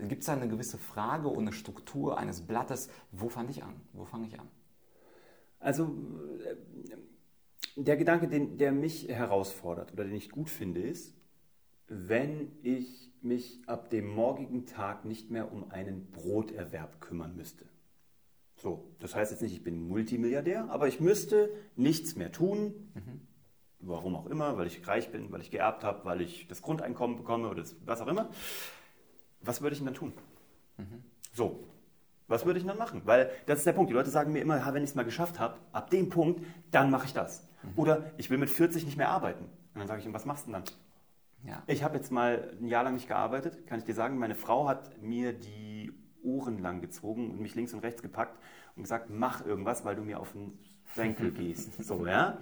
gibt 0.08 0.22
es 0.22 0.26
da 0.26 0.32
eine 0.34 0.48
gewisse 0.48 0.78
Frage 0.78 1.28
und 1.28 1.40
eine 1.40 1.52
Struktur 1.52 2.18
eines 2.18 2.42
Blattes. 2.42 2.90
Wo 3.12 3.28
fange 3.28 3.50
ich 3.50 3.62
an? 3.62 3.80
Wo 3.92 4.04
fange 4.04 4.26
ich 4.26 4.38
an? 4.38 4.48
Also 5.58 5.94
äh, 6.44 6.56
der 7.76 7.96
Gedanke, 7.96 8.28
den, 8.28 8.58
der 8.58 8.72
mich 8.72 9.08
herausfordert 9.08 9.92
oder 9.92 10.04
den 10.04 10.14
ich 10.14 10.30
gut 10.30 10.50
finde, 10.50 10.80
ist, 10.80 11.14
wenn 11.86 12.52
ich 12.62 13.12
mich 13.22 13.62
ab 13.66 13.90
dem 13.90 14.08
morgigen 14.08 14.66
Tag 14.66 15.04
nicht 15.04 15.30
mehr 15.30 15.52
um 15.52 15.70
einen 15.70 16.10
Broterwerb 16.10 17.00
kümmern 17.00 17.36
müsste. 17.36 17.66
So, 18.56 18.94
das 18.98 19.14
heißt 19.14 19.32
jetzt 19.32 19.42
nicht, 19.42 19.52
ich 19.52 19.62
bin 19.62 19.88
Multimilliardär, 19.88 20.70
aber 20.70 20.88
ich 20.88 21.00
müsste 21.00 21.50
nichts 21.76 22.16
mehr 22.16 22.32
tun, 22.32 22.90
mhm 22.94 23.30
warum 23.80 24.14
auch 24.16 24.26
immer, 24.26 24.56
weil 24.58 24.66
ich 24.66 24.86
reich 24.86 25.10
bin, 25.10 25.32
weil 25.32 25.40
ich 25.40 25.50
geerbt 25.50 25.84
habe, 25.84 26.04
weil 26.04 26.20
ich 26.20 26.46
das 26.48 26.62
Grundeinkommen 26.62 27.16
bekomme 27.16 27.48
oder 27.48 27.62
das, 27.62 27.76
was 27.84 28.00
auch 28.00 28.06
immer, 28.06 28.30
was 29.42 29.62
würde 29.62 29.74
ich 29.74 29.78
denn 29.78 29.86
dann 29.86 29.94
tun? 29.94 30.12
Mhm. 30.76 31.04
So, 31.32 31.64
was 32.28 32.46
würde 32.46 32.58
ich 32.58 32.66
dann 32.66 32.78
machen? 32.78 33.02
Weil 33.04 33.30
das 33.46 33.58
ist 33.58 33.66
der 33.66 33.72
Punkt. 33.72 33.90
Die 33.90 33.94
Leute 33.94 34.10
sagen 34.10 34.32
mir 34.32 34.40
immer, 34.40 34.62
wenn 34.72 34.84
ich 34.84 34.90
es 34.90 34.94
mal 34.94 35.04
geschafft 35.04 35.38
habe, 35.38 35.58
ab 35.72 35.90
dem 35.90 36.08
Punkt, 36.08 36.44
dann 36.70 36.90
mache 36.90 37.06
ich 37.06 37.12
das. 37.12 37.48
Mhm. 37.62 37.72
Oder 37.76 38.10
ich 38.16 38.30
will 38.30 38.38
mit 38.38 38.50
40 38.50 38.84
nicht 38.84 38.96
mehr 38.96 39.08
arbeiten. 39.08 39.44
Und 39.44 39.80
dann 39.80 39.88
sage 39.88 40.00
ich 40.00 40.06
ihm, 40.06 40.14
was 40.14 40.26
machst 40.26 40.46
du 40.46 40.52
denn 40.52 40.62
dann? 40.64 40.74
Ja. 41.42 41.62
Ich 41.66 41.82
habe 41.82 41.96
jetzt 41.96 42.12
mal 42.12 42.54
ein 42.60 42.68
Jahr 42.68 42.84
lang 42.84 42.94
nicht 42.94 43.08
gearbeitet, 43.08 43.66
kann 43.66 43.78
ich 43.78 43.84
dir 43.84 43.94
sagen. 43.94 44.18
Meine 44.18 44.34
Frau 44.34 44.68
hat 44.68 45.00
mir 45.02 45.32
die 45.32 45.92
Ohren 46.22 46.58
lang 46.58 46.80
gezogen 46.80 47.30
und 47.30 47.40
mich 47.40 47.54
links 47.54 47.72
und 47.72 47.80
rechts 47.80 48.02
gepackt 48.02 48.38
und 48.76 48.82
gesagt, 48.82 49.08
mach 49.10 49.44
irgendwas, 49.44 49.84
weil 49.84 49.96
du 49.96 50.02
mir 50.02 50.20
auf 50.20 50.32
den 50.32 50.58
Senkel 50.94 51.30
gehst. 51.32 51.82
So, 51.84 52.06
ja? 52.06 52.38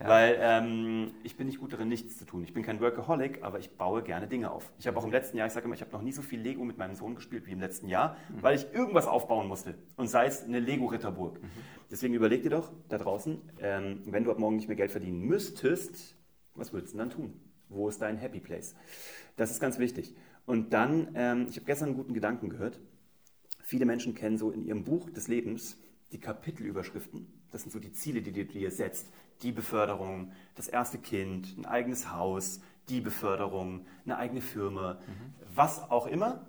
ja. 0.00 0.08
Weil 0.08 0.36
ähm, 0.40 1.10
ich 1.22 1.36
bin 1.36 1.46
nicht 1.46 1.58
gut 1.58 1.72
darin, 1.72 1.88
nichts 1.88 2.16
zu 2.16 2.24
tun. 2.24 2.44
Ich 2.44 2.52
bin 2.52 2.62
kein 2.62 2.80
Workaholic, 2.80 3.42
aber 3.42 3.58
ich 3.58 3.76
baue 3.76 4.02
gerne 4.02 4.26
Dinge 4.26 4.50
auf. 4.50 4.70
Ich 4.78 4.86
habe 4.86 4.96
auch 4.98 5.04
im 5.04 5.10
letzten 5.10 5.36
Jahr, 5.36 5.46
ich 5.46 5.52
sage 5.52 5.66
immer, 5.66 5.74
ich 5.74 5.80
habe 5.80 5.92
noch 5.92 6.02
nie 6.02 6.12
so 6.12 6.22
viel 6.22 6.40
Lego 6.40 6.64
mit 6.64 6.78
meinem 6.78 6.94
Sohn 6.94 7.14
gespielt 7.14 7.46
wie 7.46 7.52
im 7.52 7.60
letzten 7.60 7.88
Jahr, 7.88 8.16
mhm. 8.28 8.42
weil 8.42 8.56
ich 8.56 8.72
irgendwas 8.72 9.06
aufbauen 9.06 9.48
musste. 9.48 9.74
Und 9.96 10.08
sei 10.08 10.26
es 10.26 10.44
eine 10.44 10.60
Lego-Ritterburg. 10.60 11.42
Mhm. 11.42 11.48
Deswegen 11.90 12.14
überleg 12.14 12.42
dir 12.42 12.50
doch 12.50 12.72
da 12.88 12.98
draußen, 12.98 13.40
ähm, 13.60 14.02
wenn 14.06 14.24
du 14.24 14.30
ab 14.30 14.38
morgen 14.38 14.56
nicht 14.56 14.68
mehr 14.68 14.76
Geld 14.76 14.90
verdienen 14.90 15.20
müsstest, 15.20 16.16
was 16.54 16.72
würdest 16.72 16.94
du 16.94 16.98
dann 16.98 17.10
tun? 17.10 17.40
Wo 17.68 17.88
ist 17.88 18.00
dein 18.00 18.16
Happy 18.16 18.40
Place? 18.40 18.74
Das 19.36 19.50
ist 19.50 19.60
ganz 19.60 19.78
wichtig. 19.78 20.14
Und 20.46 20.72
dann, 20.72 21.10
ähm, 21.14 21.46
ich 21.48 21.56
habe 21.56 21.66
gestern 21.66 21.88
einen 21.88 21.96
guten 21.96 22.14
Gedanken 22.14 22.48
gehört. 22.48 22.80
Viele 23.62 23.84
Menschen 23.84 24.14
kennen 24.14 24.38
so 24.38 24.50
in 24.50 24.64
ihrem 24.64 24.84
Buch 24.84 25.10
des 25.10 25.28
Lebens 25.28 25.78
die 26.10 26.20
Kapitelüberschriften 26.20 27.37
das 27.50 27.62
sind 27.62 27.70
so 27.70 27.78
die 27.78 27.92
Ziele, 27.92 28.22
die 28.22 28.32
du 28.32 28.44
dir 28.44 28.70
setzt. 28.70 29.08
Die 29.42 29.52
Beförderung, 29.52 30.32
das 30.56 30.68
erste 30.68 30.98
Kind, 30.98 31.56
ein 31.56 31.66
eigenes 31.66 32.12
Haus, 32.12 32.60
die 32.88 33.00
Beförderung, 33.00 33.86
eine 34.04 34.18
eigene 34.18 34.40
Firma, 34.40 34.94
mhm. 34.94 35.34
was 35.54 35.90
auch 35.90 36.06
immer. 36.06 36.46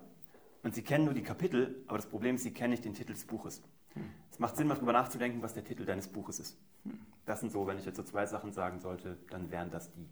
Und 0.62 0.74
sie 0.74 0.82
kennen 0.82 1.04
nur 1.04 1.14
die 1.14 1.22
Kapitel, 1.22 1.82
aber 1.86 1.98
das 1.98 2.06
Problem 2.06 2.36
ist, 2.36 2.42
sie 2.42 2.52
kennen 2.52 2.70
nicht 2.70 2.84
den 2.84 2.94
Titel 2.94 3.12
des 3.12 3.24
Buches. 3.24 3.62
Mhm. 3.94 4.10
Es 4.30 4.38
macht 4.38 4.56
Sinn, 4.56 4.66
mal 4.66 4.74
darüber 4.74 4.92
nachzudenken, 4.92 5.42
was 5.42 5.54
der 5.54 5.64
Titel 5.64 5.84
deines 5.84 6.08
Buches 6.08 6.40
ist. 6.40 6.58
Mhm. 6.84 6.98
Das 7.26 7.40
sind 7.40 7.52
so, 7.52 7.66
wenn 7.66 7.78
ich 7.78 7.84
jetzt 7.84 7.96
so 7.96 8.02
zwei 8.02 8.26
Sachen 8.26 8.52
sagen 8.52 8.80
sollte, 8.80 9.18
dann 9.30 9.50
wären 9.50 9.70
das 9.70 9.92
die. 9.92 10.08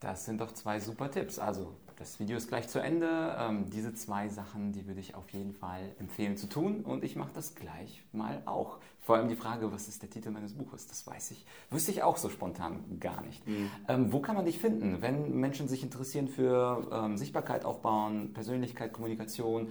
Das 0.00 0.24
sind 0.26 0.40
doch 0.40 0.52
zwei 0.52 0.78
super 0.78 1.10
Tipps. 1.10 1.38
Also, 1.38 1.76
das 1.98 2.20
Video 2.20 2.36
ist 2.36 2.48
gleich 2.48 2.68
zu 2.68 2.78
Ende. 2.78 3.36
Ähm, 3.38 3.70
diese 3.70 3.94
zwei 3.94 4.28
Sachen, 4.28 4.72
die 4.72 4.86
würde 4.86 5.00
ich 5.00 5.14
auf 5.14 5.28
jeden 5.30 5.52
Fall 5.52 5.94
empfehlen 5.98 6.36
zu 6.36 6.48
tun. 6.48 6.82
Und 6.82 7.04
ich 7.04 7.16
mache 7.16 7.32
das 7.34 7.54
gleich 7.54 8.02
mal 8.12 8.42
auch. 8.44 8.78
Vor 9.00 9.16
allem 9.16 9.28
die 9.28 9.36
Frage, 9.36 9.72
was 9.72 9.88
ist 9.88 10.02
der 10.02 10.10
Titel 10.10 10.30
meines 10.30 10.54
Buches? 10.54 10.86
Das 10.86 11.06
weiß 11.06 11.30
ich, 11.30 11.46
wüsste 11.70 11.92
ich 11.92 12.02
auch 12.02 12.16
so 12.16 12.28
spontan 12.28 12.98
gar 13.00 13.22
nicht. 13.22 13.46
Mhm. 13.46 13.70
Ähm, 13.88 14.12
wo 14.12 14.20
kann 14.20 14.36
man 14.36 14.44
dich 14.44 14.58
finden, 14.58 15.00
wenn 15.00 15.38
Menschen 15.38 15.68
sich 15.68 15.82
interessieren 15.82 16.28
für 16.28 16.88
ähm, 16.92 17.16
Sichtbarkeit 17.16 17.64
aufbauen, 17.64 18.32
Persönlichkeit, 18.32 18.92
Kommunikation? 18.92 19.68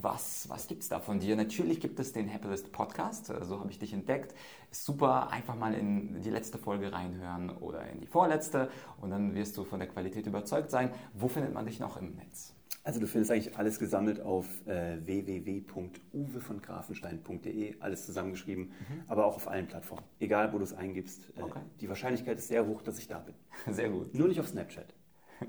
Was, 0.00 0.48
was 0.48 0.66
gibt 0.66 0.82
es 0.82 0.88
da 0.88 1.00
von 1.00 1.20
dir? 1.20 1.36
Natürlich 1.36 1.80
gibt 1.80 2.00
es 2.00 2.12
den 2.12 2.32
Happylist 2.32 2.72
Podcast, 2.72 3.30
äh, 3.30 3.44
so 3.44 3.60
habe 3.60 3.70
ich 3.70 3.78
dich 3.78 3.92
entdeckt. 3.92 4.34
Ist 4.70 4.84
super, 4.84 5.30
einfach 5.30 5.56
mal 5.56 5.74
in 5.74 6.20
die 6.22 6.30
letzte 6.30 6.58
Folge 6.58 6.92
reinhören 6.92 7.50
oder 7.50 7.86
in 7.88 8.00
die 8.00 8.06
vorletzte 8.06 8.70
und 9.00 9.10
dann 9.10 9.34
wirst 9.34 9.56
du 9.56 9.64
von 9.64 9.78
der 9.78 9.88
Qualität 9.88 10.26
überzeugt 10.26 10.70
sein. 10.70 10.90
Wo 11.14 11.28
findet 11.28 11.54
man 11.54 11.64
dich 11.66 11.80
noch 11.80 11.96
im 11.96 12.14
Netz? 12.14 12.54
Also 12.84 13.00
du 13.00 13.06
findest 13.06 13.30
eigentlich 13.30 13.56
alles 13.58 13.78
gesammelt 13.78 14.22
auf 14.22 14.46
äh, 14.66 14.96
www.uwevongrafenstein.de, 15.04 17.76
alles 17.80 18.06
zusammengeschrieben, 18.06 18.64
mhm. 18.64 19.02
aber 19.08 19.26
auch 19.26 19.36
auf 19.36 19.46
allen 19.46 19.66
Plattformen. 19.66 20.04
Egal, 20.20 20.54
wo 20.54 20.58
du 20.58 20.64
es 20.64 20.72
eingibst. 20.72 21.28
Äh, 21.36 21.42
okay. 21.42 21.60
Die 21.80 21.90
Wahrscheinlichkeit 21.90 22.38
ist 22.38 22.48
sehr 22.48 22.66
hoch, 22.66 22.80
dass 22.80 22.98
ich 22.98 23.06
da 23.06 23.18
bin. 23.18 23.34
Sehr 23.74 23.90
gut. 23.90 24.14
Nur 24.14 24.28
nicht 24.28 24.40
auf 24.40 24.48
Snapchat. 24.48 24.94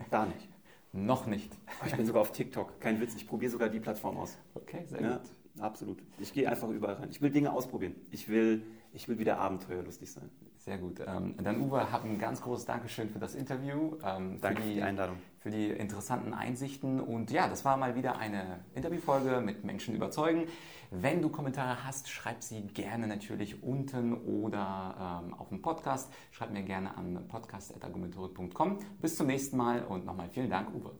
Da 0.09 0.25
nicht. 0.25 0.49
Noch 0.91 1.27
nicht. 1.27 1.55
Oh, 1.67 1.85
ich 1.85 1.95
bin 1.95 2.05
sogar 2.05 2.21
auf 2.21 2.31
TikTok. 2.31 2.79
Kein 2.79 2.99
Witz, 2.99 3.15
ich 3.15 3.27
probiere 3.27 3.51
sogar 3.51 3.69
die 3.69 3.79
Plattform 3.79 4.17
aus. 4.17 4.37
Okay, 4.55 4.85
sehr 4.85 5.01
ja, 5.01 5.17
gut. 5.17 5.29
Absolut. 5.59 5.99
Ich 6.19 6.33
gehe 6.33 6.49
einfach 6.49 6.69
überall 6.69 6.95
rein. 6.95 7.09
Ich 7.11 7.21
will 7.21 7.29
Dinge 7.29 7.51
ausprobieren. 7.51 7.95
Ich 8.11 8.27
will, 8.29 8.63
ich 8.93 9.07
will 9.07 9.19
wieder 9.19 9.37
abenteuerlustig 9.39 10.11
sein. 10.11 10.29
Sehr 10.57 10.77
gut. 10.77 10.99
Ähm, 11.05 11.35
dann 11.43 11.61
Uwe, 11.61 11.91
hab 11.91 12.05
ein 12.05 12.17
ganz 12.17 12.41
großes 12.41 12.65
Dankeschön 12.65 13.09
für 13.09 13.19
das 13.19 13.35
Interview. 13.35 13.97
Ähm, 14.03 14.39
Danke 14.41 14.61
für 14.61 14.67
die, 14.67 14.73
für 14.73 14.75
die, 14.75 14.83
Einladung. 14.83 15.17
Für 15.39 15.49
die 15.49 15.67
interessanten 15.67 16.33
Einsichten. 16.33 16.99
Und 16.99 17.31
ja, 17.31 17.47
das 17.47 17.63
war 17.63 17.77
mal 17.77 17.95
wieder 17.95 18.17
eine 18.17 18.59
Interviewfolge 18.75 19.39
mit 19.39 19.63
Menschen 19.63 19.95
überzeugen. 19.95 20.47
Wenn 20.91 21.21
du 21.21 21.29
Kommentare 21.29 21.85
hast, 21.85 22.09
schreib 22.09 22.43
sie 22.43 22.61
gerne 22.67 23.07
natürlich 23.07 23.63
unten 23.63 24.13
oder 24.13 25.23
ähm, 25.23 25.33
auf 25.33 25.49
dem 25.49 25.61
Podcast. 25.61 26.11
Schreib 26.31 26.51
mir 26.51 26.63
gerne 26.63 26.97
an 26.97 27.27
podcast.argumentorik.com. 27.27 28.79
Bis 28.99 29.15
zum 29.15 29.27
nächsten 29.27 29.55
Mal 29.55 29.83
und 29.83 30.05
nochmal 30.05 30.29
vielen 30.29 30.49
Dank, 30.49 30.73
Uwe. 30.75 30.91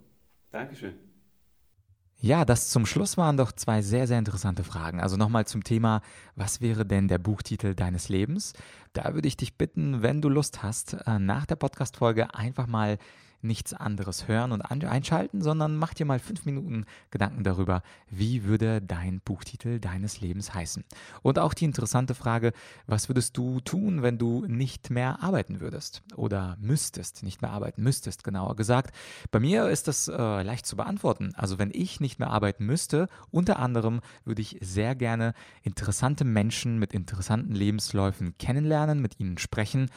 Dankeschön. 0.52 0.94
Ja, 2.22 2.44
das 2.44 2.70
zum 2.70 2.86
Schluss 2.86 3.16
waren 3.16 3.38
doch 3.38 3.54
zwei 3.54 3.82
sehr, 3.82 4.06
sehr 4.06 4.20
interessante 4.20 4.66
Fragen. 4.66 5.00
Also 5.00 5.16
nochmal 5.16 5.48
zum 5.48 5.64
Thema, 5.64 6.02
was 6.36 6.60
wäre 6.60 6.86
denn 6.86 7.08
der 7.08 7.18
Buchtitel 7.18 7.76
deines 7.76 8.10
Lebens? 8.10 8.52
Da 8.92 9.14
würde 9.14 9.30
ich 9.30 9.38
dich 9.38 9.58
bitten, 9.58 10.02
wenn 10.02 10.22
du 10.22 10.28
Lust 10.28 10.62
hast, 10.62 10.98
äh, 11.08 11.18
nach 11.18 11.46
der 11.46 11.56
Podcast-Folge 11.56 12.34
einfach 12.36 12.68
mal 12.68 12.98
nichts 13.42 13.74
anderes 13.74 14.28
hören 14.28 14.52
und 14.52 14.62
einschalten, 14.62 15.42
sondern 15.42 15.76
mach 15.76 15.94
dir 15.94 16.06
mal 16.06 16.20
fünf 16.20 16.46
Minuten 16.46 16.86
Gedanken 17.12 17.44
darüber, 17.44 17.82
wie 18.10 18.44
würde 18.44 18.82
dein 18.82 19.22
Buchtitel 19.22 19.80
deines 19.80 20.22
Lebens 20.22 20.54
heißen. 20.54 20.84
Und 21.22 21.40
auch 21.40 21.54
die 21.54 21.66
interessante 21.66 22.16
Frage, 22.16 22.54
was 22.88 23.10
würdest 23.10 23.38
du 23.38 23.60
tun, 23.62 24.02
wenn 24.02 24.18
du 24.18 24.46
nicht 24.46 24.90
mehr 24.90 25.24
arbeiten 25.24 25.60
würdest 25.60 26.04
oder 26.16 26.58
müsstest, 26.60 27.24
nicht 27.24 27.42
mehr 27.42 27.52
arbeiten 27.52 27.84
müsstest, 27.84 28.24
genauer 28.24 28.56
gesagt. 28.56 28.96
Bei 29.32 29.40
mir 29.40 29.70
ist 29.70 29.88
das 29.88 30.08
äh, 30.08 30.14
leicht 30.44 30.66
zu 30.66 30.76
beantworten. 30.76 31.34
Also 31.36 31.60
wenn 31.60 31.72
ich 31.74 32.00
nicht 32.00 32.20
mehr 32.20 32.30
arbeiten 32.30 32.66
müsste, 32.66 33.08
unter 33.32 33.60
anderem 33.60 34.02
würde 34.26 34.42
ich 34.42 34.58
sehr 34.62 34.96
gerne 34.96 35.34
interessante 35.64 36.26
Menschen 36.26 36.80
mit 36.80 36.94
interessanten 36.94 37.54
Lebensläufen 37.54 38.38
kennenlernen, 38.38 39.02
mit 39.02 39.20
ihnen 39.20 39.38
sprechen 39.38 39.90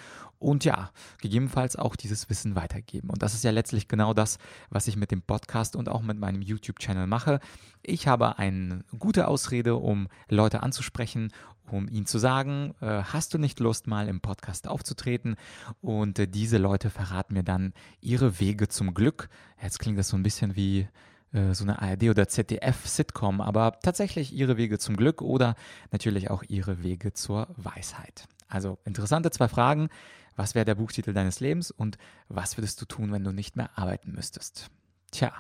und 0.43 0.65
ja, 0.65 0.91
gegebenenfalls 1.21 1.77
auch 1.77 1.97
dieses 1.97 2.29
Wissen 2.29 2.57
weitergeben. 2.57 3.11
Und 3.11 3.23
das 3.23 3.35
ist 3.35 3.45
ja 3.45 3.51
letztlich 3.51 3.89
genau 3.89 4.13
das, 4.13 4.39
was 4.71 4.89
ich 4.89 4.97
mit 4.97 5.11
dem 5.11 5.23
Podcast 5.23 5.77
und 5.77 5.89
auch 5.89 6.03
mit 6.03 6.19
meinem 6.19 6.43
YouTube-Channel 6.43 7.07
mache. 7.07 7.41
Ich 7.83 8.07
habe 8.09 8.39
eine 8.39 8.85
gute 8.99 9.29
Ausrede, 9.29 9.77
um 9.77 10.09
Leute 10.29 10.63
anzusprechen, 10.63 11.33
um 11.71 11.89
ihnen 11.89 12.07
zu 12.07 12.19
sagen, 12.19 12.75
äh, 12.81 13.03
hast 13.03 13.35
du 13.35 13.39
nicht 13.39 13.61
Lust, 13.61 13.87
mal 13.87 14.09
im 14.09 14.21
Podcast 14.21 14.69
aufzutreten? 14.69 15.37
Und 15.81 16.19
äh, 16.19 16.29
diese 16.29 16.59
Leute 16.59 16.91
verraten 16.91 17.35
mir 17.35 17.45
dann 17.45 17.73
ihre 18.01 18.41
Wege 18.41 18.69
zum 18.69 18.95
Glück. 18.95 19.29
Jetzt 19.63 19.79
klingt 19.79 19.99
das 19.99 20.09
so 20.09 20.17
ein 20.17 20.23
bisschen 20.23 20.57
wie 20.57 20.89
äh, 21.33 21.55
so 21.55 21.65
eine 21.65 21.81
ARD 21.81 22.05
oder 22.05 22.29
ZDF-Sitcom, 22.29 23.41
aber 23.41 23.79
tatsächlich 23.83 24.33
ihre 24.33 24.57
Wege 24.57 24.79
zum 24.79 24.97
Glück 24.97 25.23
oder 25.23 25.55
natürlich 25.91 26.31
auch 26.31 26.43
ihre 26.47 26.83
Wege 26.83 27.13
zur 27.13 27.49
Weisheit. 27.57 28.27
Also 28.49 28.79
interessante 28.85 29.31
zwei 29.31 29.49
Fragen. 29.49 29.89
Was 30.37 30.55
wäre 30.55 30.65
der 30.65 30.75
Buchtitel 30.75 31.13
deines 31.13 31.41
Lebens 31.41 31.71
und 31.71 31.99
was 32.29 32.57
würdest 32.57 32.81
du 32.81 32.87
tun, 32.87 33.13
wenn 33.13 33.25
du 33.25 33.33
nicht 33.33 33.57
mehr 33.57 33.71
arbeiten 33.79 34.13
müsstest? 34.13 34.71
Tja, 35.11 35.33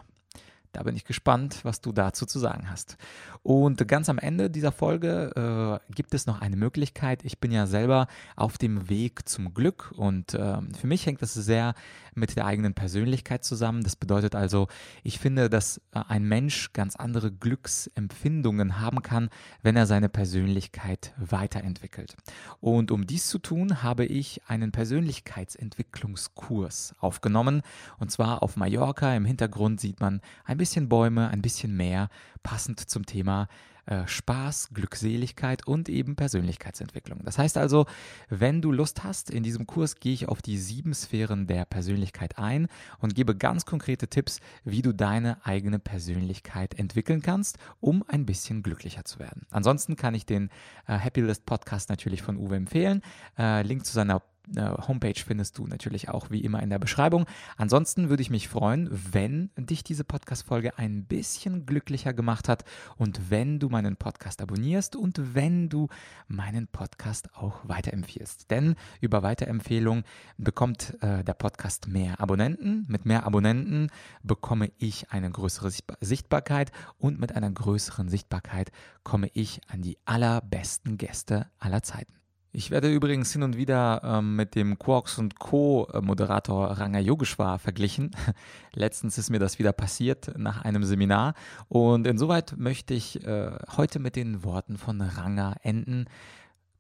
da 0.73 0.83
bin 0.83 0.97
ich 0.97 1.05
gespannt, 1.05 1.61
was 1.65 1.81
du 1.81 1.93
dazu 1.93 2.27
zu 2.27 2.39
sagen 2.39 2.71
hast. 2.71 2.97
Und 3.43 3.87
ganz 3.89 4.09
am 4.09 4.19
Ende 4.19 4.51
dieser 4.51 4.73
Folge 4.73 5.81
äh, 5.89 5.93
gibt 5.93 6.15
es 6.15 6.27
noch 6.27 6.41
eine 6.41 6.57
Möglichkeit. 6.57 7.25
Ich 7.25 7.41
bin 7.41 7.51
ja 7.51 7.67
selber 7.67 8.07
auf 8.37 8.57
dem 8.57 8.89
Weg 8.89 9.29
zum 9.29 9.53
Glück 9.53 9.93
und 9.97 10.35
äh, 10.35 10.59
für 10.79 10.87
mich 10.87 11.07
hängt 11.07 11.23
das 11.23 11.35
sehr 11.35 11.75
mit 12.15 12.37
der 12.37 12.47
eigenen 12.47 12.75
Persönlichkeit 12.75 13.45
zusammen. 13.45 13.83
Das 13.83 13.97
bedeutet 13.97 14.35
also, 14.35 14.69
ich 15.03 15.19
finde, 15.19 15.49
dass 15.51 15.79
äh, 15.93 16.01
ein 16.09 16.25
Mensch 16.25 16.73
ganz 16.73 16.97
andere 16.97 17.31
Glücksempfindungen 17.33 18.81
haben 18.81 19.03
kann, 19.03 19.29
wenn 19.63 19.77
er 19.77 19.87
seine 19.87 20.09
Persönlichkeit 20.09 21.13
weiterentwickelt. 21.17 22.17
Und 22.61 22.91
um 22.91 23.07
dies 23.07 23.29
zu 23.29 23.39
tun, 23.39 23.83
habe 23.83 24.05
ich 24.05 24.43
einen 24.47 24.73
Persönlichkeitsentwicklungskurs 24.73 26.95
aufgenommen 27.01 27.63
und 27.99 28.11
zwar 28.11 28.43
auf 28.43 28.57
Mallorca. 28.57 29.15
Im 29.15 29.25
Hintergrund 29.25 29.81
sieht 29.81 30.01
man 30.01 30.21
ein 30.45 30.59
bisschen 30.63 30.89
Bäume, 30.89 31.29
ein 31.29 31.43
bisschen 31.43 31.77
Meer, 31.77 32.09
passend 32.45 32.79
zum 32.79 33.05
Thema 33.05 33.49
äh, 33.87 34.07
Spaß, 34.07 34.69
Glückseligkeit 34.73 35.67
und 35.67 35.89
eben 35.89 36.15
Persönlichkeitsentwicklung. 36.15 37.25
Das 37.25 37.37
heißt 37.37 37.59
also, 37.59 37.87
wenn 38.29 38.63
du 38.63 38.71
Lust 38.71 39.03
hast, 39.03 39.29
in 39.29 39.43
diesem 39.43 39.67
Kurs 39.67 39.97
gehe 39.97 40.13
ich 40.13 40.29
auf 40.29 40.41
die 40.41 40.57
sieben 40.57 40.95
Sphären 40.95 41.49
der 41.49 41.65
Persönlichkeit 41.65 42.39
ein 42.39 42.69
und 43.01 43.17
gebe 43.17 43.37
ganz 43.37 43.67
konkrete 43.67 44.07
Tipps, 44.07 44.39
wie 44.63 44.83
du 44.83 44.93
deine 44.93 45.45
eigene 45.45 45.81
Persönlichkeit 45.81 46.79
entwickeln 46.79 47.23
kannst, 47.23 47.59
um 47.81 48.05
ein 48.07 48.25
bisschen 48.25 48.63
glücklicher 48.63 49.05
zu 49.05 49.19
werden. 49.19 49.47
Ansonsten 49.51 49.97
kann 49.97 50.15
ich 50.15 50.27
den 50.27 50.51
äh, 50.87 50.97
Happy 50.97 51.23
List 51.23 51.45
Podcast 51.45 51.89
natürlich 51.89 52.23
von 52.23 52.37
Uwe 52.37 52.55
empfehlen. 52.55 53.03
Äh, 53.37 53.63
Link 53.63 53.85
zu 53.85 53.93
seiner 53.93 54.23
Homepage 54.57 55.21
findest 55.25 55.59
du 55.59 55.67
natürlich 55.67 56.09
auch 56.09 56.31
wie 56.31 56.41
immer 56.41 56.63
in 56.63 56.71
der 56.71 56.79
Beschreibung. 56.79 57.27
Ansonsten 57.57 58.09
würde 58.09 58.23
ich 58.23 58.31
mich 58.31 58.49
freuen, 58.49 58.89
wenn 58.91 59.51
dich 59.57 59.85
diese 59.85 60.05
Podcast-Folge 60.05 60.79
ein 60.79 61.05
bisschen 61.05 61.67
glücklicher 61.67 62.13
gemacht 62.13 62.49
hat 62.49 62.65
und 62.97 63.31
wenn 63.31 63.59
du 63.59 63.69
meinen 63.69 63.97
Podcast 63.97 64.43
abonnierst 64.43 64.97
und 64.97 65.35
wenn 65.35 65.69
du 65.69 65.89
meinen 66.29 66.67
Podcast 66.67 67.35
auch 67.35 67.61
weiterempfiehlst. 67.65 68.51
Denn 68.51 68.75
über 69.01 69.23
Weiterempfehlung 69.23 70.05
bekommt 70.39 70.97
äh, 71.03 71.25
der 71.25 71.35
Podcast 71.35 71.89
mehr 71.89 72.21
Abonnenten. 72.21 72.85
Mit 72.89 73.05
mehr 73.07 73.25
Abonnenten 73.27 73.91
bekomme 74.23 74.71
ich 74.79 75.11
eine 75.11 75.31
größere 75.31 75.71
Sichtbarkeit 76.01 76.73
und 76.99 77.21
mit 77.21 77.35
einer 77.35 77.51
größeren 77.51 78.09
Sichtbarkeit 78.09 78.71
komme 79.03 79.29
ich 79.33 79.61
an 79.69 79.83
die 79.83 79.99
allerbesten 80.05 80.99
Gäste 80.99 81.47
aller 81.59 81.83
Zeiten. 81.83 82.22
Ich 82.55 82.71
werde 82.71 82.93
übrigens 82.93 83.33
hin 83.33 83.43
und 83.43 83.57
wieder 83.57 84.03
ähm, 84.05 84.37
mit 84.37 84.55
dem 84.55 84.79
Quarks 84.79 85.17
und 85.17 85.39
Co. 85.39 85.89
Äh, 85.91 86.03
Moderator 86.03 86.67
Ranga 86.67 86.99
Yogeshwar 86.99 87.59
verglichen. 87.59 88.11
Letztens 88.75 89.17
ist 89.17 89.31
mir 89.31 89.39
das 89.39 89.59
wieder 89.59 89.73
passiert 89.73 90.35
nach 90.37 90.61
einem 90.63 90.85
Seminar 90.85 91.33
und 91.69 92.07
insoweit 92.07 92.55
möchte 92.59 92.93
ich 92.93 93.27
äh, 93.27 93.53
heute 93.79 94.01
mit 94.01 94.17
den 94.17 94.45
Worten 94.45 94.77
von 94.77 95.01
Ranga 95.01 95.57
enden. 95.63 96.05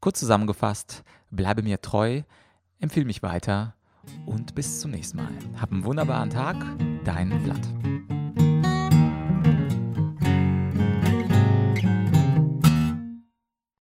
Kurz 0.01 0.19
zusammengefasst, 0.21 1.05
bleibe 1.31 1.63
mir 1.63 1.81
treu, 1.81 2.21
empfehle 2.79 3.07
mich 3.07 3.23
weiter 3.23 3.75
und 4.27 4.55
bis 4.55 4.81
zum 4.81 4.91
nächsten 4.91 5.17
Mal. 5.17 5.33
Hab 5.59 5.73
einen 5.73 5.85
wunderbaren 5.85 6.29
Tag, 6.29 6.57
dein 7.05 7.41
Vlad. 7.41 8.22